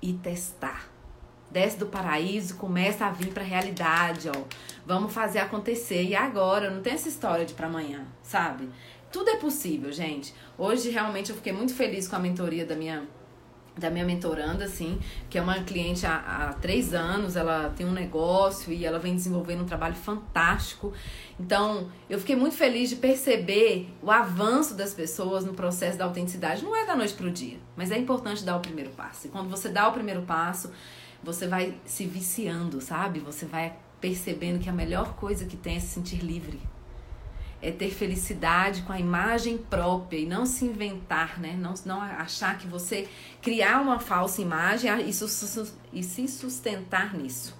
e 0.00 0.12
testar. 0.12 0.91
Desce 1.52 1.78
do 1.78 1.86
paraíso, 1.86 2.56
começa 2.56 3.04
a 3.04 3.10
vir 3.10 3.28
para 3.28 3.42
a 3.42 3.46
realidade, 3.46 4.30
ó. 4.34 4.42
Vamos 4.86 5.12
fazer 5.12 5.38
acontecer 5.38 6.02
e 6.02 6.14
agora, 6.14 6.70
não 6.70 6.80
tem 6.80 6.94
essa 6.94 7.10
história 7.10 7.44
de 7.44 7.52
para 7.52 7.66
amanhã, 7.66 8.06
sabe? 8.22 8.70
Tudo 9.12 9.28
é 9.28 9.36
possível, 9.36 9.92
gente. 9.92 10.32
Hoje 10.56 10.88
realmente 10.88 11.28
eu 11.28 11.36
fiquei 11.36 11.52
muito 11.52 11.74
feliz 11.74 12.08
com 12.08 12.16
a 12.16 12.18
mentoria 12.18 12.64
da 12.64 12.74
minha 12.74 13.06
da 13.76 13.88
minha 13.88 14.04
mentoranda, 14.04 14.66
assim, 14.66 14.98
que 15.30 15.38
é 15.38 15.42
uma 15.42 15.62
cliente 15.62 16.04
há, 16.04 16.16
há, 16.16 16.52
três 16.52 16.92
anos, 16.92 17.36
ela 17.36 17.72
tem 17.74 17.86
um 17.86 17.92
negócio 17.92 18.70
e 18.70 18.84
ela 18.84 18.98
vem 18.98 19.14
desenvolvendo 19.14 19.62
um 19.62 19.66
trabalho 19.66 19.94
fantástico. 19.94 20.92
Então, 21.40 21.90
eu 22.08 22.18
fiquei 22.18 22.36
muito 22.36 22.54
feliz 22.54 22.90
de 22.90 22.96
perceber 22.96 23.88
o 24.02 24.10
avanço 24.10 24.74
das 24.74 24.92
pessoas 24.92 25.44
no 25.44 25.54
processo 25.54 25.96
da 25.96 26.04
autenticidade. 26.04 26.62
Não 26.62 26.76
é 26.76 26.84
da 26.84 26.94
noite 26.94 27.14
para 27.14 27.26
o 27.26 27.30
dia, 27.30 27.56
mas 27.74 27.90
é 27.90 27.96
importante 27.96 28.44
dar 28.44 28.56
o 28.56 28.60
primeiro 28.60 28.90
passo. 28.90 29.26
E 29.26 29.30
quando 29.30 29.48
você 29.48 29.70
dá 29.70 29.88
o 29.88 29.92
primeiro 29.92 30.20
passo, 30.22 30.70
você 31.22 31.46
vai 31.46 31.74
se 31.84 32.06
viciando, 32.06 32.80
sabe? 32.80 33.20
Você 33.20 33.46
vai 33.46 33.74
percebendo 34.00 34.58
que 34.58 34.68
a 34.68 34.72
melhor 34.72 35.14
coisa 35.14 35.44
que 35.44 35.56
tem 35.56 35.76
é 35.76 35.80
se 35.80 35.88
sentir 35.88 36.18
livre 36.18 36.60
é 37.62 37.70
ter 37.70 37.90
felicidade 37.90 38.82
com 38.82 38.92
a 38.92 38.98
imagem 38.98 39.56
própria 39.56 40.18
e 40.18 40.26
não 40.26 40.44
se 40.44 40.64
inventar, 40.64 41.38
né? 41.38 41.56
Não, 41.56 41.74
não 41.86 42.02
achar 42.02 42.58
que 42.58 42.66
você 42.66 43.08
criar 43.40 43.80
uma 43.80 44.00
falsa 44.00 44.42
imagem 44.42 44.90
e, 45.00 45.10
e 45.92 46.02
se 46.02 46.28
sustentar 46.28 47.14
nisso. 47.14 47.56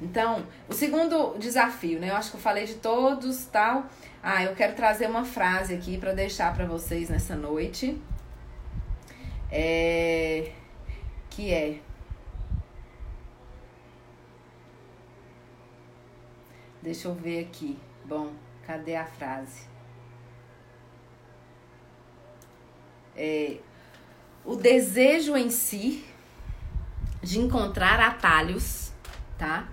Então, 0.00 0.46
o 0.68 0.74
segundo 0.74 1.36
desafio, 1.38 1.98
né? 1.98 2.10
Eu 2.10 2.16
acho 2.16 2.30
que 2.30 2.36
eu 2.36 2.40
falei 2.40 2.66
de 2.66 2.74
todos, 2.74 3.46
tal. 3.46 3.86
Ah, 4.22 4.44
eu 4.44 4.54
quero 4.54 4.74
trazer 4.74 5.08
uma 5.08 5.24
frase 5.24 5.74
aqui 5.74 5.96
para 5.96 6.12
deixar 6.12 6.54
para 6.54 6.66
vocês 6.66 7.08
nessa 7.08 7.34
noite. 7.34 7.98
É, 9.50 10.52
que 11.30 11.50
é 11.54 11.80
Deixa 16.82 17.08
eu 17.08 17.14
ver 17.14 17.44
aqui. 17.44 17.78
Bom, 18.04 18.32
Cadê 18.68 18.96
a 18.96 19.06
frase? 19.06 19.62
É, 23.16 23.56
o 24.44 24.54
desejo 24.56 25.34
em 25.38 25.48
si 25.48 26.04
de 27.22 27.38
encontrar 27.38 27.98
atalhos, 27.98 28.92
tá? 29.38 29.66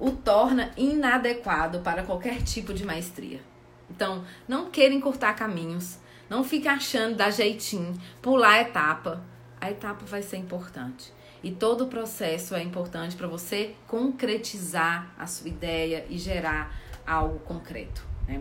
O 0.00 0.10
torna 0.10 0.72
inadequado 0.76 1.78
para 1.78 2.02
qualquer 2.02 2.42
tipo 2.42 2.74
de 2.74 2.84
maestria. 2.84 3.40
Então, 3.88 4.24
não 4.48 4.68
queira 4.68 4.92
encurtar 4.92 5.34
caminhos, 5.34 6.00
não 6.28 6.42
fique 6.42 6.66
achando 6.66 7.14
dar 7.14 7.30
jeitinho, 7.30 7.94
pular 8.20 8.54
a 8.54 8.62
etapa. 8.62 9.22
A 9.60 9.70
etapa 9.70 10.04
vai 10.04 10.24
ser 10.24 10.38
importante. 10.38 11.12
E 11.44 11.50
todo 11.50 11.84
o 11.84 11.88
processo 11.88 12.54
é 12.54 12.62
importante 12.62 13.14
para 13.16 13.28
você 13.28 13.74
concretizar 13.86 15.14
a 15.18 15.26
sua 15.26 15.50
ideia 15.50 16.06
e 16.08 16.16
gerar 16.16 16.74
algo 17.06 17.38
concreto. 17.40 18.02
Né? 18.26 18.40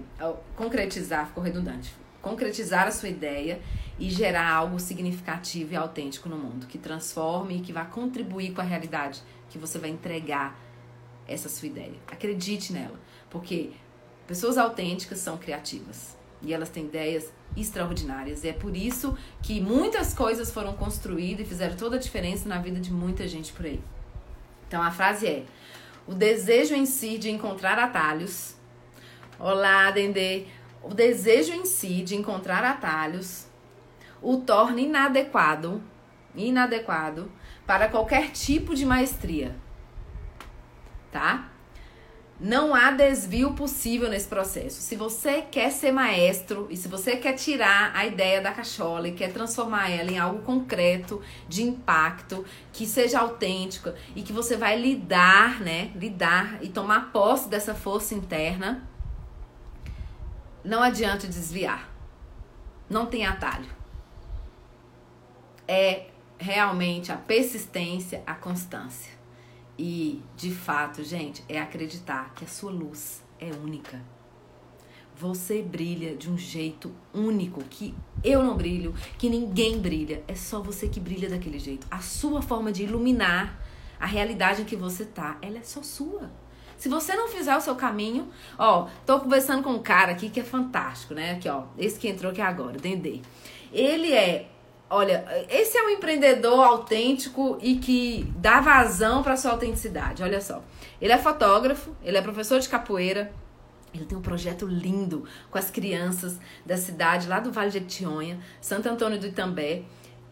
Concretizar, 0.56 1.28
ficou 1.28 1.43
redundante. 1.43 1.93
Concretizar 2.22 2.88
a 2.88 2.91
sua 2.91 3.10
ideia 3.10 3.60
e 3.99 4.10
gerar 4.10 4.49
algo 4.49 4.80
significativo 4.80 5.74
e 5.74 5.76
autêntico 5.76 6.30
no 6.30 6.38
mundo, 6.38 6.66
que 6.66 6.78
transforme 6.78 7.58
e 7.58 7.60
que 7.60 7.74
vá 7.74 7.84
contribuir 7.84 8.54
com 8.54 8.62
a 8.62 8.64
realidade 8.64 9.22
que 9.49 9.58
você 9.58 9.78
vai 9.78 9.89
entregar 9.89 10.58
essa 11.28 11.49
sua 11.49 11.68
ideia. 11.68 11.95
Acredite 12.08 12.72
nela, 12.72 12.97
porque 13.30 13.72
pessoas 14.26 14.58
autênticas 14.58 15.20
são 15.20 15.38
criativas 15.38 16.18
e 16.41 16.54
elas 16.54 16.70
têm 16.70 16.86
ideias 16.86 17.34
extraordinárias. 17.56 18.43
E 18.43 18.49
é 18.49 18.54
por 18.54 18.76
isso 18.76 19.18
que 19.41 19.62
muitas 19.62 20.14
coisas 20.14 20.51
foram 20.51 20.74
construídas 20.74 21.45
e 21.45 21.49
fizeram 21.49 21.76
toda 21.76 21.95
a 21.95 21.99
diferença 21.99 22.47
na 22.47 22.58
vida 22.60 22.80
de 22.80 22.91
muita 22.91 23.28
gente 23.28 23.54
por 23.54 23.66
aí. 23.66 23.82
Então 24.68 24.82
a 24.82 24.91
frase 24.91 25.28
é: 25.28 25.43
o 26.08 26.14
desejo 26.14 26.74
em 26.74 26.86
si 26.86 27.18
de 27.18 27.30
encontrar 27.30 27.78
atalhos 27.80 28.56
Olá, 29.39 29.89
Dendê. 29.91 30.45
O 30.82 30.93
desejo 30.93 31.54
em 31.54 31.66
si 31.66 32.01
de 32.01 32.16
encontrar 32.16 32.64
atalhos 32.64 33.47
o 34.22 34.38
torna 34.38 34.80
inadequado, 34.80 35.84
inadequado 36.34 37.30
para 37.66 37.89
qualquer 37.89 38.32
tipo 38.32 38.74
de 38.76 38.86
maestria. 38.86 39.56
Tá? 41.12 41.49
Não 42.39 42.73
há 42.73 42.91
desvio 42.91 43.53
possível 43.53 44.09
nesse 44.09 44.27
processo. 44.27 44.81
Se 44.81 44.95
você 44.95 45.43
quer 45.43 45.71
ser 45.71 45.91
maestro 45.91 46.67
e 46.69 46.75
se 46.75 46.88
você 46.88 47.15
quer 47.15 47.34
tirar 47.34 47.95
a 47.95 48.05
ideia 48.05 48.41
da 48.41 48.51
cachola 48.51 49.07
e 49.07 49.13
quer 49.13 49.31
transformar 49.31 49.89
ela 49.89 50.11
em 50.11 50.17
algo 50.17 50.41
concreto, 50.41 51.21
de 51.47 51.63
impacto, 51.63 52.43
que 52.73 52.86
seja 52.86 53.19
autêntico 53.19 53.93
e 54.15 54.23
que 54.23 54.34
você 54.34 54.57
vai 54.57 54.79
lidar, 54.79 55.61
né? 55.61 55.91
Lidar 55.95 56.57
e 56.61 56.69
tomar 56.69 57.11
posse 57.11 57.47
dessa 57.47 57.75
força 57.75 58.15
interna, 58.15 58.88
não 60.63 60.81
adianta 60.81 61.27
desviar. 61.27 61.89
Não 62.89 63.05
tem 63.05 63.25
atalho. 63.25 63.69
É 65.67 66.07
realmente 66.38 67.11
a 67.11 67.15
persistência, 67.15 68.21
a 68.25 68.34
constância. 68.34 69.22
E, 69.78 70.21
de 70.36 70.51
fato, 70.51 71.03
gente, 71.03 71.43
é 71.49 71.59
acreditar 71.59 72.34
que 72.36 72.45
a 72.45 72.47
sua 72.47 72.71
luz 72.71 73.24
é 73.39 73.51
única. 73.51 74.01
Você 75.15 75.61
brilha 75.61 76.15
de 76.15 76.30
um 76.30 76.38
jeito 76.38 76.91
único 77.13 77.63
que 77.63 77.93
eu 78.24 78.43
não 78.43 78.55
brilho, 78.55 78.93
que 79.17 79.30
ninguém 79.30 79.80
brilha. 79.80 80.24
É 80.28 80.36
só 80.36 80.61
você 80.61 80.88
que 80.88 80.99
brilha 80.99 81.30
daquele 81.30 81.59
jeito. 81.59 81.86
A 81.89 81.99
sua 81.99 82.41
forma 82.41 82.71
de 82.71 82.84
iluminar 82.84 83.59
a 83.99 84.05
realidade 84.05 84.61
em 84.61 84.65
que 84.65 84.76
você 84.76 85.05
tá, 85.05 85.38
ela 85.41 85.59
é 85.59 85.63
só 85.63 85.82
sua. 85.82 86.32
Se 86.78 86.89
você 86.89 87.15
não 87.15 87.30
fizer 87.30 87.55
o 87.55 87.61
seu 87.61 87.76
caminho, 87.76 88.28
ó, 88.57 88.88
tô 89.05 89.19
conversando 89.19 89.63
com 89.63 89.71
um 89.71 89.82
cara 89.82 90.11
aqui 90.11 90.30
que 90.30 90.39
é 90.39 90.43
fantástico, 90.43 91.13
né? 91.13 91.34
Aqui, 91.34 91.47
ó, 91.47 91.63
esse 91.78 91.97
que 91.97 92.09
entrou 92.09 92.32
aqui 92.32 92.41
agora, 92.41 92.78
Dendê. 92.78 93.21
Ele 93.71 94.11
é, 94.11 94.49
olha, 94.93 95.25
esse 95.49 95.77
é 95.77 95.83
um 95.83 95.89
empreendedor 95.89 96.63
autêntico 96.63 97.57
e 97.61 97.75
que 97.77 98.31
dá 98.37 98.61
vazão 98.61 99.23
para 99.23 99.35
sua 99.35 99.51
autenticidade. 99.51 100.21
Olha 100.21 100.39
só. 100.39 100.63
Ele 101.01 101.11
é 101.11 101.17
fotógrafo, 101.17 101.95
ele 102.03 102.17
é 102.17 102.21
professor 102.21 102.59
de 102.59 102.69
capoeira, 102.69 103.33
ele 103.93 104.05
tem 104.05 104.17
um 104.17 104.21
projeto 104.21 104.65
lindo 104.65 105.25
com 105.51 105.57
as 105.57 105.69
crianças 105.69 106.39
da 106.65 106.77
cidade 106.77 107.27
lá 107.27 107.39
do 107.39 107.51
Vale 107.51 107.71
de 107.71 107.77
Etionha, 107.79 108.39
Santo 108.61 108.87
Antônio 108.87 109.19
do 109.19 109.27
Itambé. 109.27 109.83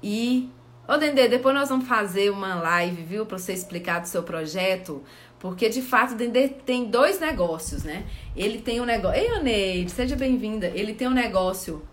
E, 0.01 0.49
ô 0.87 0.97
Dendê, 0.97 1.27
depois 1.27 1.53
nós 1.53 1.69
vamos 1.69 1.87
fazer 1.87 2.31
uma 2.31 2.55
live, 2.55 3.03
viu, 3.03 3.25
para 3.25 3.37
você 3.37 3.53
explicar 3.53 3.99
do 3.99 4.07
seu 4.07 4.23
projeto, 4.23 5.03
porque 5.39 5.69
de 5.69 5.81
fato 5.81 6.13
o 6.13 6.15
Dendê 6.15 6.47
tem 6.47 6.85
dois 6.85 7.19
negócios, 7.19 7.83
né? 7.83 8.05
Ele 8.35 8.59
tem 8.59 8.81
um 8.81 8.85
negócio. 8.85 9.19
Ei, 9.19 9.31
Oneide, 9.33 9.91
seja 9.91 10.15
bem-vinda. 10.15 10.67
Ele 10.67 10.93
tem 10.93 11.07
um 11.07 11.13
negócio 11.13 11.83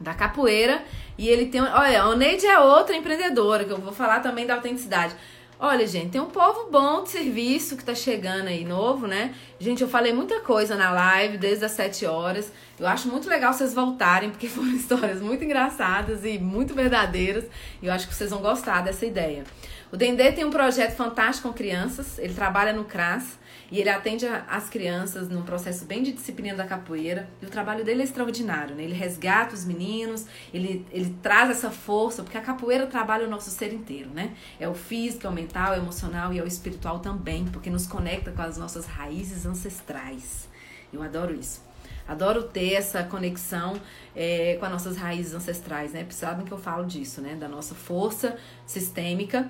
da 0.00 0.14
capoeira 0.14 0.82
e 1.16 1.28
ele 1.28 1.46
tem. 1.46 1.60
Olha, 1.60 2.02
a 2.02 2.08
Oneide 2.08 2.46
é 2.46 2.58
outra 2.58 2.96
empreendedora, 2.96 3.64
que 3.64 3.70
eu 3.70 3.78
vou 3.78 3.92
falar 3.92 4.20
também 4.20 4.46
da 4.46 4.54
autenticidade. 4.54 5.14
Olha, 5.60 5.84
gente, 5.88 6.10
tem 6.10 6.20
um 6.20 6.30
povo 6.30 6.70
bom 6.70 7.02
de 7.02 7.08
serviço 7.08 7.76
que 7.76 7.82
tá 7.82 7.92
chegando 7.92 8.46
aí 8.46 8.64
novo, 8.64 9.08
né? 9.08 9.34
Gente, 9.58 9.82
eu 9.82 9.88
falei 9.88 10.12
muita 10.12 10.38
coisa 10.38 10.76
na 10.76 10.92
live 10.92 11.36
desde 11.36 11.64
as 11.64 11.72
7 11.72 12.06
horas. 12.06 12.52
Eu 12.78 12.86
acho 12.86 13.08
muito 13.08 13.28
legal 13.28 13.52
vocês 13.52 13.74
voltarem, 13.74 14.30
porque 14.30 14.46
foram 14.48 14.70
histórias 14.70 15.20
muito 15.20 15.42
engraçadas 15.42 16.24
e 16.24 16.38
muito 16.38 16.74
verdadeiras. 16.74 17.44
E 17.82 17.86
eu 17.86 17.92
acho 17.92 18.06
que 18.06 18.14
vocês 18.14 18.30
vão 18.30 18.40
gostar 18.40 18.82
dessa 18.82 19.04
ideia. 19.04 19.42
O 19.90 19.96
Dendê 19.96 20.30
tem 20.30 20.44
um 20.44 20.50
projeto 20.50 20.94
fantástico 20.94 21.48
com 21.48 21.54
crianças, 21.54 22.18
ele 22.20 22.34
trabalha 22.34 22.72
no 22.72 22.84
CRAS 22.84 23.37
e 23.70 23.80
ele 23.80 23.90
atende 23.90 24.26
as 24.26 24.70
crianças 24.70 25.28
num 25.28 25.42
processo 25.42 25.84
bem 25.84 26.02
de 26.02 26.12
disciplina 26.12 26.56
da 26.56 26.64
capoeira. 26.64 27.28
E 27.42 27.46
o 27.46 27.50
trabalho 27.50 27.84
dele 27.84 28.00
é 28.00 28.04
extraordinário, 28.04 28.74
né? 28.74 28.82
Ele 28.82 28.94
resgata 28.94 29.54
os 29.54 29.64
meninos, 29.64 30.26
ele, 30.54 30.86
ele 30.90 31.14
traz 31.22 31.50
essa 31.50 31.70
força, 31.70 32.22
porque 32.22 32.38
a 32.38 32.40
capoeira 32.40 32.86
trabalha 32.86 33.26
o 33.26 33.30
nosso 33.30 33.50
ser 33.50 33.72
inteiro, 33.74 34.08
né? 34.10 34.34
É 34.58 34.66
o 34.66 34.74
físico, 34.74 35.26
é 35.26 35.30
o 35.30 35.32
mental, 35.32 35.74
é 35.74 35.78
o 35.78 35.82
emocional 35.82 36.32
e 36.32 36.38
é 36.38 36.42
o 36.42 36.46
espiritual 36.46 37.00
também, 37.00 37.44
porque 37.46 37.68
nos 37.68 37.86
conecta 37.86 38.32
com 38.32 38.40
as 38.40 38.56
nossas 38.56 38.86
raízes 38.86 39.44
ancestrais. 39.44 40.48
Eu 40.90 41.02
adoro 41.02 41.34
isso. 41.34 41.60
Adoro 42.06 42.44
ter 42.44 42.72
essa 42.72 43.04
conexão 43.04 43.78
é, 44.16 44.56
com 44.58 44.64
as 44.64 44.72
nossas 44.72 44.96
raízes 44.96 45.34
ancestrais, 45.34 45.92
né? 45.92 46.06
Sabem 46.08 46.46
que 46.46 46.52
eu 46.52 46.58
falo 46.58 46.86
disso, 46.86 47.20
né? 47.20 47.34
Da 47.34 47.48
nossa 47.48 47.74
força 47.74 48.38
sistêmica 48.66 49.46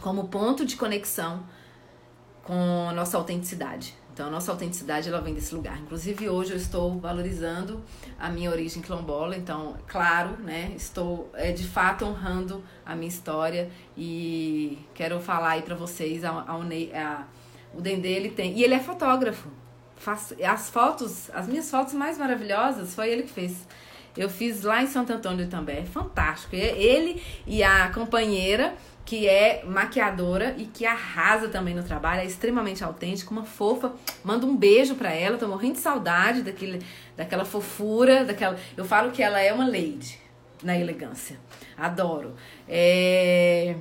como 0.00 0.26
ponto 0.26 0.66
de 0.66 0.76
conexão 0.76 1.44
com 2.44 2.92
nossa 2.92 3.16
autenticidade. 3.16 3.94
Então, 4.12 4.28
a 4.28 4.30
nossa 4.30 4.52
autenticidade 4.52 5.08
ela 5.08 5.20
vem 5.20 5.34
desse 5.34 5.52
lugar. 5.52 5.76
Inclusive, 5.80 6.28
hoje 6.28 6.52
eu 6.52 6.56
estou 6.56 7.00
valorizando 7.00 7.82
a 8.16 8.28
minha 8.28 8.48
origem 8.48 8.80
quilombola. 8.80 9.36
Então, 9.36 9.76
claro, 9.88 10.36
né? 10.38 10.72
Estou 10.76 11.28
é, 11.34 11.50
de 11.50 11.66
fato 11.66 12.04
honrando 12.04 12.62
a 12.86 12.94
minha 12.94 13.08
história 13.08 13.68
e 13.96 14.78
quero 14.94 15.18
falar 15.18 15.50
aí 15.50 15.62
para 15.62 15.74
vocês 15.74 16.22
a, 16.22 16.30
a, 16.30 16.54
a, 16.54 17.24
o 17.74 17.80
Dendê 17.80 18.10
ele 18.10 18.30
tem 18.30 18.56
e 18.56 18.62
ele 18.62 18.74
é 18.74 18.78
fotógrafo. 18.78 19.48
Faz, 19.96 20.32
as 20.46 20.70
fotos, 20.70 21.28
as 21.34 21.48
minhas 21.48 21.68
fotos 21.68 21.92
mais 21.94 22.16
maravilhosas 22.16 22.94
foi 22.94 23.10
ele 23.10 23.24
que 23.24 23.32
fez. 23.32 23.66
Eu 24.16 24.30
fiz 24.30 24.62
lá 24.62 24.80
em 24.80 24.86
Santo 24.86 25.12
Antônio 25.12 25.48
também, 25.48 25.78
é 25.78 25.84
fantástico. 25.84 26.54
Ele 26.54 27.20
e 27.44 27.64
a 27.64 27.90
companheira 27.92 28.76
que 29.04 29.28
é 29.28 29.62
maquiadora 29.66 30.54
e 30.56 30.64
que 30.64 30.86
arrasa 30.86 31.48
também 31.48 31.74
no 31.74 31.82
trabalho, 31.82 32.22
é 32.22 32.24
extremamente 32.24 32.82
autêntica, 32.82 33.30
uma 33.30 33.44
fofa. 33.44 33.92
Manda 34.24 34.46
um 34.46 34.56
beijo 34.56 34.94
para 34.94 35.12
ela, 35.12 35.36
tô 35.36 35.46
morrendo 35.46 35.74
de 35.74 35.80
saudade 35.80 36.42
daquele, 36.42 36.82
daquela 37.16 37.44
fofura, 37.44 38.24
daquela. 38.24 38.56
Eu 38.76 38.84
falo 38.84 39.10
que 39.12 39.22
ela 39.22 39.40
é 39.40 39.52
uma 39.52 39.66
lady 39.66 40.18
na 40.62 40.78
elegância. 40.78 41.38
Adoro. 41.76 42.34
É... 42.68 43.76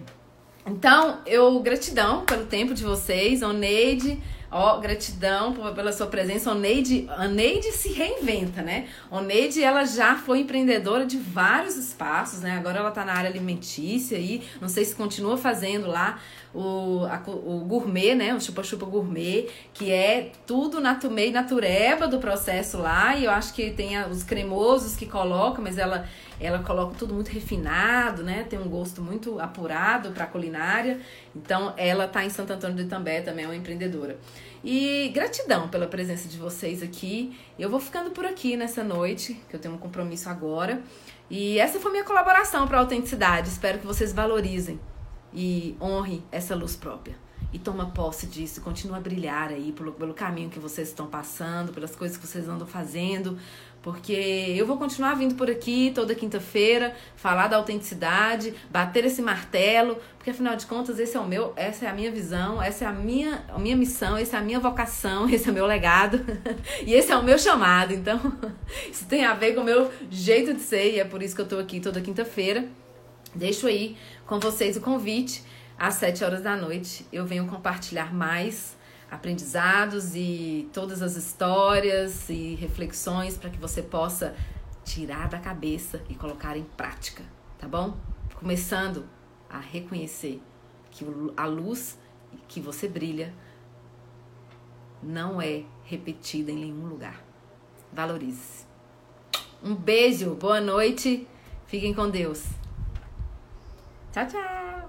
Então, 0.66 1.22
eu 1.26 1.60
gratidão 1.60 2.26
pelo 2.26 2.46
tempo 2.46 2.74
de 2.74 2.84
vocês, 2.84 3.42
Oneide. 3.42 4.22
Ó, 4.56 4.80
gratidão 4.80 5.74
pela 5.74 5.92
sua 5.92 6.06
presença. 6.06 6.52
Oneide, 6.52 7.08
Oneide 7.20 7.72
se 7.72 7.90
reinventa, 7.92 8.62
né? 8.62 8.88
Oneide, 9.10 9.64
ela 9.64 9.84
já 9.84 10.16
foi 10.16 10.42
empreendedora 10.42 11.08
de 11.08 11.18
vários 11.18 11.76
espaços, 11.76 12.42
né? 12.42 12.52
Agora 12.52 12.78
ela 12.78 12.92
tá 12.92 13.04
na 13.04 13.14
área 13.14 13.30
alimentícia 13.30 14.16
e 14.16 14.44
não 14.62 14.70
sei 14.70 14.86
se 14.86 14.94
continua 14.94 15.38
fazendo 15.38 15.88
lá 15.88 16.20
o, 16.54 17.06
a, 17.06 17.22
o 17.28 17.66
gourmet, 17.66 18.14
né? 18.16 18.34
O 18.34 18.40
chupa-chupa 18.40 18.86
gourmet, 18.86 19.50
que 19.74 19.92
é 19.92 20.32
tudo 20.46 20.80
natu, 20.80 21.10
meio 21.10 21.32
natureba 21.32 22.08
do 22.08 22.20
processo 22.20 22.78
lá. 22.78 23.16
E 23.16 23.26
eu 23.26 23.32
acho 23.32 23.54
que 23.54 23.72
tem 23.72 24.02
os 24.06 24.24
cremosos 24.24 24.96
que 24.96 25.06
coloca, 25.06 25.62
mas 25.62 25.78
ela 25.78 26.08
ela 26.40 26.60
coloca 26.60 26.96
tudo 26.98 27.14
muito 27.14 27.30
refinado, 27.30 28.24
né? 28.24 28.46
Tem 28.50 28.60
um 28.60 28.68
gosto 28.68 29.02
muito 29.02 29.40
apurado 29.40 30.12
para 30.12 30.26
culinária. 30.26 31.00
Então, 31.34 31.74
ela 31.78 32.08
tá 32.08 32.26
em 32.26 32.30
Santo 32.30 32.52
Antônio 32.52 32.76
de 32.76 32.84
Itambé, 32.84 33.22
também 33.22 33.46
é 33.46 33.48
uma 33.48 33.56
empreendedora. 33.56 34.18
E 34.64 35.10
gratidão 35.14 35.70
pela 35.70 35.88
presença 35.88 36.28
de 36.28 36.38
vocês 36.38 36.84
aqui. 36.84 37.38
Eu 37.58 37.70
vou 37.70 37.80
ficando 37.80 38.12
por 38.12 38.26
aqui 38.26 38.58
nessa 38.58 38.84
noite, 38.84 39.40
que 39.50 39.56
eu 39.56 39.60
tenho 39.60 39.76
um 39.76 39.78
compromisso 39.78 40.28
agora. 40.28 40.82
E 41.30 41.60
essa 41.60 41.80
foi 41.80 41.92
minha 41.92 42.04
colaboração 42.04 42.68
para 42.68 42.78
a 42.78 42.82
autenticidade. 42.82 43.48
Espero 43.48 43.80
que 43.80 43.86
vocês 43.86 44.12
valorizem 44.12 44.80
e 45.34 45.76
honrem 45.82 46.24
essa 46.32 46.56
luz 46.56 46.76
própria. 46.76 47.16
E 47.52 47.60
toma 47.60 47.92
posse 47.92 48.26
disso, 48.26 48.62
continua 48.62 48.98
a 48.98 49.00
brilhar 49.00 49.50
aí 49.50 49.72
pelo, 49.72 49.92
pelo 49.92 50.14
caminho 50.14 50.50
que 50.50 50.58
vocês 50.58 50.88
estão 50.88 51.06
passando, 51.06 51.72
pelas 51.72 51.96
coisas 51.96 52.18
que 52.18 52.26
vocês 52.26 52.48
andam 52.50 52.66
fazendo, 52.66 53.38
porque 53.84 54.56
eu 54.58 54.66
vou 54.66 54.78
continuar 54.78 55.14
vindo 55.16 55.36
por 55.36 55.52
aqui 55.52 55.92
toda 55.94 56.16
quinta-feira, 56.16 56.96
falar 57.18 57.48
da 57.48 57.58
autenticidade, 57.58 58.54
bater 58.72 59.04
esse 59.06 59.22
martelo, 59.22 59.98
porque 60.18 60.32
afinal 60.32 60.56
de 60.56 60.66
contas 60.66 60.98
esse 60.98 61.18
é 61.18 61.20
o 61.20 61.28
meu, 61.28 61.52
essa 61.58 61.86
é 61.86 61.90
a 61.90 61.94
minha 61.94 62.10
visão, 62.10 62.64
essa 62.64 62.86
é 62.86 62.88
a 62.88 62.94
minha, 62.94 63.44
a 63.50 63.60
minha 63.60 63.76
missão, 63.76 64.18
essa 64.18 64.38
é 64.38 64.40
a 64.40 64.42
minha 64.42 64.60
vocação, 64.60 65.28
esse 65.30 65.50
é 65.50 65.52
o 65.52 65.54
meu 65.54 65.66
legado 65.66 66.26
e 66.88 66.94
esse 66.94 67.12
é 67.12 67.18
o 67.18 67.24
meu 67.24 67.38
chamado. 67.38 67.94
Então, 67.94 68.20
isso 68.90 69.06
tem 69.06 69.26
a 69.26 69.34
ver 69.34 69.54
com 69.54 69.62
o 69.62 69.66
meu 69.66 69.92
jeito 70.10 70.54
de 70.54 70.62
ser 70.62 70.94
e 70.94 71.00
é 71.00 71.04
por 71.04 71.22
isso 71.22 71.36
que 71.36 71.42
eu 71.42 71.48
tô 71.48 71.60
aqui 71.60 71.82
toda 71.82 72.00
quinta-feira. 72.00 72.66
Deixo 73.36 73.68
aí 73.68 73.98
com 74.26 74.40
vocês 74.40 74.78
o 74.78 74.82
convite 74.82 75.44
às 75.78 75.96
sete 75.96 76.24
horas 76.24 76.42
da 76.42 76.56
noite. 76.56 77.06
Eu 77.12 77.26
venho 77.26 77.48
compartilhar 77.48 78.14
mais 78.14 78.78
aprendizados 79.12 80.16
e 80.16 80.70
todas 80.74 81.02
as 81.02 81.16
histórias 81.16 82.30
e 82.30 82.56
reflexões 82.56 83.38
para 83.38 83.50
que 83.50 83.58
você 83.58 83.82
possa 83.82 84.36
tirar 84.84 85.30
da 85.30 85.40
cabeça 85.40 86.02
e 86.10 86.16
colocar 86.16 86.58
em 86.58 86.64
prática, 86.64 87.24
tá 87.60 87.68
bom? 87.68 87.96
Começando 88.36 89.06
a 89.50 89.60
reconhecer 89.60 90.42
que 90.90 91.06
a 91.38 91.46
luz 91.46 91.98
que 92.48 92.60
você 92.60 92.88
brilha 92.88 93.34
não 95.02 95.42
é 95.42 95.64
repetida 95.84 96.52
em 96.52 96.58
nenhum 96.58 96.88
lugar. 96.88 97.24
Valorize-se. 97.92 98.66
Um 99.64 99.76
beijo, 99.76 100.34
boa 100.36 100.60
noite, 100.60 101.28
fiquem 101.68 101.94
com 101.94 102.10
Deus. 102.10 102.63
ciao 104.14 104.28
ciao。 104.28 104.83